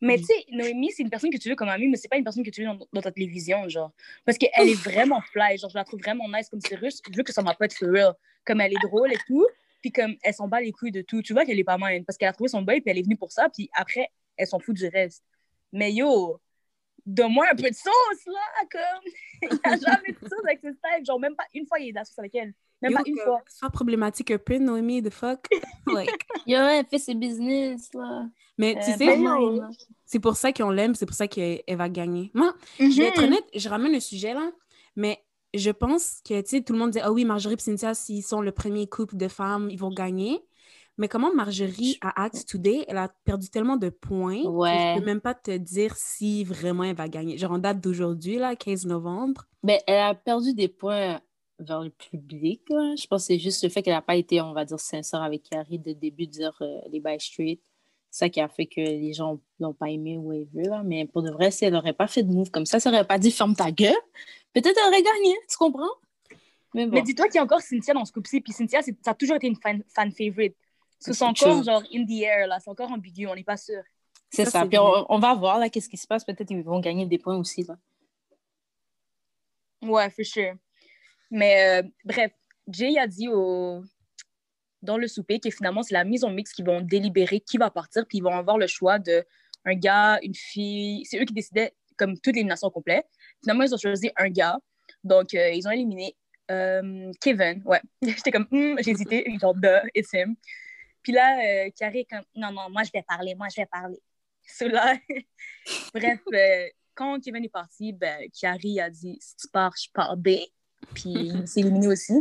Mais 0.00 0.18
tu 0.18 0.24
sais, 0.24 0.44
Noémie, 0.50 0.92
c'est 0.92 1.02
une 1.02 1.10
personne 1.10 1.30
que 1.30 1.38
tu 1.38 1.48
veux 1.48 1.56
comme 1.56 1.68
amie, 1.68 1.88
mais 1.88 1.96
c'est 1.96 2.08
pas 2.08 2.16
une 2.16 2.24
personne 2.24 2.44
que 2.44 2.50
tu 2.50 2.62
veux 2.62 2.66
dans, 2.66 2.86
dans 2.92 3.00
ta 3.00 3.10
télévision, 3.10 3.68
genre. 3.68 3.90
Parce 4.24 4.38
qu'elle 4.38 4.68
est 4.68 4.80
vraiment 4.82 5.20
fly, 5.20 5.58
genre, 5.58 5.70
je 5.70 5.76
la 5.76 5.84
trouve 5.84 6.00
vraiment 6.00 6.28
nice 6.28 6.48
comme 6.48 6.60
russe. 6.80 7.00
Je 7.10 7.16
veux 7.16 7.22
que 7.22 7.32
ça 7.32 7.42
m'a 7.42 7.54
pas 7.54 7.64
être 7.64 7.74
for 7.74 7.88
real. 7.88 8.12
Comme 8.44 8.60
elle 8.60 8.72
est 8.72 8.82
drôle 8.82 9.12
et 9.12 9.18
tout, 9.26 9.46
puis 9.80 9.90
comme 9.90 10.16
elle 10.22 10.34
s'en 10.34 10.48
bat 10.48 10.60
les 10.60 10.72
couilles 10.72 10.92
de 10.92 11.02
tout. 11.02 11.22
Tu 11.22 11.32
vois 11.32 11.44
qu'elle 11.44 11.58
est 11.58 11.64
pas 11.64 11.78
mal, 11.78 12.04
parce 12.04 12.16
qu'elle 12.16 12.28
a 12.28 12.32
trouvé 12.32 12.48
son 12.48 12.62
boy, 12.62 12.80
puis 12.80 12.90
elle 12.90 12.98
est 12.98 13.02
venue 13.02 13.16
pour 13.16 13.32
ça, 13.32 13.48
puis 13.48 13.70
après, 13.72 14.08
elle 14.36 14.46
s'en 14.46 14.58
fout 14.58 14.76
du 14.76 14.86
reste. 14.88 15.24
Mais 15.72 15.92
yo, 15.92 16.40
donne-moi 17.04 17.46
un 17.50 17.56
peu 17.56 17.68
de 17.68 17.74
sauce, 17.74 18.26
là, 18.26 18.66
comme. 18.70 19.12
Il 19.42 19.48
n'y 19.48 19.60
a 19.64 19.76
jamais 19.76 20.12
de 20.12 20.28
sauce 20.28 20.44
avec 20.44 20.60
ce 20.62 20.72
style. 20.72 21.04
Genre, 21.06 21.20
même 21.20 21.36
pas 21.36 21.46
une 21.54 21.66
fois, 21.66 21.78
il 21.78 21.86
y 21.86 21.88
a 21.90 21.92
de 21.92 21.96
la 21.96 22.04
sauce 22.04 22.18
avec 22.18 22.34
elle. 22.34 22.52
Même 22.82 22.92
pas 22.94 23.02
une 23.06 23.16
que 23.16 23.22
fois. 23.22 23.40
Soit 23.48 23.70
problématique 23.70 24.30
un 24.30 24.38
peu, 24.38 24.58
Noémie, 24.58 25.02
the 25.02 25.10
fuck. 25.10 25.40
like, 25.86 26.10
Yo, 26.46 26.58
elle 26.58 26.84
fait 26.86 26.98
ses 26.98 27.14
business, 27.14 27.90
là. 27.94 28.26
mais 28.56 28.74
tu 28.74 28.90
Euh, 28.90 28.96
sais, 28.96 29.16
là. 29.16 29.68
c'est 30.04 30.20
pour 30.20 30.36
ça 30.36 30.52
qu'on 30.52 30.70
l'aime, 30.70 30.94
c'est 30.94 31.06
pour 31.06 31.16
ça 31.16 31.26
qu'elle 31.28 31.62
elle 31.66 31.76
va 31.76 31.88
gagner. 31.88 32.30
Moi, 32.34 32.52
Je 32.78 32.84
vais 33.02 33.08
être 33.08 33.18
Mhm. 33.20 33.24
honnête, 33.28 33.44
je 33.54 33.68
ramène 33.68 33.92
le 33.92 34.00
sujet 34.00 34.34
là, 34.34 34.50
mais 34.96 35.18
je 35.54 35.70
pense 35.70 36.20
que, 36.28 36.40
tu 36.42 36.48
sais, 36.50 36.60
tout 36.62 36.72
le 36.72 36.78
monde 36.78 36.90
dit 36.90 37.00
Ah 37.00 37.10
oui, 37.12 37.24
Marjorie 37.24 37.54
et 37.54 37.60
Cynthia, 37.60 37.94
s'ils 37.94 38.22
sont 38.22 38.40
le 38.42 38.52
premier 38.52 38.86
couple 38.86 39.16
de 39.16 39.28
femmes, 39.28 39.68
ils 39.70 39.78
vont 39.78 39.90
gagner. 39.90 40.40
Mais 41.00 41.06
comment 41.06 41.32
Marjorie, 41.32 41.96
à 42.00 42.24
Act 42.24 42.44
Today, 42.48 42.84
elle 42.88 42.98
a 42.98 43.08
perdu 43.24 43.48
tellement 43.50 43.76
de 43.76 43.88
points 43.88 44.42
que 44.42 44.48
Ouais. 44.48 44.94
je 44.96 44.98
peux 45.00 45.06
même 45.06 45.20
pas 45.20 45.32
te 45.32 45.56
dire 45.56 45.94
si 45.96 46.42
vraiment 46.42 46.82
elle 46.82 46.96
va 46.96 47.08
gagner. 47.08 47.38
Genre 47.38 47.52
en 47.52 47.58
date 47.58 47.80
d'aujourd'hui, 47.80 48.36
là, 48.36 48.56
15 48.56 48.84
novembre. 48.84 49.44
Ben, 49.62 49.78
elle 49.86 50.00
a 50.00 50.14
perdu 50.16 50.54
des 50.54 50.66
points 50.66 51.20
vers 51.58 51.80
le 51.82 51.90
public. 51.90 52.62
là. 52.68 52.94
Je 52.96 53.06
pense 53.06 53.22
que 53.22 53.26
c'est 53.34 53.38
juste 53.38 53.62
le 53.62 53.68
fait 53.68 53.82
qu'elle 53.82 53.94
n'a 53.94 54.02
pas 54.02 54.16
été, 54.16 54.40
on 54.40 54.52
va 54.52 54.64
dire, 54.64 54.78
sincère 54.80 55.22
avec 55.22 55.42
Carrie 55.44 55.78
dès 55.78 55.90
le 55.90 55.96
début 55.96 56.26
de 56.26 56.32
dire 56.32 56.56
euh, 56.60 56.80
les 56.90 57.00
by 57.00 57.18
street. 57.18 57.60
C'est 58.10 58.24
ça 58.24 58.28
qui 58.28 58.40
a 58.40 58.48
fait 58.48 58.66
que 58.66 58.80
les 58.80 59.12
gens 59.12 59.38
l'ont 59.60 59.74
pas 59.74 59.90
aimé 59.90 60.16
whatever, 60.16 60.64
là. 60.64 60.82
Mais 60.82 61.06
pour 61.06 61.22
de 61.22 61.30
vrai, 61.30 61.50
si 61.50 61.64
elle 61.64 61.74
n'aurait 61.74 61.92
pas 61.92 62.06
fait 62.06 62.22
de 62.22 62.32
move 62.32 62.50
comme 62.50 62.64
ça, 62.64 62.80
si 62.80 62.88
elle 62.88 62.94
n'aurait 62.94 63.06
pas 63.06 63.18
dit 63.18 63.30
ferme 63.30 63.54
ta 63.54 63.70
gueule, 63.70 63.94
peut-être 64.54 64.78
elle 64.78 64.88
aurait 64.88 65.02
gagné. 65.02 65.36
Tu 65.48 65.56
comprends? 65.58 65.90
Mais 66.74 66.86
bon. 66.86 66.94
Mais 66.94 67.02
dis-toi 67.02 67.26
qu'il 67.26 67.36
y 67.36 67.38
a 67.38 67.44
encore 67.44 67.60
Cynthia 67.60 67.92
dans 67.92 68.04
ce 68.04 68.12
couple-ci, 68.12 68.40
puis 68.40 68.52
Cynthia, 68.52 68.80
ça 68.82 69.10
a 69.10 69.14
toujours 69.14 69.36
été 69.36 69.46
une 69.46 69.56
fan, 69.56 69.82
fan 69.94 70.10
favorite. 70.12 70.56
C'est 71.00 71.22
encore 71.22 71.62
genre 71.62 71.82
in 71.94 72.04
the 72.04 72.22
air, 72.22 72.46
là. 72.46 72.58
C'est 72.60 72.70
encore 72.70 72.90
ambigu, 72.90 73.26
on 73.26 73.34
n'est 73.34 73.44
pas 73.44 73.56
sûr. 73.56 73.82
c'est 74.30 74.46
ça, 74.46 74.66
Puis 74.66 74.78
on 74.78 75.18
va 75.18 75.34
voir 75.34 75.58
là 75.58 75.68
qu'est-ce 75.68 75.88
qui 75.88 75.96
se 75.96 76.06
passe. 76.06 76.24
Peut-être 76.24 76.48
qu'ils 76.48 76.62
vont 76.62 76.80
gagner 76.80 77.06
des 77.06 77.18
points 77.18 77.36
aussi. 77.36 77.62
Là. 77.64 77.76
Ouais, 79.82 80.10
for 80.10 80.24
sure. 80.24 80.54
Mais 81.30 81.82
euh, 81.82 81.88
bref, 82.04 82.32
Jay 82.68 82.98
a 82.98 83.06
dit 83.06 83.28
au... 83.28 83.82
dans 84.82 84.96
le 84.96 85.08
souper 85.08 85.40
que 85.40 85.50
finalement, 85.50 85.82
c'est 85.82 85.94
la 85.94 86.04
maison 86.04 86.30
mixte 86.30 86.54
qui 86.54 86.62
vont 86.62 86.80
délibérer 86.80 87.40
qui 87.40 87.58
va 87.58 87.70
partir, 87.70 88.06
puis 88.06 88.18
ils 88.18 88.24
vont 88.24 88.34
avoir 88.34 88.58
le 88.58 88.66
choix 88.66 88.98
de 88.98 89.24
un 89.64 89.74
gars, 89.74 90.18
une 90.22 90.34
fille. 90.34 91.04
C'est 91.04 91.20
eux 91.20 91.24
qui 91.24 91.34
décidaient, 91.34 91.74
comme 91.96 92.14
toute 92.14 92.34
l'élimination 92.34 92.70
complète. 92.70 93.06
Finalement, 93.42 93.64
ils 93.64 93.74
ont 93.74 93.78
choisi 93.78 94.10
un 94.16 94.30
gars. 94.30 94.58
Donc, 95.04 95.34
euh, 95.34 95.50
ils 95.50 95.66
ont 95.66 95.70
éliminé 95.70 96.16
euh, 96.50 97.12
Kevin. 97.20 97.62
Ouais. 97.64 97.80
J'étais 98.02 98.30
comme, 98.30 98.48
j'ai 98.50 98.90
hésité, 98.90 99.24
genre, 99.40 99.54
de, 99.54 99.80
it's 99.94 100.12
him. 100.12 100.36
Puis 101.02 101.12
là, 101.12 101.38
euh, 101.38 101.70
est 101.80 102.04
comme, 102.10 102.24
non, 102.34 102.52
non, 102.52 102.70
moi, 102.70 102.82
je 102.82 102.90
vais 102.92 103.02
parler, 103.02 103.34
moi, 103.34 103.48
je 103.54 103.60
vais 103.60 103.66
parler. 103.66 103.98
Là, 104.60 104.96
bref, 105.94 106.20
quand 106.94 107.20
Kevin 107.20 107.44
est 107.44 107.50
parti, 107.50 107.92
ben, 107.92 108.28
Carrie 108.40 108.80
a 108.80 108.90
dit, 108.90 109.18
si 109.20 109.36
tu 109.36 109.48
pars, 109.48 109.74
je 109.76 109.88
pars 109.92 110.16
B. 110.16 110.28
Puis 110.94 111.10
il 111.10 111.46
s'est 111.48 111.60
éliminé 111.60 111.88
aussi. 111.88 112.12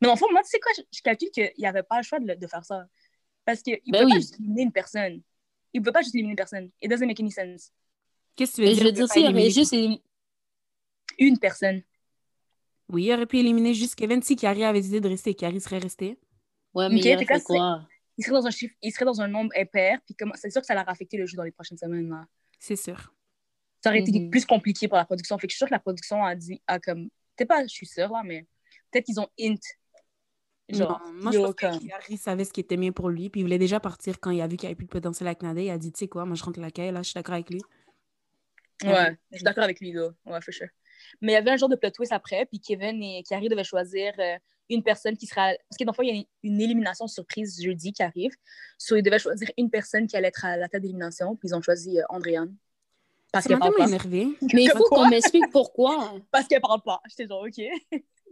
Mais 0.00 0.06
dans 0.06 0.14
le 0.14 0.18
fond, 0.18 0.26
moi, 0.32 0.42
tu 0.42 0.50
sais 0.50 0.60
quoi, 0.60 0.72
je, 0.76 0.82
je 0.96 1.02
calcule 1.02 1.30
qu'il 1.30 1.52
n'y 1.58 1.66
avait 1.66 1.82
pas 1.82 1.98
le 1.98 2.02
choix 2.02 2.18
de, 2.18 2.46
faire 2.46 2.64
ça. 2.64 2.86
Parce 3.44 3.60
qu'il 3.62 3.74
ne 3.86 3.92
Ben 3.92 4.04
peut 4.04 4.08
pas 4.10 4.14
juste 4.16 4.34
éliminer 4.40 4.62
une 4.62 4.72
personne. 4.72 5.20
Il 5.72 5.80
ne 5.80 5.84
peut 5.84 5.92
pas 5.92 6.02
juste 6.02 6.14
éliminer 6.14 6.32
une 6.32 6.36
personne. 6.36 6.70
It 6.80 6.90
doesn't 6.90 7.06
make 7.06 7.20
any 7.20 7.30
sense. 7.30 7.72
Qu'est-ce 8.36 8.52
que 8.52 8.56
tu 8.56 8.62
veux 8.62 8.68
dire? 8.74 8.78
je 8.78 8.84
veux 8.84 8.92
dire, 8.92 9.08
s'il 9.08 9.24
éliminé- 9.26 9.50
juste. 9.50 9.72
élim- 9.72 10.00
Une 11.18 11.38
personne. 11.38 11.82
Oui, 12.88 13.04
il 13.04 13.12
aurait 13.12 13.26
pu 13.26 13.38
éliminer 13.38 13.74
juste 13.74 13.94
Kevin 13.94 14.22
si 14.22 14.36
Carrie 14.36 14.64
avait 14.64 14.80
décidé 14.80 15.00
de 15.00 15.08
rester. 15.08 15.34
Carrie 15.34 15.60
serait 15.60 15.78
restée. 15.78 16.18
Ouais, 16.74 16.88
mais 16.88 16.96
Ok, 16.98 17.04
il 17.04 17.14
aurait 17.14 17.24
fait 17.26 17.40
quoi? 17.42 17.86
Il 18.16 18.24
serait 18.24 18.34
dans 18.34 18.46
un 18.46 18.50
chiffre, 18.50 18.74
il 18.82 18.92
serait 18.92 19.04
dans 19.04 19.20
un 19.20 19.28
nombre 19.28 19.50
impair. 19.56 19.98
Puis 20.04 20.14
comment, 20.14 20.34
c'est 20.36 20.50
sûr 20.50 20.60
que 20.60 20.66
ça 20.66 20.74
l'aurait 20.74 20.88
affecté 20.88 21.16
le 21.16 21.26
jeu 21.26 21.36
dans 21.36 21.42
les 21.44 21.50
prochaines 21.50 21.78
semaines. 21.78 22.08
Là. 22.08 22.26
C'est 22.58 22.76
sûr. 22.76 23.12
Ça 23.82 23.90
aurait 23.90 24.00
été 24.00 24.18
Mhm. 24.18 24.30
plus 24.30 24.44
compliqué 24.46 24.88
pour 24.88 24.96
la 24.96 25.04
production. 25.04 25.36
Fait 25.38 25.46
que 25.46 25.50
je 25.52 25.56
suis 25.56 25.58
sûre 25.58 25.68
que 25.68 25.74
la 25.74 25.78
production 25.80 26.24
a 26.24 26.34
dit, 26.34 26.60
a 26.66 26.78
comme, 26.80 27.08
peut-être 27.36 27.48
pas, 27.48 27.62
je 27.62 27.68
suis 27.68 27.86
sûre 27.86 28.10
là, 28.10 28.22
mais 28.24 28.46
peut-être 28.90 29.04
qu'ils 29.04 29.20
ont 29.20 29.28
hint. 29.40 29.60
Genre, 30.68 31.00
Non, 31.04 31.12
moi, 31.12 31.32
je 31.32 31.38
pense 31.38 31.54
que 31.54 31.66
comme- 31.66 31.88
Carrie 31.88 32.16
savait 32.16 32.44
ce 32.44 32.52
qui 32.52 32.60
était 32.60 32.78
mieux 32.78 32.92
pour 32.92 33.10
lui, 33.10 33.28
puis 33.28 33.40
il 33.40 33.44
voulait 33.44 33.58
déjà 33.58 33.80
partir 33.80 34.18
quand 34.18 34.30
il 34.30 34.40
a 34.40 34.46
vu 34.46 34.56
qu'il 34.56 34.66
n'y 34.66 34.70
avait 34.70 34.76
plus 34.76 34.86
de 34.86 34.90
potentiel 34.90 35.26
avec 35.26 35.42
Nadia. 35.42 35.62
Il 35.62 35.70
a 35.70 35.78
dit, 35.78 35.92
tu 35.92 35.98
sais 35.98 36.08
quoi, 36.08 36.24
moi, 36.24 36.36
je 36.36 36.42
rentre 36.42 36.58
la 36.60 36.70
caille, 36.70 36.92
là, 36.92 37.02
je 37.02 37.10
suis 37.10 37.14
d'accord 37.14 37.34
avec 37.34 37.50
lui. 37.50 37.60
Ouais, 38.82 39.16
je 39.30 39.36
suis 39.36 39.44
d'accord 39.44 39.64
avec 39.64 39.80
lui, 39.80 39.92
là. 39.92 40.10
Ouais, 40.24 40.40
for 40.40 40.52
sure. 40.52 40.68
Mais 41.20 41.32
il 41.32 41.34
y 41.34 41.38
avait 41.38 41.50
un 41.50 41.56
genre 41.56 41.68
de 41.68 41.76
plot 41.76 41.90
twist 41.90 42.12
après, 42.12 42.46
puis 42.46 42.60
Kevin 42.60 43.02
et 43.02 43.22
Carrie 43.28 43.48
devaient 43.48 43.64
choisir 43.64 44.12
euh, 44.18 44.36
une 44.70 44.82
personne 44.82 45.16
qui 45.16 45.26
sera. 45.26 45.52
Parce 45.68 45.78
que 45.78 45.84
dans 45.84 45.92
le 45.92 45.96
fond, 45.96 46.02
il 46.02 46.16
y 46.16 46.18
a 46.18 46.24
une, 46.42 46.60
élimination 46.60 47.06
surprise 47.06 47.60
jeudi 47.62 47.92
qui 47.92 48.02
arrive. 48.02 48.32
So, 48.78 48.96
ils 48.96 49.02
devaient 49.02 49.18
choisir 49.18 49.50
une 49.58 49.70
personne 49.70 50.06
qui 50.06 50.16
allait 50.16 50.28
être 50.28 50.44
à 50.44 50.56
la 50.56 50.68
table 50.68 50.82
d'élimination, 50.82 51.36
puis 51.36 51.48
ils 51.48 51.54
ont 51.54 51.62
choisi 51.62 51.98
euh, 51.98 52.04
Andréane. 52.08 52.54
Parce 53.34 53.46
qu'elle 53.46 53.58
parle 53.58 53.74
pas. 53.76 53.86
énervé. 53.86 54.28
Mais 54.54 54.64
il 54.64 54.70
faut 54.70 54.84
qu'on 54.84 55.08
m'explique 55.08 55.50
pourquoi. 55.52 56.12
Parce 56.30 56.46
qu'elle 56.46 56.60
parle 56.62 56.80
pas. 56.82 57.00
J'étais 57.08 57.26
genre, 57.28 57.42
OK. 57.46 57.60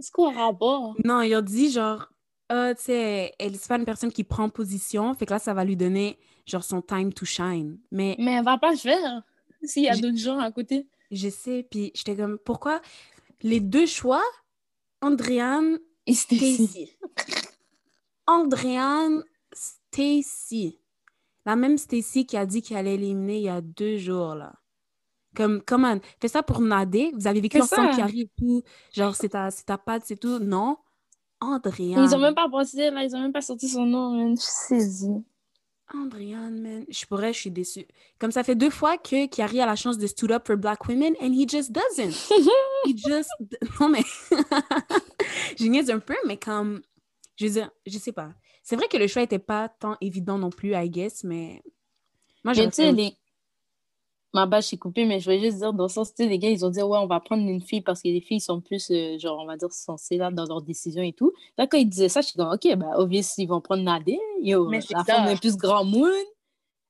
C'est 0.01 0.13
quoi 0.13 0.31
un 0.33 0.37
rapport? 0.47 0.95
Non, 1.05 1.21
ils 1.21 1.37
ont 1.37 1.43
dit 1.43 1.71
genre, 1.71 2.09
ah, 2.49 2.75
tu 2.75 2.85
sais, 2.85 3.33
elle 3.39 3.57
c'est 3.57 3.69
pas 3.69 3.77
une 3.77 3.85
personne 3.85 4.11
qui 4.13 4.25
prend 4.25 4.49
position, 4.49 5.15
fait 5.15 5.27
que 5.27 5.33
là, 5.33 5.39
ça 5.39 5.55
va 5.55 5.65
lui 5.65 5.77
donner 5.77 6.19
genre 6.47 6.65
son 6.65 6.83
time 6.83 7.13
to 7.13 7.25
shine. 7.25 7.79
Mais 7.91 8.17
Mais 8.19 8.33
elle 8.33 8.45
va 8.45 8.59
pas 8.59 8.71
le 8.73 8.77
faire 8.77 9.23
s'il 9.63 9.85
y 9.85 9.89
a 9.89 9.97
d'autres 9.97 10.19
gens 10.19 10.39
à 10.39 10.51
côté. 10.51 10.89
je 11.11 11.29
sais, 11.29 11.67
puis 11.71 11.93
j'étais 11.95 12.17
comme, 12.17 12.39
pourquoi 12.39 12.81
les 13.43 13.61
deux 13.61 13.87
choix, 13.87 14.23
Andréane, 15.01 15.79
Et 16.07 16.15
Stacy. 16.15 16.67
Stacy. 16.67 16.97
Andréane, 18.27 19.25
Stacy. 19.53 20.79
La 21.45 21.57
même 21.57 21.77
Stacy 21.79 22.25
qui 22.27 22.37
a 22.37 22.47
dit 22.47 22.63
qu'elle 22.63 22.79
allait 22.79 22.95
éliminer 22.95 23.37
il 23.39 23.45
y 23.45 23.49
a 23.49 23.61
deux 23.61 23.99
jours, 23.99 24.35
là. 24.35 24.53
Comme, 25.37 25.63
comment? 25.63 25.99
Fais 26.21 26.29
ça 26.29 26.43
pour 26.43 26.61
Nadé. 26.61 27.11
Vous 27.15 27.27
avez 27.27 27.41
vécu 27.41 27.61
ensemble 27.61 27.95
qui 27.95 28.01
arrive 28.01 28.29
tout. 28.39 28.63
Genre, 28.93 29.15
c'est 29.15 29.31
ta, 29.31 29.51
c'est 29.51 29.65
ta 29.65 29.79
patte, 29.79 30.03
c'est 30.05 30.19
tout. 30.19 30.39
Non. 30.39 30.77
Andréane. 31.41 32.05
Ils 32.05 32.15
ont 32.15 32.19
même 32.19 32.35
pas 32.35 32.49
pensé, 32.49 32.91
là, 32.91 33.03
ils 33.03 33.17
ont 33.17 33.21
même 33.21 33.33
pas 33.33 33.41
sorti 33.41 33.69
son 33.69 33.85
nom, 33.85 34.15
man. 34.15 34.37
Je 34.37 34.43
suis 34.43 34.51
saisie. 34.51 35.25
Andréane, 35.93 36.61
man. 36.61 36.85
Je 36.89 37.05
pourrais, 37.07 37.33
je 37.33 37.41
suis 37.41 37.51
déçue. 37.51 37.87
Comme 38.19 38.31
ça 38.31 38.45
fait 38.45 38.55
deux 38.55 38.71
fois 38.71 38.97
que 38.97 39.27
Kiari 39.27 39.61
a 39.61 39.67
la 39.67 39.77
chance 39.77 39.99
de 39.99 40.07
stood 40.07 40.31
up 40.31 40.47
for 40.47 40.57
black 40.57 40.87
women 40.87 41.15
and 41.21 41.33
he 41.33 41.47
just 41.49 41.73
doesn't. 41.73 42.15
he 42.87 42.97
just... 42.97 43.31
Non, 43.81 43.89
mais... 43.89 44.03
je 45.59 45.67
niaise 45.67 45.91
un 45.91 45.99
peu, 45.99 46.17
mais 46.27 46.37
comme... 46.37 46.81
Je 47.37 47.47
veux 47.47 47.53
dire, 47.53 47.71
je 47.87 47.99
sais 47.99 48.13
pas. 48.13 48.31
C'est 48.63 48.77
vrai 48.77 48.87
que 48.87 48.97
le 48.97 49.09
choix 49.09 49.23
était 49.23 49.39
pas 49.39 49.69
tant 49.69 49.97
évident 50.01 50.39
non 50.39 50.51
plus, 50.51 50.75
I 50.75 50.89
guess, 50.89 51.25
mais... 51.25 51.63
Moi, 52.45 52.53
Mais 52.53 52.55
j'aurais 52.55 52.71
tu 52.71 52.77
sais, 52.77 52.87
fait- 52.87 52.93
les... 52.93 53.17
Ma 54.35 54.47
bâche 54.47 54.73
est 54.73 54.79
coupée, 54.79 55.05
mais 55.05 55.21
je 55.21 55.27
voulais 55.27 55.41
juste 55.41 55.59
dire, 55.59 55.75
dans 55.75 55.85
le 55.85 55.89
sens, 55.91 56.15
tu 56.15 56.23
sais, 56.23 56.29
les 56.29 56.39
gars, 56.39 56.49
ils 56.49 56.65
ont 56.65 56.71
dit, 56.71 56.81
ouais, 56.83 56.99
on 56.99 57.07
va 57.07 57.21
prendre 57.21 57.47
une 57.47 57.61
fille 57.61 57.83
parce 57.83 58.01
que 58.01 58.09
les 58.09 58.23
filles 58.23 58.41
sont 58.41 58.63
plus, 58.63 58.91
euh, 58.91 59.19
genre, 59.19 59.39
on 59.39 59.47
va 59.47 59.59
dire, 59.59 59.71
sensées, 59.73 60.17
là, 60.17 60.31
dans 60.31 60.47
leurs 60.47 60.63
décisions 60.63 61.03
et 61.03 61.13
tout. 61.13 61.33
Là, 61.59 61.67
quand 61.67 61.77
ils 61.77 61.89
disaient 61.89 62.09
ça, 62.09 62.23
je 62.23 62.29
suis 62.29 62.37
comme, 62.37 62.51
OK, 62.51 62.77
bah, 62.77 62.93
obviously, 62.97 63.45
ils 63.45 63.47
vont 63.47 63.61
prendre 63.61 63.83
Nadé. 63.83 64.19
Yo, 64.41 64.69
Mais 64.69 64.81
la 64.91 65.05
femme 65.05 65.29
est 65.29 65.39
plus 65.39 65.57
grand 65.57 65.85
moon. 65.85 66.09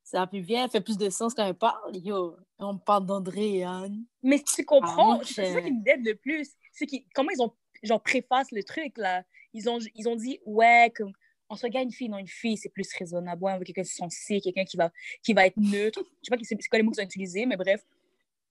C'est 0.04 0.18
la 0.18 0.26
plus 0.26 0.40
vieille, 0.40 0.62
elle 0.62 0.70
fait 0.70 0.80
plus 0.80 0.98
de 0.98 1.10
sens 1.10 1.34
quand 1.34 1.44
elle 1.44 1.54
parle. 1.54 1.96
Yo, 1.96 2.36
on 2.58 2.78
parle 2.78 3.06
d'André 3.06 3.56
et 3.56 3.64
Anne. 3.64 4.04
Mais 4.22 4.40
tu 4.40 4.64
comprends, 4.64 5.18
Ah, 5.18 5.24
c'est 5.24 5.52
ça 5.52 5.62
qui 5.62 5.72
me 5.72 5.88
aide 5.88 6.04
le 6.04 6.14
plus. 6.14 6.50
C'est 6.72 6.86
comment 7.14 7.30
ils 7.34 7.42
ont, 7.42 7.52
genre, 7.82 8.00
préface 8.00 8.52
le 8.52 8.62
truc, 8.62 8.92
là. 8.98 9.24
Ils 9.52 9.68
ont, 9.68 9.78
ils 9.94 10.08
ont 10.08 10.16
dit, 10.16 10.38
ouais, 10.46 10.92
comme, 10.96 11.12
on 11.52 11.56
se 11.56 11.66
regarde 11.66 11.84
une 11.84 11.92
fille, 11.92 12.08
non, 12.08 12.16
une 12.18 12.26
fille, 12.26 12.56
c'est 12.56 12.70
plus 12.70 12.88
raisonnable. 12.98 13.42
Ouais, 13.44 13.52
on 13.52 13.58
veut 13.58 13.64
quelqu'un 13.64 13.82
de 13.82 13.86
sensé, 13.86 14.40
quelqu'un 14.40 14.64
qui 14.64 14.76
va, 14.78 14.90
qui 15.22 15.34
va 15.34 15.46
être 15.46 15.56
neutre. 15.58 16.00
Je 16.22 16.30
sais 16.30 16.36
pas 16.36 16.42
c'est 16.42 16.56
quoi 16.68 16.78
les 16.78 16.82
mots 16.82 16.90
qu'ils 16.92 17.02
ont 17.02 17.06
utilisés, 17.06 17.44
mais 17.46 17.56
bref. 17.56 17.84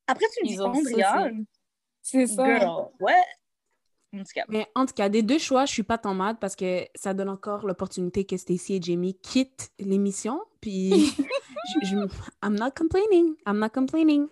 Après, 0.06 0.26
tu 0.34 0.44
me 0.44 0.48
dis, 0.48 0.56
ça, 0.56 0.72
C'est 2.04 2.28
girl, 2.28 2.90
ouais. 3.00 3.14
En 4.14 4.20
tout 4.20 4.26
cas, 4.36 4.44
Mais 4.50 4.68
en 4.76 4.86
tout 4.86 4.94
cas, 4.94 5.08
des 5.10 5.24
deux 5.24 5.40
choix, 5.40 5.66
je 5.66 5.72
suis 5.72 5.84
pas 5.84 5.98
tant 5.98 6.14
mad 6.14 6.38
parce 6.40 6.56
que 6.56 6.86
ça 6.96 7.14
donne 7.14 7.30
encore 7.30 7.66
l'opportunité 7.66 8.26
que 8.26 8.36
Stacy 8.38 8.76
et 8.76 8.82
Jamie 8.82 9.18
quittent 9.18 9.72
l'émission. 9.80 10.42
Puis, 10.60 10.92
je, 11.82 11.86
je- 11.86 11.96
I'm 12.44 12.56
not 12.60 12.72
complaining. 12.76 13.36
I'm 13.48 13.58
not 13.58 13.70
complaining. 13.70 14.28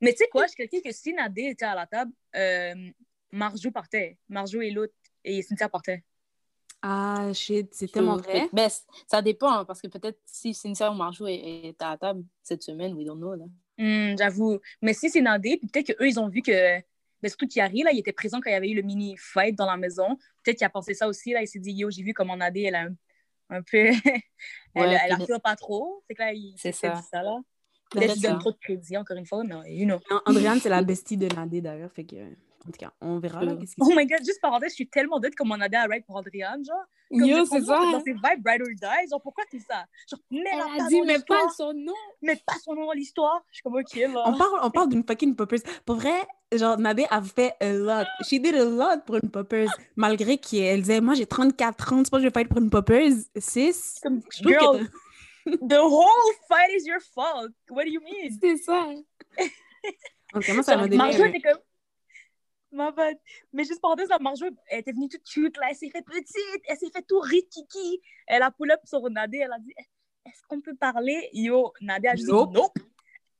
Mais 0.00 0.12
tu 0.12 0.18
sais 0.18 0.28
quoi, 0.28 0.44
je 0.44 0.52
suis 0.52 0.56
quelqu'un 0.68 0.88
que 0.88 0.94
si 0.94 1.12
Nadé 1.12 1.46
était 1.46 1.64
à 1.64 1.74
la 1.74 1.86
table, 1.86 2.12
euh, 2.36 2.74
Marjo 3.32 3.70
partait. 3.72 4.18
Marjo 4.28 4.60
et 4.60 4.70
l'autre, 4.70 4.94
et 5.24 5.42
Cynthia 5.42 5.68
partait. 5.68 6.04
Ah, 6.88 7.32
shit, 7.32 7.74
c'est 7.74 7.90
tellement 7.90 8.16
vrai. 8.16 8.48
Ben, 8.52 8.68
ça 9.08 9.20
dépend, 9.20 9.50
hein, 9.50 9.64
parce 9.64 9.80
que 9.82 9.88
peut-être 9.88 10.20
si 10.24 10.54
Cynthia 10.54 10.90
ou 10.92 10.94
Marjo 10.94 11.26
est, 11.26 11.34
est 11.34 11.82
à 11.82 11.90
la 11.90 11.96
table 11.98 12.24
cette 12.44 12.62
semaine, 12.62 12.94
we 12.94 13.04
don't 13.04 13.16
know, 13.18 13.34
là. 13.34 13.44
Hmm, 13.78 14.16
J'avoue. 14.16 14.60
Mais 14.80 14.94
si 14.94 15.10
c'est 15.10 15.20
Nadé, 15.20 15.56
puis 15.56 15.66
peut-être 15.68 15.96
qu'eux, 15.96 16.06
ils 16.08 16.20
ont 16.20 16.28
vu 16.28 16.42
que. 16.42 16.78
Mais 17.22 17.28
surtout 17.28 17.46
Thierry, 17.46 17.82
là, 17.82 17.90
il 17.92 17.98
était 17.98 18.12
présent 18.12 18.40
quand 18.40 18.50
il 18.50 18.52
y 18.52 18.56
avait 18.56 18.70
eu 18.70 18.76
le 18.76 18.82
mini-fight 18.82 19.56
dans 19.56 19.66
la 19.66 19.76
maison. 19.76 20.16
Peut-être 20.44 20.58
qu'il 20.58 20.66
a 20.66 20.70
pensé 20.70 20.94
ça 20.94 21.08
aussi, 21.08 21.32
là. 21.32 21.42
Il 21.42 21.48
s'est 21.48 21.58
dit, 21.58 21.72
yo, 21.72 21.90
j'ai 21.90 22.02
vu 22.04 22.14
comment 22.14 22.36
Nadé, 22.36 22.62
elle 22.62 22.74
a 22.76 22.82
un, 22.82 22.94
un 23.50 23.62
peu. 23.62 23.78
elle, 24.04 24.22
Ouais, 24.76 24.96
elle 25.08 25.40
pas 25.42 25.56
trop. 25.56 26.04
C'est 26.06 26.14
que 26.14 26.22
là, 26.22 26.32
il 26.32 26.54
C'est 26.56 26.70
s'est 26.72 26.86
ça. 26.88 26.94
dit 26.94 27.02
ça, 27.10 27.22
là. 27.22 27.40
Peut-être 27.90 28.12
qu'il 28.14 28.22
donne 28.22 28.38
trop 28.38 28.52
de 28.52 28.58
crédit, 28.58 28.96
encore 28.96 29.16
une 29.16 29.26
fois, 29.26 29.42
mais 29.44 29.74
you 29.74 29.86
know. 29.86 29.98
And- 30.10 30.20
Andréane, 30.26 30.60
c'est 30.60 30.68
la 30.68 30.82
bestie 30.82 31.16
de 31.16 31.26
Nadé 31.34 31.60
d'ailleurs. 31.60 31.90
Fait 31.92 32.04
que, 32.04 32.16
en 32.66 32.72
tout 32.72 32.78
cas, 32.78 32.92
on 33.00 33.18
verra 33.18 33.44
là, 33.44 33.54
qu'est-ce 33.54 33.74
Oh 33.78 33.92
my 33.94 34.06
god, 34.06 34.18
juste 34.24 34.40
parenthèse, 34.40 34.70
je 34.70 34.76
suis 34.76 34.88
tellement 34.88 35.20
dead 35.20 35.34
comme 35.36 35.56
Nadé 35.56 35.76
a 35.76 35.84
ride 35.84 36.04
pour 36.04 36.16
Andréane, 36.16 36.64
genre. 36.64 36.76
Comme 37.10 37.24
Yo, 37.24 37.44
c'est 37.46 37.60
ça. 37.60 37.78
Dans 37.78 38.00
ses 38.02 38.12
vibes, 38.12 38.44
ride 38.44 38.62
or 38.62 38.68
die, 38.68 39.08
genre, 39.08 39.22
pourquoi 39.22 39.44
tout 39.48 39.60
ça? 39.60 39.84
Genre, 40.10 40.20
mets 40.30 40.40
Elle 40.52 40.58
la 40.58 40.84
a 40.84 40.88
dit, 40.88 41.00
mais 41.02 41.18
pas 41.20 41.48
son 41.56 41.72
nom. 41.72 41.92
mets 42.22 42.40
pas 42.44 42.58
son 42.64 42.74
nom 42.74 42.86
dans 42.86 42.92
l'histoire. 42.92 43.44
Je 43.50 43.56
suis 43.56 43.62
comme, 43.62 43.76
ok, 43.76 43.94
là. 43.94 44.24
On 44.26 44.36
parle, 44.36 44.60
on 44.62 44.70
parle 44.70 44.88
d'une 44.88 45.04
fucking 45.04 45.36
poppers. 45.36 45.60
Pour 45.84 45.96
vrai, 45.96 46.26
genre, 46.52 46.76
Nadé 46.78 47.06
a 47.10 47.22
fait 47.22 47.54
a 47.60 47.72
lot. 47.72 48.06
She 48.24 48.40
did 48.40 48.56
a 48.56 48.64
lot 48.64 49.04
pour 49.06 49.16
une 49.16 49.30
poppers. 49.30 49.68
Malgré 49.94 50.38
qu'elle 50.38 50.80
disait, 50.80 51.00
moi, 51.00 51.14
j'ai 51.14 51.26
34 51.26 51.92
ans, 51.92 52.02
c'est 52.04 52.10
pas 52.10 52.16
que 52.16 52.22
je 52.22 52.26
vais 52.26 52.32
pas 52.32 52.40
être 52.40 52.48
pour 52.48 52.60
une 52.60 52.70
poppers. 52.70 53.12
6. 53.36 54.00
Comme, 54.02 54.22
Je 54.32 54.42
trouve 54.42 54.52
girl, 54.52 54.88
the 55.68 55.78
whole 55.78 56.32
fight 56.48 56.70
is 56.76 56.88
your 56.88 57.00
fault. 57.14 57.52
What 57.70 57.84
do 57.84 57.90
you 57.90 58.00
mean? 58.00 58.36
C'est 58.40 58.56
ça. 58.56 58.88
Tout 60.32 60.40
cas, 60.40 60.54
moi, 60.54 60.62
ça 60.64 60.76
m'a 62.76 62.92
bad. 62.92 63.16
Mais 63.52 63.64
juste 63.64 63.80
parenthèse, 63.80 64.08
la 64.08 64.18
Marjo, 64.18 64.46
elle 64.68 64.80
était 64.80 64.92
venue 64.92 65.08
toute 65.08 65.24
cute, 65.24 65.56
là. 65.58 65.66
Elle 65.70 65.76
s'est 65.76 65.90
fait 65.90 66.02
petite. 66.02 66.62
Elle 66.68 66.76
s'est 66.76 66.90
fait 66.92 67.02
tout 67.02 67.18
rikiki. 67.20 68.00
Elle 68.26 68.42
a 68.42 68.50
pull 68.50 68.70
up 68.70 68.80
sur 68.84 69.08
Nadé. 69.10 69.38
Elle 69.38 69.52
a 69.52 69.58
dit 69.58 69.72
Est-ce 70.24 70.42
qu'on 70.48 70.60
peut 70.60 70.76
parler? 70.76 71.28
Yo, 71.32 71.72
Nadé 71.80 72.08
a 72.08 72.16
juste 72.16 72.28
Nope. 72.28 72.50
dit 72.52 72.56
Nope. 72.60 72.78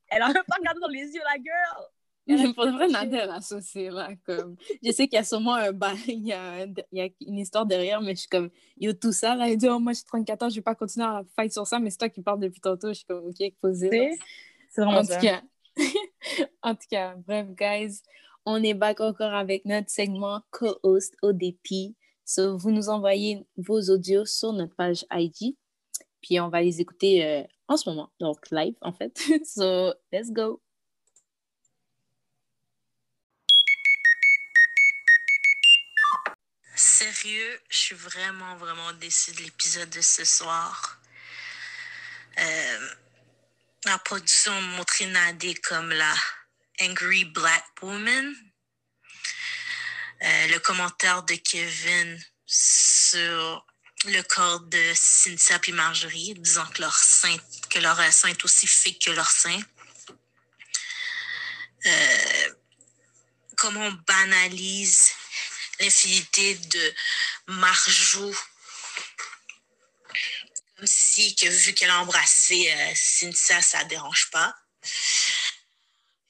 Elle 0.09 0.21
a 0.21 0.27
même 0.27 0.43
pas 0.47 0.55
regardé 0.57 0.79
dans 0.81 0.87
les 0.87 1.03
yeux, 1.03 1.21
la 1.23 1.35
girl. 1.35 1.85
Elle 2.29 2.45
a 2.45 2.53
Pour 2.53 2.69
vrai, 2.71 2.87
Nadia, 2.89 3.23
elle 3.23 3.29
a 3.29 3.39
saucé, 3.41 3.89
là, 3.89 4.09
comme... 4.25 4.57
Je 4.83 4.91
sais 4.91 5.07
qu'il 5.07 5.15
y 5.15 5.19
a 5.19 5.23
sûrement 5.23 5.53
un 5.55 5.71
bail, 5.71 5.97
il 6.07 6.27
y 6.27 6.33
a, 6.33 6.65
il 6.65 6.75
y 6.91 7.01
a 7.01 7.07
une 7.21 7.37
histoire 7.39 7.65
derrière, 7.65 8.01
mais 8.01 8.15
je 8.15 8.19
suis 8.21 8.27
comme, 8.29 8.49
yo, 8.77 8.91
tout 8.93 9.13
ça, 9.13 9.33
là, 9.35 9.47
il 9.47 9.57
dit, 9.57 9.67
oh, 9.69 9.79
moi, 9.79 9.93
j'ai 9.93 10.03
34 10.03 10.43
ans, 10.43 10.49
je 10.49 10.55
vais 10.55 10.61
pas 10.61 10.75
continuer 10.75 11.05
à 11.05 11.23
fight 11.37 11.53
sur 11.53 11.65
ça, 11.65 11.79
mais 11.79 11.89
c'est 11.89 11.97
toi 11.99 12.09
qui 12.09 12.21
parles 12.21 12.39
depuis 12.41 12.59
tantôt, 12.59 12.89
je 12.89 12.95
suis 12.95 13.05
comme, 13.05 13.25
ok, 13.27 13.53
posé. 13.61 14.17
C'est 14.69 14.81
vraiment 14.81 14.99
En 14.99 15.03
ça. 15.03 15.15
tout 15.15 15.25
cas, 15.25 15.41
en 16.63 16.75
tout 16.75 16.87
cas, 16.89 17.15
bref, 17.15 17.47
guys, 17.55 18.01
on 18.49 18.63
est 18.63 18.73
back 18.73 19.01
encore 19.01 19.33
avec 19.33 19.65
notre 19.65 19.89
segment 19.89 20.41
co-host 20.51 21.13
ODP. 21.21 21.93
So, 22.23 22.57
vous 22.57 22.71
nous 22.71 22.87
envoyez 22.87 23.45
vos 23.57 23.81
audios 23.89 24.25
sur 24.25 24.53
notre 24.53 24.73
page 24.73 25.05
IG, 25.11 25.57
puis 26.21 26.39
on 26.39 26.47
va 26.47 26.61
les 26.61 26.79
écouter 26.79 27.25
euh, 27.25 27.43
en 27.67 27.75
ce 27.75 27.89
moment, 27.89 28.09
donc 28.21 28.37
live, 28.51 28.75
en 28.79 28.93
fait. 28.93 29.21
so, 29.45 29.93
let's 30.13 30.31
go. 30.31 30.61
Sérieux, 36.73 37.59
je 37.67 37.77
suis 37.77 37.95
vraiment, 37.95 38.55
vraiment 38.55 38.93
déçue 38.93 39.33
de 39.33 39.43
l'épisode 39.43 39.89
de 39.89 40.01
ce 40.01 40.23
soir. 40.23 41.01
Euh, 42.39 42.87
la 43.85 43.97
production 43.99 44.53
a 44.53 44.61
montré 44.61 45.05
Nadé 45.07 45.53
comme 45.55 45.89
la 45.89 46.13
Angry 46.81 47.25
Black 47.25 47.65
Woman. 47.81 48.35
Euh, 50.23 50.47
le 50.47 50.59
commentaire 50.59 51.23
de 51.23 51.35
Kevin 51.35 52.19
sur 52.45 53.65
le 54.05 54.21
corps 54.23 54.61
de 54.61 54.93
Cynthia 54.95 55.59
et 55.67 55.71
Marjorie, 55.71 56.33
disant 56.35 56.65
que 56.67 56.81
leur 56.81 56.95
sein, 56.95 57.35
que 57.69 57.79
leur 57.79 57.97
sein 58.11 58.29
est 58.29 58.43
aussi 58.43 58.67
fake 58.67 58.99
que 58.99 59.11
leur 59.11 59.29
sein. 59.29 59.59
Euh, 61.85 62.53
comment 63.55 63.81
on 63.81 63.91
banalise 63.91 65.11
l'infinité 65.79 66.55
de 66.55 66.95
Marjo. 67.47 68.35
Comme 70.77 70.87
si, 70.87 71.35
vu 71.41 71.73
qu'elle 71.73 71.89
a 71.89 72.01
embrassé 72.01 72.71
euh, 72.71 72.91
Cynthia, 72.95 73.61
ça 73.61 73.83
ne 73.83 73.89
dérange 73.89 74.29
pas. 74.31 74.55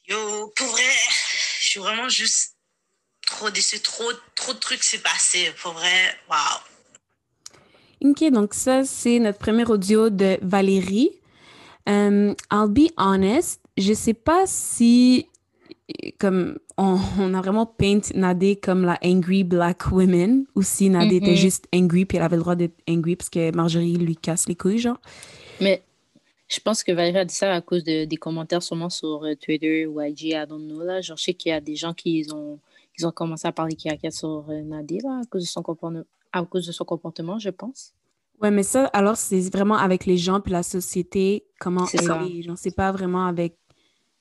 Yo, 0.08 0.54
pour 0.56 0.68
vrai, 0.68 0.82
je 1.60 1.66
suis 1.66 1.80
vraiment 1.80 2.08
juste 2.10 2.56
trop 3.26 3.50
déçue. 3.50 3.80
Trop, 3.82 4.12
trop 4.36 4.54
de 4.54 4.60
trucs 4.60 4.84
s'est 4.84 5.00
passé. 5.00 5.52
Pour 5.62 5.74
vrai, 5.74 6.16
waouh. 6.30 6.62
OK, 8.12 8.24
donc 8.32 8.54
ça, 8.54 8.86
c'est 8.86 9.20
notre 9.20 9.40
premier 9.40 9.66
audio 9.66 10.10
de 10.10 10.38
Valérie. 10.42 11.12
Um, 11.88 12.36
I'll 12.52 12.68
be 12.70 12.92
honest, 12.98 13.62
je 13.78 13.94
sais 13.94 14.14
pas 14.14 14.46
si 14.46 15.28
comme 16.20 16.58
on, 16.78 17.00
on 17.18 17.34
a 17.34 17.42
vraiment 17.42 17.66
paint 17.66 18.02
Nadé 18.14 18.58
comme 18.58 18.84
la 18.84 19.00
angry 19.04 19.46
black 19.46 19.90
woman 19.92 20.46
ou 20.56 20.62
si 20.64 20.90
Nadé 20.90 21.16
était 21.18 21.32
Mhm. 21.32 21.38
juste 21.38 21.66
angry 21.74 22.04
puis 22.06 22.18
elle 22.18 22.24
avait 22.26 22.36
le 22.36 22.42
droit 22.42 22.56
d'être 22.56 22.76
angry 22.90 23.16
parce 23.16 23.30
que 23.30 23.56
Marjorie 23.56 23.96
lui 23.96 24.16
casse 24.18 24.48
les 24.50 24.56
couilles, 24.56 24.80
genre. 24.80 25.00
Mais 25.62 25.82
je 26.48 26.60
pense 26.60 26.84
que 26.84 26.92
Valérie 26.92 27.20
a 27.20 27.26
dit 27.26 27.34
ça 27.34 27.54
à 27.54 27.62
cause 27.62 27.84
de, 27.84 28.06
des 28.06 28.18
commentaires 28.18 28.64
sûrement 28.64 28.90
sur 28.90 29.24
euh, 29.24 29.36
Twitter 29.36 29.86
ou 29.86 30.02
IG, 30.02 30.24
I 30.24 30.46
don't 30.48 30.66
know. 30.66 30.82
Là. 30.82 31.02
Genre, 31.02 31.18
je 31.18 31.24
sais 31.24 31.34
qu'il 31.34 31.50
y 31.50 31.54
a 31.54 31.60
des 31.60 31.76
gens 31.76 31.94
qui 31.94 32.20
ils 32.20 32.34
ont, 32.34 32.60
ils 32.98 33.06
ont 33.06 33.12
commencé 33.12 33.48
à 33.48 33.52
parler 33.52 33.76
caca 33.76 34.12
sur 34.12 34.46
euh, 34.50 34.62
Nadé 34.62 35.00
là, 35.04 35.22
à, 35.24 35.26
cause 35.26 35.44
de 35.44 35.48
son 35.48 35.62
comportement, 35.62 36.04
à 36.32 36.44
cause 36.46 36.66
de 36.66 36.72
son 36.72 36.86
comportement, 36.86 37.38
je 37.38 37.50
pense. 37.50 37.94
Ouais, 38.42 38.52
mais 38.52 38.64
ça, 38.64 38.86
alors, 38.88 39.18
c'est 39.18 39.50
vraiment 39.50 39.78
avec 39.78 40.06
les 40.06 40.18
gens 40.18 40.40
puis 40.40 40.52
la 40.52 40.64
société, 40.64 41.44
comment 41.60 41.86
C'est. 41.86 42.04
Genre, 42.04 42.58
c'est 42.58 42.76
pas 42.76 42.92
vraiment 42.92 43.26
avec 43.26 43.58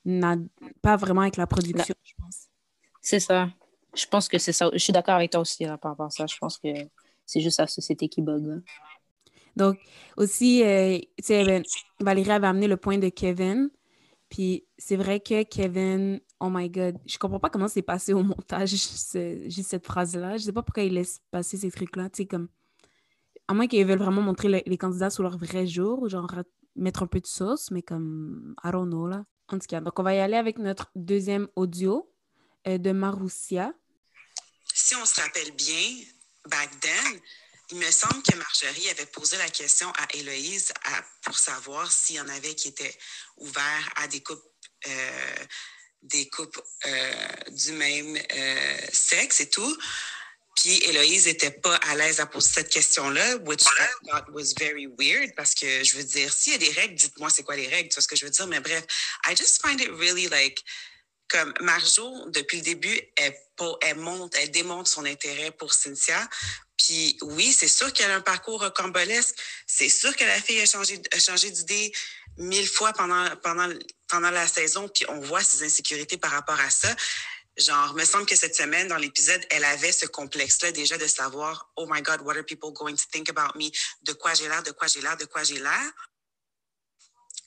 Nad- 0.05 0.47
pas 0.81 0.95
vraiment 0.95 1.21
avec 1.21 1.35
la 1.35 1.45
production, 1.45 1.93
je 2.01 2.13
pense. 2.17 2.47
C'est 3.01 3.19
ça. 3.19 3.49
Je 3.93 4.05
pense 4.05 4.29
que 4.29 4.37
c'est 4.37 4.53
ça. 4.53 4.69
Je 4.71 4.77
suis 4.77 4.93
d'accord 4.93 5.15
avec 5.15 5.31
toi 5.31 5.41
aussi 5.41 5.65
là, 5.65 5.77
par 5.77 5.91
rapport 5.91 6.05
à 6.05 6.09
ça. 6.09 6.25
Je 6.25 6.37
pense 6.37 6.57
que 6.57 6.69
c'est 7.25 7.41
juste 7.41 7.59
la 7.59 7.67
société 7.67 8.07
qui 8.07 8.21
bug. 8.21 8.45
là. 8.45 8.55
Donc, 9.57 9.79
aussi, 10.17 10.63
euh, 10.63 10.99
ben, 11.27 11.63
Valérie 11.99 12.31
avait 12.31 12.47
amené 12.47 12.67
le 12.67 12.77
point 12.77 12.97
de 12.99 13.09
Kevin. 13.09 13.69
Puis, 14.29 14.65
c'est 14.77 14.97
vrai 14.97 15.19
que 15.19 15.43
Kevin, 15.43 16.19
oh 16.39 16.49
my 16.51 16.69
God, 16.69 16.97
je 17.07 17.17
comprends 17.17 17.39
pas 17.39 17.49
comment 17.49 17.67
c'est 17.67 17.81
passé 17.81 18.13
au 18.13 18.21
montage, 18.23 18.69
juste 19.49 19.69
cette 19.69 19.85
phrase-là. 19.85 20.37
Je 20.37 20.43
sais 20.43 20.53
pas 20.53 20.61
pourquoi 20.61 20.83
il 20.83 20.93
laisse 20.93 21.21
passer 21.31 21.57
ces 21.57 21.71
trucs-là. 21.71 22.09
Tu 22.09 22.27
comme, 22.27 22.49
à 23.47 23.53
moins 23.53 23.67
qu'ils 23.67 23.85
veulent 23.85 23.97
vraiment 23.97 24.21
montrer 24.21 24.47
le- 24.49 24.61
les 24.65 24.77
candidats 24.77 25.09
sous 25.09 25.23
leur 25.23 25.37
vrai 25.37 25.65
jour, 25.65 26.07
genre 26.07 26.31
mettre 26.75 27.01
un 27.01 27.07
peu 27.07 27.19
de 27.19 27.25
sauce, 27.25 27.71
mais 27.71 27.81
comme, 27.81 28.53
I 28.63 28.69
don't 28.71 28.87
know, 28.87 29.07
là. 29.07 29.25
En 29.49 29.57
tout 29.57 29.65
cas, 29.67 29.81
donc 29.81 29.97
on 29.97 30.03
va 30.03 30.13
y 30.13 30.19
aller 30.19 30.35
avec 30.35 30.59
notre 30.59 30.91
deuxième 30.95 31.47
audio 31.55 32.11
euh, 32.67 32.77
de 32.77 32.91
Maroussia. 32.91 33.73
si 34.73 34.93
on 34.95 35.05
se 35.05 35.19
rappelle 35.21 35.51
bien, 35.55 36.03
back 36.49 36.69
then, 36.81 37.19
il 37.71 37.77
me 37.77 37.91
semble 37.91 38.23
que 38.23 38.35
Marjorie 38.35 38.89
avait 38.89 39.05
posé 39.07 39.37
la 39.37 39.49
question 39.49 39.91
à 39.91 40.07
Héloïse 40.13 40.71
pour 41.23 41.37
savoir 41.37 41.91
s'il 41.91 42.15
y 42.15 42.19
en 42.19 42.29
avait 42.29 42.55
qui 42.55 42.69
étaient 42.69 42.97
ouverts 43.37 43.89
à 43.95 44.07
des 44.07 44.21
couples, 44.21 44.47
euh, 44.87 45.45
des 46.01 46.29
couples 46.29 46.61
euh, 46.85 47.33
du 47.49 47.73
même 47.73 48.17
euh, 48.17 48.77
sexe 48.93 49.41
et 49.41 49.49
tout. 49.49 49.77
Puis 50.55 50.77
Héloïse 50.85 51.27
n'était 51.27 51.51
pas 51.51 51.75
à 51.75 51.95
l'aise 51.95 52.19
à 52.19 52.25
poser 52.25 52.51
cette 52.53 52.69
question-là, 52.69 53.35
which 53.37 53.63
I 53.63 54.07
thought 54.07 54.29
was 54.29 54.53
very 54.57 54.87
weird 54.97 55.35
parce 55.35 55.53
que 55.53 55.83
je 55.83 55.97
veux 55.97 56.03
dire, 56.03 56.33
s'il 56.33 56.53
y 56.53 56.55
a 56.55 56.59
des 56.59 56.71
règles, 56.71 56.95
dites-moi 56.95 57.29
c'est 57.29 57.43
quoi 57.43 57.55
les 57.55 57.67
règles, 57.67 57.89
tu 57.89 57.95
vois 57.95 58.01
ce 58.01 58.07
que 58.07 58.15
je 58.15 58.25
veux 58.25 58.31
dire? 58.31 58.47
Mais 58.47 58.59
bref, 58.59 58.83
I 59.25 59.35
just 59.35 59.61
find 59.61 59.79
it 59.81 59.89
really 59.91 60.27
like 60.29 60.63
comme 61.29 61.53
Marjo, 61.59 62.29
depuis 62.29 62.57
le 62.57 62.63
début, 62.63 63.01
elle 63.17 63.97
monte, 63.97 64.33
elle 64.35 64.51
démontre 64.51 64.89
son 64.89 65.05
intérêt 65.05 65.51
pour 65.51 65.73
Cynthia. 65.73 66.27
Puis 66.77 67.17
oui, 67.21 67.51
c'est 67.51 67.67
sûr 67.67 67.91
qu'elle 67.91 68.11
a 68.11 68.15
un 68.15 68.21
parcours 68.21 68.61
rocambolesque. 68.61 69.35
C'est 69.65 69.89
sûr 69.89 70.15
que 70.15 70.23
la 70.23 70.39
fille 70.41 70.61
a 70.61 70.65
changé, 70.65 71.01
a 71.11 71.19
changé 71.19 71.49
d'idée 71.49 71.91
mille 72.37 72.67
fois 72.67 72.93
pendant, 72.93 73.35
pendant, 73.37 73.67
pendant 74.07 74.29
la 74.29 74.47
saison. 74.47 74.87
Puis 74.87 75.05
on 75.09 75.19
voit 75.19 75.43
ses 75.43 75.63
insécurités 75.63 76.17
par 76.17 76.31
rapport 76.31 76.59
à 76.59 76.69
ça. 76.69 76.95
Genre, 77.57 77.95
me 77.95 78.05
semble 78.05 78.27
que 78.27 78.35
cette 78.35 78.55
semaine, 78.55 78.87
dans 78.87 78.97
l'épisode, 78.97 79.43
elle 79.49 79.65
avait 79.65 79.91
ce 79.91 80.05
complexe-là 80.05 80.71
déjà 80.71 80.97
de 80.99 81.07
savoir, 81.07 81.71
oh 81.75 81.87
my 81.89 82.03
God, 82.03 82.21
what 82.21 82.35
are 82.35 82.43
people 82.43 82.71
going 82.71 82.95
to 82.95 83.03
think 83.11 83.29
about 83.29 83.57
me? 83.57 83.71
De 84.03 84.13
quoi 84.13 84.35
j'ai 84.35 84.47
l'air, 84.47 84.61
de 84.61 84.71
quoi 84.71 84.87
j'ai 84.87 85.01
l'air, 85.01 85.17
de 85.17 85.25
quoi 85.25 85.43
j'ai 85.43 85.57
l'air 85.57 85.91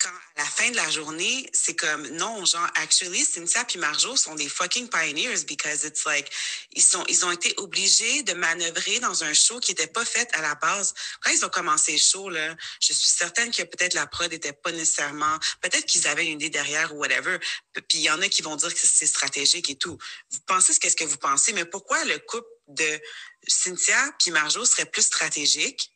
quand 0.01 0.09
à 0.09 0.43
la 0.43 0.45
fin 0.45 0.71
de 0.71 0.77
la 0.77 0.91
journée, 0.91 1.49
c'est 1.53 1.77
comme 1.77 2.07
non, 2.09 2.45
genre 2.45 2.67
actually 2.77 3.25
Cynthia 3.25 3.65
puis 3.65 3.79
Marjo 3.79 4.17
sont 4.17 4.35
des 4.35 4.49
fucking 4.49 4.89
pioneers 4.89 5.45
because 5.47 5.85
it's 5.85 6.05
like 6.07 6.31
ils 6.73 6.83
sont 6.83 7.05
ils 7.09 7.25
ont 7.25 7.31
été 7.31 7.55
obligés 7.59 8.23
de 8.23 8.33
manœuvrer 8.33 8.99
dans 9.01 9.23
un 9.25 9.35
show 9.35 9.61
qui 9.61 9.73
était 9.73 9.87
pas 9.87 10.05
fait 10.05 10.29
à 10.35 10.41
la 10.41 10.55
base. 10.55 10.95
Quand 11.21 11.31
ils 11.31 11.45
ont 11.45 11.51
commencé 11.51 11.93
le 11.93 11.99
show 11.99 12.31
là, 12.31 12.57
je 12.81 12.93
suis 12.93 13.13
certaine 13.13 13.53
que 13.53 13.63
peut-être 13.63 13.95
la 13.95 14.07
prod 14.07 14.33
était 14.33 14.55
pas 14.55 14.73
nécessairement, 14.73 15.39
peut-être 15.61 15.85
qu'ils 15.85 16.07
avaient 16.09 16.27
une 16.27 16.41
idée 16.41 16.51
derrière 16.51 16.95
ou 16.95 16.99
whatever. 16.99 17.39
Puis 17.75 17.99
il 17.99 18.03
y 18.03 18.11
en 18.11 18.21
a 18.23 18.29
qui 18.29 18.43
vont 18.43 18.57
dire 18.57 18.73
que 18.73 18.81
c'est 18.83 19.07
stratégique 19.07 19.69
et 19.69 19.77
tout. 19.77 19.99
Vous 20.31 20.41
pensez 20.47 20.73
ce 20.73 20.81
qu'est-ce 20.81 20.97
que 20.97 21.05
vous 21.05 21.19
pensez, 21.19 21.53
mais 21.53 21.67
pourquoi 21.67 22.03
le 22.07 22.19
couple 22.21 22.49
de 22.69 23.01
Cynthia 23.47 24.15
puis 24.19 24.31
Marjo 24.31 24.65
serait 24.65 24.87
plus 24.87 25.03
stratégique 25.03 25.93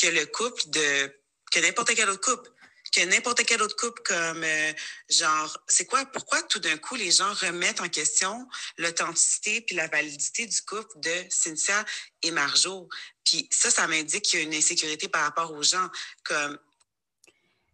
que 0.00 0.06
le 0.06 0.24
couple 0.26 0.62
de 0.68 1.14
que 1.52 1.60
n'importe 1.60 1.94
quel 1.94 2.10
autre 2.10 2.20
couple? 2.20 2.50
Que 2.94 3.04
n'importe 3.06 3.44
quel 3.44 3.62
autre 3.62 3.76
couple 3.76 4.02
comme 4.04 4.44
euh, 4.44 4.72
genre 5.08 5.58
c'est 5.66 5.86
quoi 5.86 6.04
pourquoi 6.06 6.42
tout 6.42 6.60
d'un 6.60 6.76
coup 6.76 6.94
les 6.94 7.10
gens 7.10 7.32
remettent 7.34 7.80
en 7.80 7.88
question 7.88 8.46
l'authenticité 8.78 9.60
puis 9.62 9.74
la 9.74 9.88
validité 9.88 10.46
du 10.46 10.60
couple 10.62 11.00
de 11.00 11.24
Cynthia 11.28 11.84
et 12.22 12.30
Marjo? 12.30 12.88
Puis 13.24 13.48
ça 13.50 13.70
ça 13.70 13.86
m'indique 13.86 14.24
qu'il 14.24 14.40
y 14.40 14.42
a 14.42 14.46
une 14.46 14.54
insécurité 14.54 15.08
par 15.08 15.22
rapport 15.22 15.52
aux 15.52 15.62
gens 15.62 15.88
comme 16.24 16.58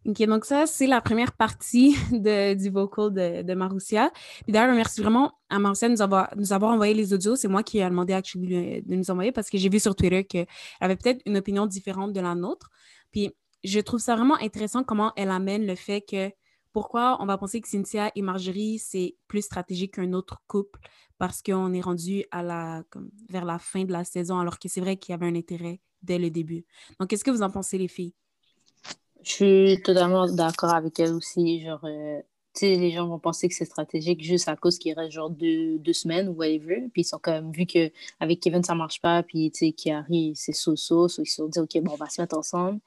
OK, 0.07 0.23
donc 0.23 0.47
ça, 0.47 0.67
c'est 0.67 0.87
la 0.87 1.03
première 1.03 1.33
partie 1.33 1.95
de, 2.11 2.55
du 2.55 2.71
vocal 2.71 3.13
de, 3.13 3.43
de 3.43 3.55
Maroussia. 3.55 4.11
Puis 4.45 4.53
d'ailleurs, 4.53 4.75
merci 4.75 5.03
vraiment 5.03 5.33
à 5.51 5.59
Maroussia 5.59 5.89
de 5.89 5.93
nous 5.93 6.03
avoir, 6.03 6.31
nous 6.37 6.55
avoir 6.55 6.73
envoyé 6.73 6.95
les 6.95 7.13
audios. 7.13 7.37
C'est 7.37 7.49
moi 7.49 7.63
qui 7.63 7.81
ai 7.81 7.85
demandé 7.85 8.15
à 8.15 8.17
Actually 8.17 8.83
de 8.83 8.95
nous 8.95 9.11
envoyer 9.11 9.31
parce 9.31 9.51
que 9.51 9.59
j'ai 9.59 9.69
vu 9.69 9.79
sur 9.79 9.95
Twitter 9.95 10.25
qu'elle 10.25 10.47
avait 10.81 10.97
peut-être 10.97 11.21
une 11.27 11.37
opinion 11.37 11.67
différente 11.67 12.15
de 12.15 12.21
la 12.21 12.35
nôtre. 12.35 12.71
Puis 13.13 13.35
je 13.65 13.81
trouve 13.81 14.01
ça 14.01 14.17
vraiment 14.17 14.37
intéressant 14.37 14.85
comment 14.85 15.13
elle 15.17 15.31
amène 15.31 15.67
le 15.67 15.75
fait 15.75 16.01
que 16.01 16.31
pourquoi 16.73 17.19
on 17.21 17.27
va 17.27 17.37
penser 17.37 17.61
que 17.61 17.69
Cynthia 17.69 18.13
et 18.15 18.23
Marjorie, 18.23 18.79
c'est 18.79 19.17
plus 19.27 19.43
stratégique 19.43 19.95
qu'un 19.95 20.13
autre 20.13 20.41
couple 20.47 20.79
parce 21.19 21.43
qu'on 21.43 21.73
est 21.73 21.81
rendu 21.81 22.25
à 22.31 22.43
la, 22.43 22.85
comme, 22.91 23.11
vers 23.29 23.45
la 23.45 23.59
fin 23.59 23.85
de 23.85 23.93
la 23.93 24.05
saison 24.05 24.39
alors 24.39 24.59
que 24.59 24.69
c'est 24.69 24.81
vrai 24.81 24.97
qu'il 24.97 25.13
y 25.13 25.15
avait 25.15 25.27
un 25.27 25.35
intérêt 25.35 25.81
dès 26.03 26.19
le 26.19 26.31
début. 26.31 26.65
Donc, 26.99 27.11
qu'est-ce 27.11 27.25
que 27.25 27.31
vous 27.31 27.43
en 27.43 27.51
pensez, 27.51 27.77
les 27.77 27.89
filles? 27.89 28.15
Je 29.23 29.31
suis 29.31 29.83
totalement 29.83 30.27
d'accord 30.27 30.73
avec 30.73 30.99
elle 30.99 31.13
aussi. 31.13 31.61
Genre, 31.61 31.85
euh, 31.85 32.21
tu 32.55 32.61
sais, 32.61 32.77
les 32.77 32.91
gens 32.91 33.07
vont 33.07 33.19
penser 33.19 33.49
que 33.49 33.55
c'est 33.55 33.67
stratégique 33.67 34.23
juste 34.23 34.49
à 34.49 34.57
cause 34.57 34.79
qu'il 34.79 34.95
reste 34.95 35.13
genre 35.13 35.29
deux, 35.29 35.79
deux 35.79 35.93
semaines 35.93 36.29
ou 36.29 36.33
whatever. 36.33 36.89
Puis 36.93 37.03
ils 37.03 37.05
sont 37.05 37.19
quand 37.21 37.33
même 37.33 37.53
vu 37.53 37.67
qu'avec 37.67 38.41
Kevin, 38.41 38.63
ça 38.63 38.75
marche 38.75 39.01
pas. 39.01 39.23
Puis, 39.23 39.51
tu 39.51 39.67
sais, 39.67 39.73
Kiari, 39.73 40.33
c'est 40.37 40.53
so-so. 40.53 41.09
So, 41.09 41.23
ils 41.23 41.27
se 41.27 41.37
sont 41.37 41.49
dit, 41.49 41.59
OK, 41.59 41.79
bon, 41.83 41.93
on 41.93 41.97
va 41.97 42.09
se 42.09 42.21
mettre 42.21 42.39
ensemble. 42.39 42.81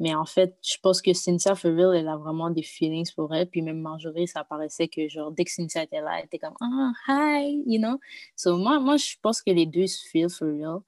Mais 0.00 0.14
en 0.14 0.24
fait, 0.24 0.56
je 0.62 0.78
pense 0.82 1.02
que 1.02 1.12
Cynthia, 1.12 1.52
real, 1.52 1.94
elle 1.94 2.08
a 2.08 2.16
vraiment 2.16 2.48
des 2.48 2.62
feelings 2.62 3.12
pour 3.14 3.34
elle. 3.34 3.46
Puis 3.46 3.60
même 3.60 3.80
Marjorie, 3.80 4.26
ça 4.26 4.42
paraissait 4.44 4.88
que, 4.88 5.06
genre, 5.08 5.30
dès 5.30 5.44
que 5.44 5.50
Cynthia 5.50 5.82
était 5.82 6.00
là, 6.00 6.18
elle 6.18 6.24
était 6.24 6.38
comme, 6.38 6.54
ah, 6.62 6.92
hi, 7.06 7.62
you 7.66 7.78
know? 7.78 8.00
So, 8.34 8.56
moi, 8.56 8.80
moi, 8.80 8.96
je 8.96 9.16
pense 9.20 9.42
que 9.42 9.50
les 9.50 9.66
deux 9.66 9.86
se 9.86 10.08
feel 10.08 10.30
for 10.30 10.48
real. 10.48 10.78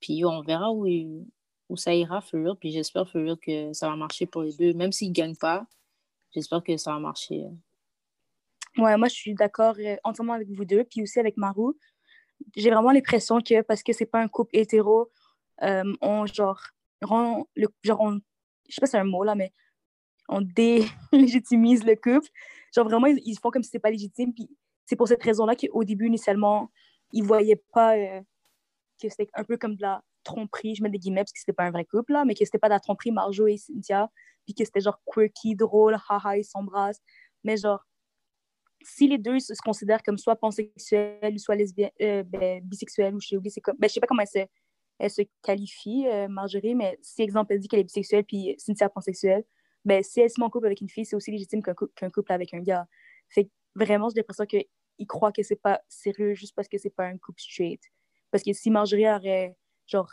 Puis 0.00 0.24
on 0.24 0.42
verra 0.42 0.72
où, 0.72 0.84
où 1.68 1.76
ça 1.76 1.94
ira 1.94 2.20
for 2.20 2.40
real. 2.40 2.56
Puis 2.56 2.72
j'espère 2.72 3.08
for 3.08 3.22
real 3.22 3.36
que 3.38 3.72
ça 3.72 3.88
va 3.88 3.94
marcher 3.94 4.26
pour 4.26 4.42
les 4.42 4.52
deux. 4.54 4.72
Même 4.72 4.90
s'ils 4.90 5.10
ne 5.10 5.14
gagnent 5.14 5.36
pas, 5.36 5.64
j'espère 6.34 6.64
que 6.64 6.76
ça 6.76 6.92
va 6.92 6.98
marcher. 6.98 7.44
Ouais, 8.78 8.96
moi, 8.96 9.06
je 9.06 9.14
suis 9.14 9.34
d'accord 9.34 9.76
euh, 9.78 9.96
entièrement 10.02 10.32
avec 10.32 10.48
vous 10.50 10.64
deux, 10.64 10.82
puis 10.82 11.02
aussi 11.02 11.20
avec 11.20 11.36
Marou. 11.36 11.78
J'ai 12.56 12.70
vraiment 12.70 12.90
l'impression 12.90 13.40
que 13.40 13.62
parce 13.62 13.84
que 13.84 13.92
c'est 13.92 14.06
pas 14.06 14.20
un 14.20 14.28
couple 14.28 14.56
hétéro, 14.56 15.08
euh, 15.62 15.94
on, 16.02 16.26
genre, 16.26 16.60
rend 17.00 17.46
le, 17.54 17.68
genre, 17.84 18.00
on, 18.00 18.20
je 18.68 18.74
sais 18.74 18.80
pas 18.80 18.86
si 18.86 18.92
c'est 18.92 18.98
un 18.98 19.04
mot, 19.04 19.24
là, 19.24 19.34
mais 19.34 19.52
on 20.28 20.40
délégitimise 20.40 21.84
le 21.84 21.94
couple. 21.94 22.28
Genre, 22.74 22.84
vraiment, 22.84 23.06
ils, 23.06 23.38
font 23.38 23.50
comme 23.50 23.62
si 23.62 23.68
c'était 23.68 23.80
pas 23.80 23.90
légitime, 23.90 24.32
puis 24.34 24.48
c'est 24.84 24.96
pour 24.96 25.08
cette 25.08 25.22
raison-là 25.22 25.54
qu'au 25.56 25.84
début, 25.84 26.06
initialement, 26.06 26.70
ils 27.12 27.22
voyaient 27.22 27.62
pas 27.72 27.96
euh, 27.96 28.20
que 29.00 29.08
c'était 29.08 29.28
un 29.34 29.44
peu 29.44 29.56
comme 29.56 29.76
de 29.76 29.82
la 29.82 30.02
tromperie, 30.24 30.74
je 30.74 30.82
mets 30.82 30.90
des 30.90 30.98
guillemets 30.98 31.22
parce 31.22 31.32
que 31.32 31.38
c'était 31.38 31.52
pas 31.52 31.64
un 31.64 31.70
vrai 31.70 31.84
couple, 31.84 32.12
là, 32.12 32.24
mais 32.24 32.34
que 32.34 32.44
c'était 32.44 32.58
pas 32.58 32.68
de 32.68 32.74
la 32.74 32.80
tromperie 32.80 33.12
Marjo 33.12 33.46
et 33.46 33.56
Cynthia, 33.56 34.10
puis 34.44 34.54
que 34.54 34.64
c'était 34.64 34.80
genre 34.80 35.00
quirky, 35.06 35.54
drôle, 35.54 35.96
haha, 36.08 36.38
ils 36.38 36.44
s'embrassent. 36.44 37.00
Mais 37.44 37.56
genre, 37.56 37.84
si 38.82 39.08
les 39.08 39.18
deux 39.18 39.38
se 39.38 39.54
considèrent 39.64 40.02
comme 40.02 40.18
soit 40.18 40.36
pansexuels 40.36 41.38
soit 41.38 41.54
lesbiennes, 41.54 41.90
euh, 42.00 42.22
ben, 42.24 42.60
bisexuels 42.64 43.14
ou 43.14 43.20
c'est 43.20 43.60
comme, 43.60 43.76
ben, 43.78 43.88
je 43.88 43.94
sais 43.94 44.00
pas 44.00 44.06
comment 44.06 44.26
se, 44.26 44.46
elle 44.98 45.10
se 45.10 45.22
qualifie, 45.42 46.06
euh, 46.06 46.28
Marjorie, 46.28 46.74
mais 46.74 46.98
si, 47.02 47.22
exemple, 47.22 47.52
elle 47.52 47.60
dit 47.60 47.68
qu'elle 47.68 47.80
est 47.80 47.84
bisexuelle 47.84 48.24
puis 48.24 48.54
Cynthia 48.58 48.88
pansexuelle, 48.88 49.44
ben, 49.84 50.02
si 50.02 50.20
elle 50.20 50.30
se 50.30 50.40
met 50.40 50.46
en 50.46 50.50
couple 50.50 50.66
avec 50.66 50.80
une 50.80 50.88
fille, 50.88 51.04
c'est 51.04 51.16
aussi 51.16 51.30
légitime 51.30 51.62
qu'un 51.62 51.74
cou- 51.74 51.90
qu'un 51.94 52.10
couple 52.10 52.32
avec 52.32 52.52
un 52.54 52.60
gars. 52.60 52.86
Fait 53.28 53.50
vraiment, 53.74 54.08
j'ai 54.08 54.16
l'impression 54.16 54.46
qu'ils 54.46 55.06
croient 55.06 55.32
que 55.32 55.42
c'est 55.42 55.60
pas 55.60 55.80
sérieux 55.88 56.34
juste 56.34 56.54
parce 56.54 56.68
que 56.68 56.78
c'est 56.78 56.90
pas 56.90 57.06
un 57.06 57.18
couple 57.18 57.40
straight. 57.40 57.80
Parce 58.30 58.42
que 58.42 58.52
si 58.52 58.70
Marjorie 58.70 59.08
aurait, 59.08 59.56
genre, 59.86 60.10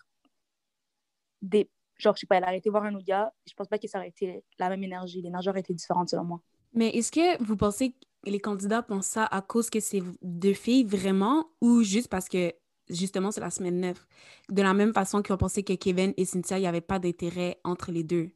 des, 1.42 1.70
genre, 1.98 2.16
je 2.16 2.22
sais 2.22 2.28
pas, 2.28 2.38
elle 2.38 2.44
a 2.44 2.48
arrêté 2.48 2.70
de 2.70 2.72
voir 2.72 2.84
un 2.84 2.94
autre 2.96 3.06
gars, 3.06 3.34
je 3.48 3.54
pense 3.54 3.68
pas 3.68 3.78
que 3.78 3.88
ça 3.88 4.00
aurait 4.00 4.10
été 4.10 4.44
la 4.60 4.70
même 4.70 4.84
énergie. 4.84 5.22
L'énergie 5.22 5.50
aurait 5.50 5.62
été 5.62 5.74
différente, 5.74 6.10
selon 6.10 6.24
moi. 6.24 6.42
Mais 6.74 6.90
est-ce 6.90 7.12
que 7.12 7.42
vous 7.44 7.56
pensez 7.58 7.92
que 7.92 7.98
les 8.26 8.40
candidats 8.40 8.82
pensent 8.82 9.08
ça 9.08 9.26
à 9.26 9.42
cause 9.42 9.70
que 9.70 9.80
c'est 9.80 10.02
deux 10.22 10.54
filles 10.54 10.86
vraiment 10.86 11.50
ou 11.62 11.84
juste 11.84 12.10
parce 12.10 12.30
que 12.30 12.54
justement 12.90 13.32
c'est 13.32 13.42
la 13.42 13.50
semaine 13.52 13.80
9? 13.82 14.08
De 14.50 14.62
la 14.62 14.74
même 14.74 14.94
façon 14.94 15.22
qu'ils 15.22 15.34
ont 15.34 15.38
pensé 15.38 15.64
que 15.64 15.74
Kevin 15.74 16.14
et 16.18 16.26
Cynthia, 16.26 16.58
il 16.58 16.62
n'y 16.62 16.68
avait 16.68 16.82
pas 16.82 17.00
d'intérêt 17.00 17.60
entre 17.64 17.92
les 17.92 18.04
deux. 18.04 18.32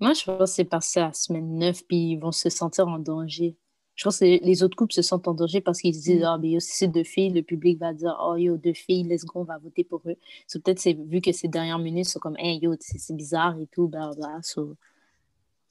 Moi, 0.00 0.12
je 0.14 0.24
pense 0.24 0.38
que 0.38 0.46
c'est 0.56 0.64
parce 0.64 0.92
que 0.94 1.00
la 1.00 1.12
semaine 1.12 1.58
9, 1.58 1.84
puis 1.86 2.12
ils 2.12 2.16
vont 2.18 2.32
se 2.32 2.50
sentir 2.50 2.88
en 2.88 2.98
danger. 2.98 3.56
Je 3.96 4.04
pense 4.04 4.18
que 4.18 4.24
les 4.24 4.62
autres 4.64 4.76
couples 4.76 4.92
se 4.94 5.02
sentent 5.02 5.28
en 5.28 5.34
danger 5.34 5.60
parce 5.60 5.80
qu'ils 5.80 5.94
se 5.94 6.00
disent, 6.02 6.22
Mm. 6.22 6.24
ah, 6.24 6.38
mais 6.38 6.50
yo, 6.50 6.60
si 6.60 6.72
c'est 6.76 6.88
deux 6.88 7.04
filles, 7.04 7.30
le 7.32 7.42
public 7.42 7.78
va 7.78 7.94
dire, 7.94 8.16
oh, 8.20 8.36
yo, 8.36 8.56
deux 8.58 8.74
filles, 8.74 9.04
let's 9.04 9.24
go, 9.24 9.40
on 9.40 9.44
va 9.44 9.58
voter 9.58 9.84
pour 9.84 10.02
eux. 10.06 10.16
So, 10.48 10.60
peut-être, 10.60 10.80
c'est 10.80 10.94
vu 10.94 11.20
que 11.20 11.32
ces 11.32 11.48
dernières 11.48 11.78
minutes 11.78 12.06
sont 12.08 12.18
comme, 12.20 12.36
hey, 12.38 12.58
yo, 12.60 12.74
c'est 12.80 13.14
bizarre 13.16 13.58
et 13.60 13.66
tout, 13.68 13.88
blablabla. 13.88 14.42
So, 14.42 14.76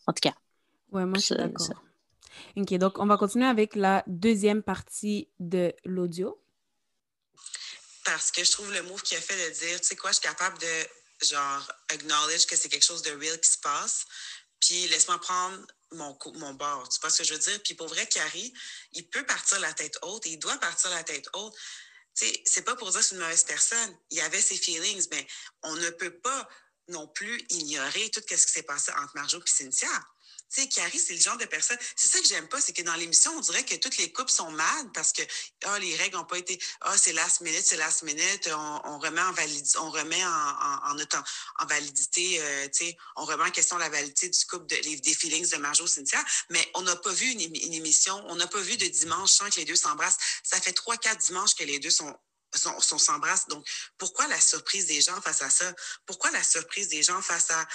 en 0.08 0.14
tout 0.14 0.22
cas, 0.22 0.36
Ouais, 0.92 1.06
moi 1.06 1.18
je 1.18 1.26
suis 1.26 1.36
d'accord. 1.36 1.84
OK, 2.58 2.74
donc 2.76 3.00
on 3.00 3.06
va 3.06 3.18
continuer 3.18 3.46
avec 3.46 3.76
la 3.76 4.04
deuxième 4.08 4.64
partie 4.64 5.28
de 5.40 5.74
l'audio. 5.86 6.38
Parce 8.04 8.32
que 8.32 8.44
je 8.44 8.52
trouve 8.52 8.72
le 8.72 8.82
move 8.84 9.02
qu'il 9.02 9.18
a 9.18 9.22
fait 9.22 9.50
de 9.50 9.54
dire, 9.54 9.80
tu 9.80 9.88
sais 9.88 9.96
quoi, 9.96 10.12
je 10.12 10.16
suis 10.16 10.24
capable 10.24 10.58
de, 10.60 10.88
genre, 11.26 11.72
acknowledge 11.90 12.46
que 12.46 12.56
c'est 12.56 12.70
quelque 12.70 12.86
chose 12.86 13.02
de 13.02 13.12
real 13.12 13.40
qui 13.40 13.50
se 13.50 13.58
passe, 13.58 14.06
puis 14.60 14.88
laisse-moi 14.88 15.20
prendre 15.20 15.66
mon, 15.92 16.18
mon 16.36 16.54
bord. 16.54 16.88
Tu 16.90 17.00
vois 17.00 17.10
ce 17.10 17.20
que 17.20 17.24
je 17.24 17.34
veux 17.34 17.40
dire? 17.40 17.62
Puis 17.64 17.76
pour 17.76 17.88
vrai, 17.88 18.08
Carrie, 18.08 18.54
il 18.94 19.08
peut 19.10 19.26
partir 19.26 19.60
la 19.60 19.74
tête 19.74 19.98
haute 20.02 20.26
et 20.26 20.32
il 20.32 20.40
doit 20.40 20.58
partir 20.58 20.90
la 20.92 21.04
tête 21.04 21.28
haute. 21.34 21.54
Tu 22.16 22.26
sais, 22.26 22.44
c'est 22.46 22.62
pas 22.62 22.76
pour 22.76 22.90
dire 22.92 23.00
que 23.00 23.06
c'est 23.06 23.16
une 23.16 23.22
mauvaise 23.22 23.44
personne. 23.44 23.98
Il 24.12 24.22
avait 24.22 24.42
ses 24.42 24.58
feelings, 24.58 25.08
mais 25.12 25.28
on 25.64 25.76
ne 25.76 25.90
peut 25.90 26.18
pas 26.20 26.48
non 26.90 27.08
plus 27.08 27.46
ignorer 27.50 28.10
tout 28.12 28.22
ce 28.28 28.46
qui 28.46 28.52
s'est 28.52 28.64
passé 28.64 28.92
entre 28.92 29.16
Marjo 29.16 29.40
et 29.40 29.50
Cynthia. 29.50 29.90
Tu 30.54 30.62
sais, 30.62 30.68
Carrie, 30.68 31.00
c'est 31.00 31.14
le 31.14 31.20
genre 31.20 31.38
de 31.38 31.46
personne. 31.46 31.78
C'est 31.96 32.10
ça 32.10 32.20
que 32.20 32.28
j'aime 32.28 32.48
pas, 32.48 32.62
c'est 32.62 32.74
que 32.74 32.84
dans 32.84 32.94
l'émission, 32.96 33.32
on 33.36 33.40
dirait 33.40 33.66
que 33.66 33.76
toutes 33.76 33.98
les 33.98 34.12
couples 34.12 34.32
sont 34.32 34.52
mad 34.52 34.94
parce 34.94 35.12
que 35.12 35.24
ah, 35.66 35.80
les 35.80 35.96
règles 35.96 36.16
n'ont 36.16 36.26
pas 36.26 36.38
été. 36.38 36.60
Ah, 36.82 36.96
c'est 36.98 37.14
last 37.14 37.42
minute, 37.42 37.66
c'est 37.66 37.78
last 37.78 38.04
minute. 38.04 38.50
On, 38.54 39.00
remet 39.00 39.22
en 39.22 39.32
validité, 39.32 39.80
on 39.80 39.90
remet 39.90 40.24
en, 40.24 40.30
en, 40.30 40.98
en, 41.60 41.66
validité, 41.66 42.40
euh, 42.40 42.68
tu 42.68 42.86
sais, 42.86 42.98
on 43.16 43.26
remet 43.26 43.44
en 43.44 43.52
question 43.52 43.78
la 43.78 43.90
validité 43.90 44.30
du 44.30 44.46
couple 44.46 44.68
de, 44.68 44.76
les, 44.76 44.98
des 44.98 45.16
feelings 45.16 45.50
de 45.50 45.58
Marjo 45.58 45.88
Cynthia, 45.88 46.24
mais 46.50 46.72
on 46.76 46.82
n'a 46.84 46.96
pas 46.96 47.12
vu 47.12 47.26
une, 47.26 47.74
émission, 47.74 48.24
on 48.28 48.36
n'a 48.36 48.48
pas 48.48 48.62
vu 48.62 48.78
de 48.78 48.86
dimanche 48.86 49.32
sans 49.32 49.50
que 49.50 49.56
les 49.56 49.66
deux 49.66 49.76
s'embrassent. 49.76 50.18
Ça 50.44 50.62
fait 50.62 50.74
trois, 50.74 50.98
quatre 50.98 51.20
dimanches 51.20 51.56
que 51.56 51.64
les 51.64 51.80
deux 51.80 51.90
sont 51.90 52.16
sont, 52.56 53.00
s'embrassent. 53.00 53.48
Donc, 53.48 53.66
pourquoi 53.98 54.28
la 54.28 54.40
surprise 54.40 54.86
des 54.86 55.02
gens 55.02 55.20
face 55.22 55.42
à 55.42 55.50
ça? 55.50 55.74
Pourquoi 56.06 56.32
la 56.32 56.44
surprise 56.44 56.88
des 56.88 57.04
gens 57.04 57.22
face 57.22 57.50
à 57.52 57.68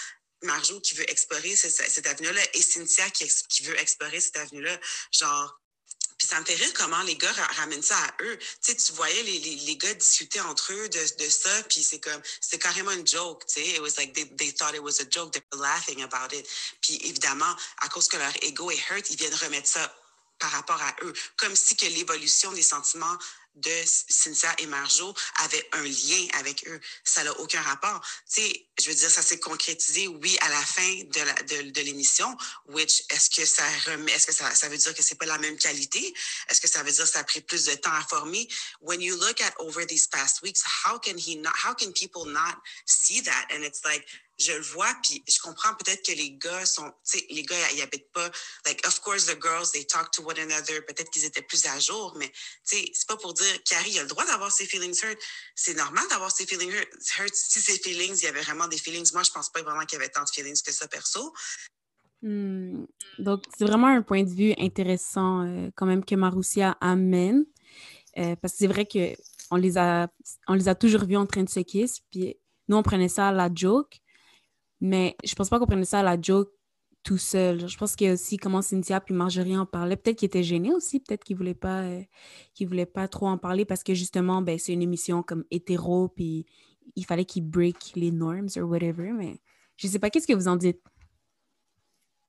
Marjo 0.43 0.81
qui 0.81 0.95
veut 0.95 1.09
explorer 1.11 1.57
cette, 1.57 2.07
avenue-là 2.07 2.41
et 2.55 2.63
Cynthia 2.63 3.09
qui, 3.11 3.29
qui 3.49 3.63
veut 3.65 3.79
explorer 3.79 4.21
cette 4.21 4.37
avenue-là? 4.37 4.79
Genre, 5.13 5.61
puis 6.19 6.27
ça 6.27 6.41
me 6.41 6.45
fait 6.45 6.57
rire 6.57 6.73
comment 6.75 7.01
les 7.03 7.17
gars 7.17 7.33
ramènent 7.57 7.83
ça 7.83 7.97
à 7.97 8.23
eux. 8.25 8.39
Tu 8.39 8.73
sais, 8.73 8.77
tu 8.77 8.93
voyais 8.93 9.23
les, 9.23 9.39
les, 9.39 9.57
les 9.57 9.77
gars 9.77 9.95
discuter 9.95 10.41
entre 10.41 10.73
eux 10.73 10.89
de, 10.89 11.25
de 11.25 11.31
ça, 11.31 11.63
puis 11.69 11.85
c'est 11.85 12.01
comme, 12.01 12.21
c'était 12.41 12.59
carrément 12.59 12.91
une 12.91 13.07
joke, 13.07 13.47
tu 13.47 13.55
sais. 13.55 13.69
It 13.69 13.81
was 13.81 13.97
like, 13.97 14.15
they, 14.15 14.29
they 14.37 14.53
thought 14.53 14.75
it 14.75 14.83
was 14.83 15.01
a 15.01 15.05
joke, 15.09 15.33
they 15.33 15.43
were 15.53 15.63
laughing 15.63 16.03
about 16.03 16.35
it. 16.35 16.49
Puis 16.81 16.99
évidemment, 17.05 17.55
à 17.79 17.89
cause 17.89 18.09
que 18.09 18.17
leur 18.17 18.33
ego 18.43 18.71
est 18.71 18.91
hurt, 18.91 19.09
ils 19.11 19.17
viennent 19.17 19.35
remettre 19.35 19.69
ça 19.69 19.95
par 20.41 20.51
rapport 20.51 20.81
à 20.83 20.95
eux, 21.03 21.13
comme 21.37 21.55
si 21.55 21.77
que 21.77 21.87
l'évolution 21.87 22.53
des 22.53 22.63
sentiments 22.63 23.17
de 23.61 23.85
Cynthia 24.09 24.55
et 24.59 24.67
Marjo 24.67 25.15
avait 25.45 25.69
un 25.73 25.83
lien 25.83 26.27
avec 26.39 26.67
eux. 26.69 26.81
Ça 27.05 27.25
n'a 27.25 27.33
aucun 27.41 27.61
rapport. 27.63 28.01
Tu 28.33 28.43
sais, 28.43 28.67
je 28.81 28.89
veux 28.89 28.95
dire, 28.95 29.11
ça 29.11 29.23
s'est 29.23 29.41
concrétisé, 29.41 30.09
oui, 30.09 30.37
à 30.41 30.49
la 30.49 30.61
fin 30.65 31.03
de, 31.05 31.21
la, 31.21 31.35
de, 31.35 31.71
de 31.71 31.81
l'émission, 31.83 32.37
which, 32.67 33.03
est-ce 33.11 33.31
que 33.31 33.45
ça 33.45 33.65
est-ce 34.09 34.27
que 34.27 34.33
ça, 34.33 34.55
ça 34.55 34.69
veut 34.69 34.77
dire 34.77 34.95
que 34.95 35.03
c'est 35.03 35.17
pas 35.17 35.27
la 35.27 35.39
même 35.39 35.57
qualité? 35.57 36.15
Est-ce 36.49 36.61
que 36.61 36.69
ça 36.69 36.83
veut 36.83 36.93
dire 36.93 37.05
que 37.05 37.11
ça 37.11 37.21
a 37.21 37.25
pris 37.25 37.41
plus 37.41 37.65
de 37.65 37.75
temps 37.75 37.93
à 37.93 38.03
former? 38.09 38.49
When 38.81 39.01
you 39.01 39.17
look 39.17 39.41
at 39.41 39.55
over 39.59 39.85
these 39.87 40.07
past 40.07 40.43
weeks, 40.43 40.63
how 40.63 40.99
can 40.99 41.17
he 41.19 41.37
not, 41.37 41.53
how 41.55 41.75
can 41.75 41.93
people 41.93 42.27
not 42.27 42.57
see 42.87 43.21
that? 43.23 43.49
And 43.51 43.63
it's 43.63 43.85
like, 43.85 44.07
je 44.39 44.53
le 44.53 44.63
vois, 44.63 44.93
puis 45.03 45.23
je 45.29 45.41
comprends 45.41 45.75
peut-être 45.75 46.05
que 46.07 46.13
les 46.13 46.31
gars 46.33 46.65
sont, 46.65 46.89
tu 46.89 47.19
sais, 47.19 47.27
les 47.31 47.43
gars, 47.43 47.57
ils 47.75 47.83
habitent 47.83 48.13
pas, 48.13 48.31
like, 48.67 48.87
of 48.87 49.01
course, 49.01 49.27
the 49.27 49.41
girls, 49.41 49.73
they 49.73 49.85
talk 49.85 50.11
to 50.13 50.23
one 50.23 50.39
another, 50.39 50.85
peut-être 50.87 51.11
qu'ils 51.11 51.25
étaient 51.25 51.43
plus 51.43 51.67
à 51.67 51.79
jour, 51.81 52.15
mais, 52.19 52.29
tu 52.29 52.77
sais, 52.77 52.91
c'est 52.95 53.09
pas 53.09 53.17
pour 53.17 53.35
dire, 53.35 53.63
Carrie 53.65 53.99
a 53.99 54.03
le 54.03 54.09
droit 54.09 54.25
d'avoir 54.27 54.53
ses 54.53 54.67
feelings 54.67 55.05
hurt. 55.05 55.19
C'est 55.55 55.75
normal 55.75 56.05
d'avoir 56.09 56.31
ses 56.31 56.47
feelings 56.47 56.73
hurt. 56.73 57.35
Si 57.35 57.61
ses 57.61 57.79
feelings, 57.79 58.17
il 58.19 58.25
y 58.25 58.27
avait 58.27 58.43
vraiment 58.43 58.69
des 58.69 58.79
feelings, 58.79 59.13
moi, 59.13 59.23
je 59.23 59.31
pense 59.31 59.51
pas 59.51 59.63
vraiment 59.63 59.85
qu'il 59.85 59.99
y 59.99 60.03
avait 60.03 60.11
tant 60.11 60.23
de 60.23 60.31
feelings 60.31 60.63
que 60.63 60.73
ça, 60.73 60.87
perso. 60.87 61.35
Hmm. 62.23 62.85
Donc, 63.19 63.45
c'est 63.57 63.65
vraiment 63.65 63.89
un 63.89 64.03
point 64.03 64.23
de 64.23 64.31
vue 64.31 64.55
intéressant, 64.59 65.45
euh, 65.45 65.71
quand 65.75 65.87
même, 65.87 66.05
que 66.05 66.15
Maroussia 66.15 66.77
amène, 66.81 67.45
euh, 68.19 68.37
parce 68.37 68.55
que 68.55 68.59
c'est 68.61 68.67
vrai 68.67 68.87
que 68.87 69.15
on 69.51 69.57
les 69.57 69.79
a, 69.79 70.09
les 70.51 70.69
a 70.69 70.75
toujours 70.75 71.05
vus 71.05 71.17
en 71.17 71.27
train 71.27 71.43
de 71.43 71.49
se 71.49 71.61
kiss, 71.61 72.01
puis 72.11 72.37
nous, 72.69 72.77
on 72.77 72.83
prenait 72.83 73.09
ça 73.09 73.29
à 73.29 73.33
la 73.33 73.49
joke, 73.53 74.01
mais 74.81 75.17
je 75.25 75.35
pense 75.35 75.49
pas 75.49 75.59
qu'on 75.59 75.67
prenait 75.67 75.85
ça 75.85 76.01
à 76.01 76.03
la 76.03 76.21
joke 76.21 76.51
tout 77.03 77.19
seul. 77.19 77.69
Je 77.69 77.79
pense 77.79 77.97
qu'il 77.97 78.07
y 78.07 78.11
a 78.11 78.13
aussi 78.13 78.37
comment 78.37 78.63
Cynthia 78.63 79.01
puis 79.01 79.15
Marjorie 79.15 79.57
en 79.57 79.67
parlaient. 79.67 79.97
Peut-être 79.97 80.19
qu'ils 80.19 80.27
étaient 80.27 80.43
gênés 80.43 80.75
aussi, 80.75 81.01
peut-être 81.01 81.25
qu'ils 81.25 81.37
voulaient 81.37 81.55
pas 81.55 81.83
euh, 81.83 82.03
qu'ils 82.55 82.69
voulaient 82.69 82.87
pas 82.87 83.09
trop 83.09 83.29
en 83.29 83.39
parler 83.39 83.65
parce 83.65 83.83
que 83.83 83.95
justement, 83.95 84.43
ben, 84.43 84.59
c'est 84.59 84.73
une 84.73 84.83
émission 84.83 85.23
comme 85.23 85.45
hétéro, 85.51 86.09
puis 86.09 86.47
il 86.97 87.05
fallait 87.05 87.25
qu'ils 87.25 87.45
break 87.45 87.93
les 87.95 88.11
norms 88.11 88.49
or 88.57 88.69
whatever. 88.69 89.13
Mais 89.13 89.39
je 89.77 89.87
sais 89.89 89.99
pas, 89.99 90.11
qu'est-ce 90.11 90.27
que 90.27 90.35
vous 90.35 90.49
en 90.49 90.57
dites? 90.57 90.83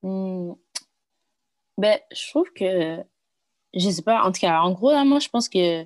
Hmm. 0.02 0.52
Ben, 1.76 1.98
je 2.12 2.30
trouve 2.30 2.50
que, 2.52 3.02
je 3.74 3.90
sais 3.90 4.02
pas, 4.02 4.22
en 4.22 4.32
tout 4.32 4.40
cas, 4.40 4.60
en 4.60 4.72
gros, 4.72 4.92
moi, 5.04 5.18
je 5.18 5.28
pense 5.28 5.48
que 5.48 5.84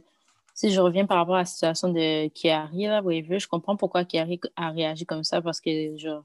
si 0.54 0.70
je 0.70 0.80
reviens 0.80 1.06
par 1.06 1.18
rapport 1.18 1.36
à 1.36 1.38
la 1.38 1.44
situation 1.44 1.88
de 1.92 2.28
Kiari, 2.28 2.84
là, 2.86 3.02
whatever, 3.02 3.38
je 3.38 3.48
comprends 3.48 3.76
pourquoi 3.76 4.04
Kiari 4.04 4.40
a 4.56 4.70
réagi 4.70 5.06
comme 5.06 5.24
ça 5.24 5.42
parce 5.42 5.60
que, 5.60 5.96
genre, 5.96 6.24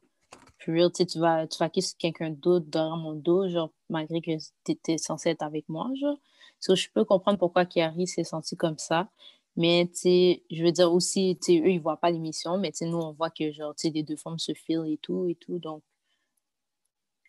tu 0.89 1.19
vas, 1.19 1.47
tu 1.47 1.57
vas 1.59 1.69
quelqu'un 1.69 2.31
d'autre 2.31 2.65
dans 2.69 2.97
mon 2.97 3.13
dos, 3.13 3.49
genre, 3.49 3.71
malgré 3.89 4.21
que 4.21 4.31
tu 4.65 4.71
étais 4.71 4.97
censé 4.97 5.29
être 5.29 5.43
avec 5.43 5.67
moi, 5.69 5.89
genre. 5.99 6.17
So, 6.59 6.75
je 6.75 6.89
peux 6.93 7.05
comprendre 7.05 7.39
pourquoi 7.39 7.65
Kiari 7.65 8.07
s'est 8.07 8.23
senti 8.23 8.55
comme 8.57 8.77
ça. 8.77 9.09
Mais, 9.55 9.89
je 10.03 10.63
veux 10.63 10.71
dire 10.71 10.91
aussi, 10.93 11.37
tu 11.41 11.59
eux, 11.59 11.69
ils 11.71 11.81
voient 11.81 11.97
pas 11.97 12.11
l'émission, 12.11 12.57
mais, 12.57 12.71
nous, 12.81 12.97
on 12.97 13.13
voit 13.13 13.29
que, 13.29 13.51
genre, 13.51 13.73
les 13.83 14.03
deux 14.03 14.15
femmes 14.17 14.39
se 14.39 14.53
filent 14.53 14.85
et 14.87 14.97
tout, 14.97 15.27
et 15.27 15.35
tout. 15.35 15.59
Donc, 15.59 15.83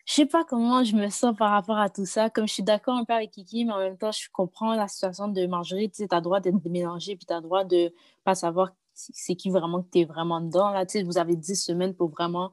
je 0.05 0.13
sais 0.15 0.25
pas 0.25 0.43
comment 0.43 0.83
je 0.83 0.95
me 0.95 1.09
sens 1.09 1.35
par 1.37 1.51
rapport 1.51 1.77
à 1.77 1.89
tout 1.89 2.05
ça. 2.05 2.29
Comme 2.29 2.47
je 2.47 2.53
suis 2.53 2.63
d'accord 2.63 2.97
un 2.97 3.05
peu 3.05 3.13
avec 3.13 3.31
Kiki, 3.31 3.65
mais 3.65 3.73
en 3.73 3.79
même 3.79 3.97
temps, 3.97 4.11
je 4.11 4.27
comprends 4.31 4.73
la 4.75 4.87
situation 4.87 5.27
de 5.29 5.45
Marjorie. 5.47 5.89
Tu 5.91 6.05
as 6.09 6.15
le 6.15 6.21
droit 6.21 6.39
d'être 6.39 6.63
mélangé, 6.65 7.15
puis 7.15 7.25
tu 7.25 7.33
as 7.33 7.37
le 7.37 7.43
droit 7.43 7.63
de 7.63 7.93
pas 8.23 8.35
savoir 8.35 8.71
c'est 8.93 9.35
qui 9.35 9.49
vraiment 9.49 9.81
que 9.83 9.89
tu 9.91 9.99
es 9.99 10.05
vraiment 10.05 10.41
dedans. 10.41 10.71
Là, 10.71 10.85
vous 11.05 11.17
avez 11.17 11.35
10 11.35 11.55
semaines 11.55 11.95
pour 11.95 12.09
vraiment 12.09 12.51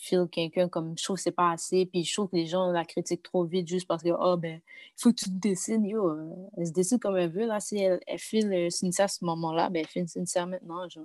feel 0.00 0.28
quelqu'un 0.30 0.68
comme 0.68 0.96
je 0.96 1.02
trouve 1.02 1.16
que 1.16 1.22
c'est 1.22 1.32
pas 1.32 1.50
assez 1.50 1.84
puis 1.84 2.04
je 2.04 2.14
trouve 2.14 2.30
que 2.30 2.36
les 2.36 2.46
gens 2.46 2.70
la 2.70 2.84
critiquent 2.84 3.22
trop 3.24 3.44
vite 3.44 3.66
juste 3.66 3.88
parce 3.88 4.02
que 4.02 4.10
oh 4.10 4.36
ben 4.36 4.60
il 4.64 5.02
faut 5.02 5.10
que 5.10 5.16
tu 5.16 5.24
te 5.24 5.30
décides 5.34 5.84
yo 5.84 6.08
euh, 6.08 6.34
elle 6.56 6.66
se 6.68 6.72
décide 6.72 7.00
comme 7.00 7.16
elle 7.16 7.30
veut 7.30 7.46
là 7.46 7.58
si 7.58 7.78
elle, 7.78 7.98
elle 8.06 8.18
file 8.18 8.52
euh, 8.52 8.70
Cynthia 8.70 9.06
à 9.06 9.08
ce 9.08 9.24
moment-là 9.24 9.70
ben 9.70 9.80
elle 9.80 9.88
file 9.88 10.08
Cynthia 10.08 10.46
maintenant 10.46 10.88
genre 10.88 11.04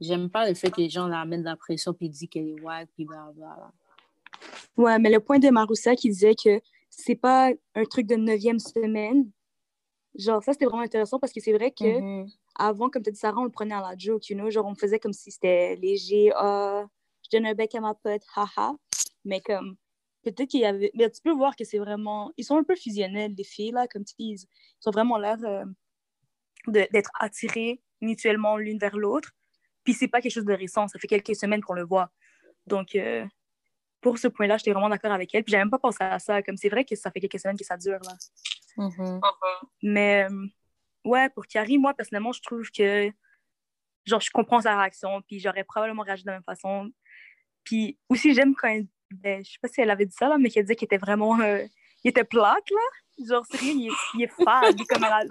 j'aime 0.00 0.30
pas 0.30 0.48
le 0.48 0.54
fait 0.54 0.70
que 0.70 0.80
les 0.80 0.88
gens 0.88 1.08
la 1.08 1.24
mettent 1.24 1.40
de 1.40 1.46
la 1.46 1.56
pression 1.56 1.92
puis 1.94 2.08
disent 2.08 2.28
qu'elle 2.30 2.48
est 2.48 2.60
wack 2.60 2.88
puis 2.94 3.04
blablabla 3.04 3.72
ouais 4.76 4.98
mais 5.00 5.10
le 5.10 5.18
point 5.18 5.40
de 5.40 5.48
Maroussa 5.50 5.96
qui 5.96 6.08
disait 6.08 6.34
que 6.36 6.60
c'est 6.90 7.16
pas 7.16 7.50
un 7.74 7.84
truc 7.84 8.06
de 8.06 8.14
neuvième 8.14 8.60
semaine 8.60 9.28
genre 10.14 10.42
ça 10.44 10.52
c'était 10.52 10.66
vraiment 10.66 10.82
intéressant 10.84 11.18
parce 11.18 11.32
que 11.32 11.40
c'est 11.40 11.52
vrai 11.54 11.72
que 11.72 11.98
Mhm. 12.00 12.28
avant 12.54 12.88
comme 12.88 13.02
tu 13.02 13.08
as 13.08 13.12
dit 13.12 13.18
Sarah 13.18 13.40
on 13.40 13.44
le 13.44 13.50
prenait 13.50 13.74
à 13.74 13.80
la 13.80 13.94
joke 13.98 14.28
you 14.28 14.36
know 14.36 14.48
genre 14.48 14.66
on 14.66 14.76
faisait 14.76 15.00
comme 15.00 15.12
si 15.12 15.32
c'était 15.32 15.74
léger 15.76 16.30
ah 16.36 16.86
donne 17.32 17.46
un 17.46 17.54
bec 17.54 17.74
à 17.74 17.80
ma 17.80 17.94
pote, 17.94 18.22
haha. 18.36 18.72
Mais 19.24 19.40
comme, 19.40 19.76
peut-être 20.22 20.48
qu'il 20.48 20.60
y 20.60 20.64
avait. 20.64 20.90
Mais 20.94 21.10
tu 21.10 21.20
peux 21.22 21.32
voir 21.32 21.56
que 21.56 21.64
c'est 21.64 21.78
vraiment. 21.78 22.32
Ils 22.36 22.44
sont 22.44 22.56
un 22.56 22.64
peu 22.64 22.76
fusionnels, 22.76 23.34
les 23.36 23.44
filles, 23.44 23.72
là, 23.72 23.86
comme 23.88 24.04
tu 24.04 24.14
dis. 24.18 24.34
Ils 24.34 24.88
ont 24.88 24.92
vraiment 24.92 25.18
l'air 25.18 25.38
euh, 25.44 25.64
d'être 26.66 27.10
attirés 27.18 27.82
mutuellement 28.00 28.56
l'une 28.56 28.78
vers 28.78 28.96
l'autre. 28.96 29.30
Puis 29.84 29.94
c'est 29.94 30.08
pas 30.08 30.20
quelque 30.20 30.32
chose 30.32 30.44
de 30.44 30.52
récent, 30.52 30.86
ça 30.88 30.98
fait 30.98 31.08
quelques 31.08 31.34
semaines 31.34 31.62
qu'on 31.62 31.74
le 31.74 31.84
voit. 31.84 32.10
Donc, 32.66 32.94
euh, 32.94 33.26
pour 34.00 34.18
ce 34.18 34.28
point-là, 34.28 34.56
j'étais 34.56 34.72
vraiment 34.72 34.88
d'accord 34.88 35.12
avec 35.12 35.34
elle. 35.34 35.44
Puis 35.44 35.52
j'avais 35.52 35.64
même 35.64 35.70
pas 35.70 35.78
pensé 35.78 35.98
à 36.00 36.18
ça. 36.18 36.42
Comme 36.42 36.56
c'est 36.56 36.68
vrai 36.68 36.84
que 36.84 36.94
ça 36.94 37.10
fait 37.10 37.20
quelques 37.20 37.40
semaines 37.40 37.58
que 37.58 37.64
ça 37.64 37.76
dure, 37.76 37.98
là. 38.04 38.14
Mhm. 38.76 39.20
Mais 39.82 40.26
euh, 40.30 40.46
ouais, 41.04 41.28
pour 41.30 41.46
Carrie, 41.46 41.78
moi, 41.78 41.94
personnellement, 41.94 42.32
je 42.32 42.40
trouve 42.42 42.70
que 42.70 43.10
genre, 44.04 44.20
je 44.20 44.30
comprends 44.30 44.60
sa 44.60 44.76
réaction, 44.76 45.22
puis 45.22 45.38
j'aurais 45.38 45.64
probablement 45.64 46.02
réagi 46.02 46.22
de 46.22 46.28
la 46.28 46.34
même 46.34 46.44
façon. 46.44 46.90
Puis 47.64 47.98
aussi, 48.08 48.34
j'aime 48.34 48.54
quand 48.54 48.68
elle, 48.68 48.86
ben, 49.10 49.44
je 49.44 49.52
sais 49.52 49.58
pas 49.60 49.68
si 49.68 49.80
elle 49.80 49.90
avait 49.90 50.06
dit 50.06 50.14
ça, 50.16 50.28
là, 50.28 50.38
mais 50.38 50.50
qu'elle 50.50 50.64
disait 50.64 50.76
qu'il 50.76 50.86
était 50.86 50.98
vraiment, 50.98 51.38
euh, 51.40 51.64
il 52.04 52.08
était 52.08 52.24
plate, 52.24 52.70
là. 52.70 53.26
Genre, 53.28 53.44
sérieux, 53.46 53.72
il 53.74 53.86
est, 53.88 53.92
il 54.14 54.22
est 54.24 54.44
fade, 54.44 54.74
il 54.76 54.82
est 54.82 54.86
comme 54.86 55.02
la 55.02 55.24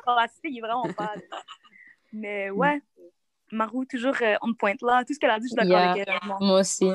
il 0.44 0.58
est 0.58 0.62
vraiment 0.62 0.88
fade. 0.94 1.22
Mais 2.14 2.50
ouais, 2.52 2.82
Marou, 3.52 3.86
toujours 3.86 4.16
euh, 4.22 4.36
on 4.42 4.54
point, 4.54 4.74
là. 4.82 5.04
Tout 5.06 5.14
ce 5.14 5.20
qu'elle 5.20 5.32
a 5.32 5.40
dit, 5.40 5.48
je 5.48 5.50
suis 5.50 5.56
d'accord 5.56 5.80
Yeah. 5.80 5.92
avec 5.92 6.08
elle. 6.08 6.16
vraiment. 6.18 6.38
moi 6.40 6.60
aussi 6.60 6.90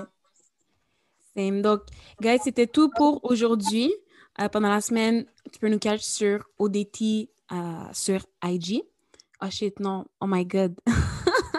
Same. 1.37 1.61
Donc, 1.61 1.83
guys, 2.21 2.39
c'était 2.43 2.67
tout 2.67 2.91
pour 2.97 3.23
aujourd'hui. 3.25 3.93
Euh, 4.41 4.49
pendant 4.49 4.69
la 4.71 4.81
semaine, 4.81 5.27
tu 5.53 5.59
peux 5.59 5.69
nous 5.69 5.79
catch 5.79 6.01
sur 6.03 6.47
ODT 6.59 7.31
euh, 7.53 7.57
sur 7.93 8.21
IG. 8.43 8.83
Oh 9.43 9.51
shit, 9.51 9.79
non. 9.81 10.07
Oh 10.21 10.27
my 10.27 10.45
god. 10.47 10.79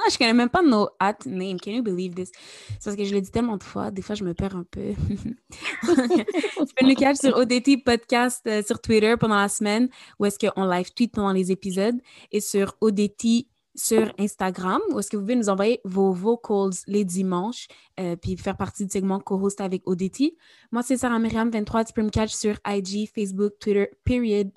je 0.10 0.18
connais 0.18 0.34
même 0.34 0.50
pas 0.50 0.62
nos 0.62 0.90
at 1.00 1.18
name. 1.26 1.60
Can 1.60 1.72
you 1.72 1.84
believe 1.84 2.14
this? 2.14 2.32
C'est 2.80 2.86
parce 2.86 2.96
que 2.96 3.06
je 3.06 3.14
l'ai 3.14 3.22
dit 3.22 3.32
tellement 3.32 3.58
de 3.58 3.64
fois. 3.64 3.92
Des 3.92 4.02
fois, 4.02 4.16
je 4.16 4.24
me 4.24 4.34
perds 4.34 4.56
un 4.56 4.66
peu. 4.70 4.94
tu 5.50 6.74
peux 6.76 6.86
nous 6.86 6.96
catch 6.96 7.18
sur 7.18 7.36
ODT 7.38 7.84
Podcast 7.84 8.42
euh, 8.48 8.62
sur 8.64 8.80
Twitter 8.82 9.16
pendant 9.20 9.38
la 9.38 9.50
semaine 9.50 9.90
où 10.20 10.26
est-ce 10.26 10.40
qu'on 10.40 10.66
live 10.66 10.94
tweet 10.94 11.14
pendant 11.14 11.32
les 11.32 11.52
épisodes 11.52 11.98
et 12.32 12.42
sur 12.42 12.76
ODT 12.82 13.48
sur 13.76 14.12
Instagram 14.18 14.82
où 14.92 15.00
est-ce 15.00 15.10
que 15.10 15.18
vous 15.18 15.24
pouvez 15.24 15.36
nous 15.36 15.50
envoyer 15.50 15.80
vos 15.86 16.12
vocals 16.12 16.74
les 16.88 17.06
dimanches 17.06 17.68
euh, 18.00 18.16
puis 18.16 18.36
faire 18.36 18.58
partie 18.58 18.86
du 18.86 18.92
segment 18.92 19.20
co-host 19.20 19.62
avec 19.62 19.84
ODT. 19.86 20.36
Moi, 20.72 20.82
c'est 20.82 20.98
Sarah 20.98 21.20
Myriam 21.20 21.50
23. 21.50 21.86
Tu 21.86 21.94
peux 21.94 22.02
me 22.02 22.10
catch 22.10 22.32
sur 22.32 22.56
IG, 22.66 23.10
Facebook, 23.14 23.54
Twitter, 23.60 23.90
period. 24.04 24.52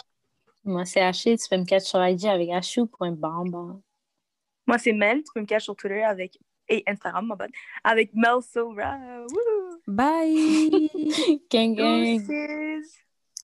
moi 0.64 0.84
c'est 0.84 1.00
Haché 1.00 1.36
tu 1.36 1.48
peux 1.48 1.58
me 1.58 1.64
catch 1.64 1.84
sur 1.84 2.04
IG 2.04 2.26
avec 2.26 2.50
achou.bamba 2.50 3.80
Moi, 4.70 4.78
c'est 4.78 4.92
Mel. 4.92 5.18
Tu 5.24 5.32
peux 5.34 5.40
me 5.40 5.46
cacher 5.46 5.64
sur 5.64 5.74
Twitter 5.74 6.04
avec. 6.04 6.38
Et 6.68 6.84
Instagram, 6.86 7.26
ma 7.26 7.34
bonne. 7.34 7.50
Avec 7.82 8.14
Mel 8.14 8.40
Sora. 8.40 8.96
Wouhou! 9.28 9.82
Bye! 9.88 10.88
gang. 11.50 12.20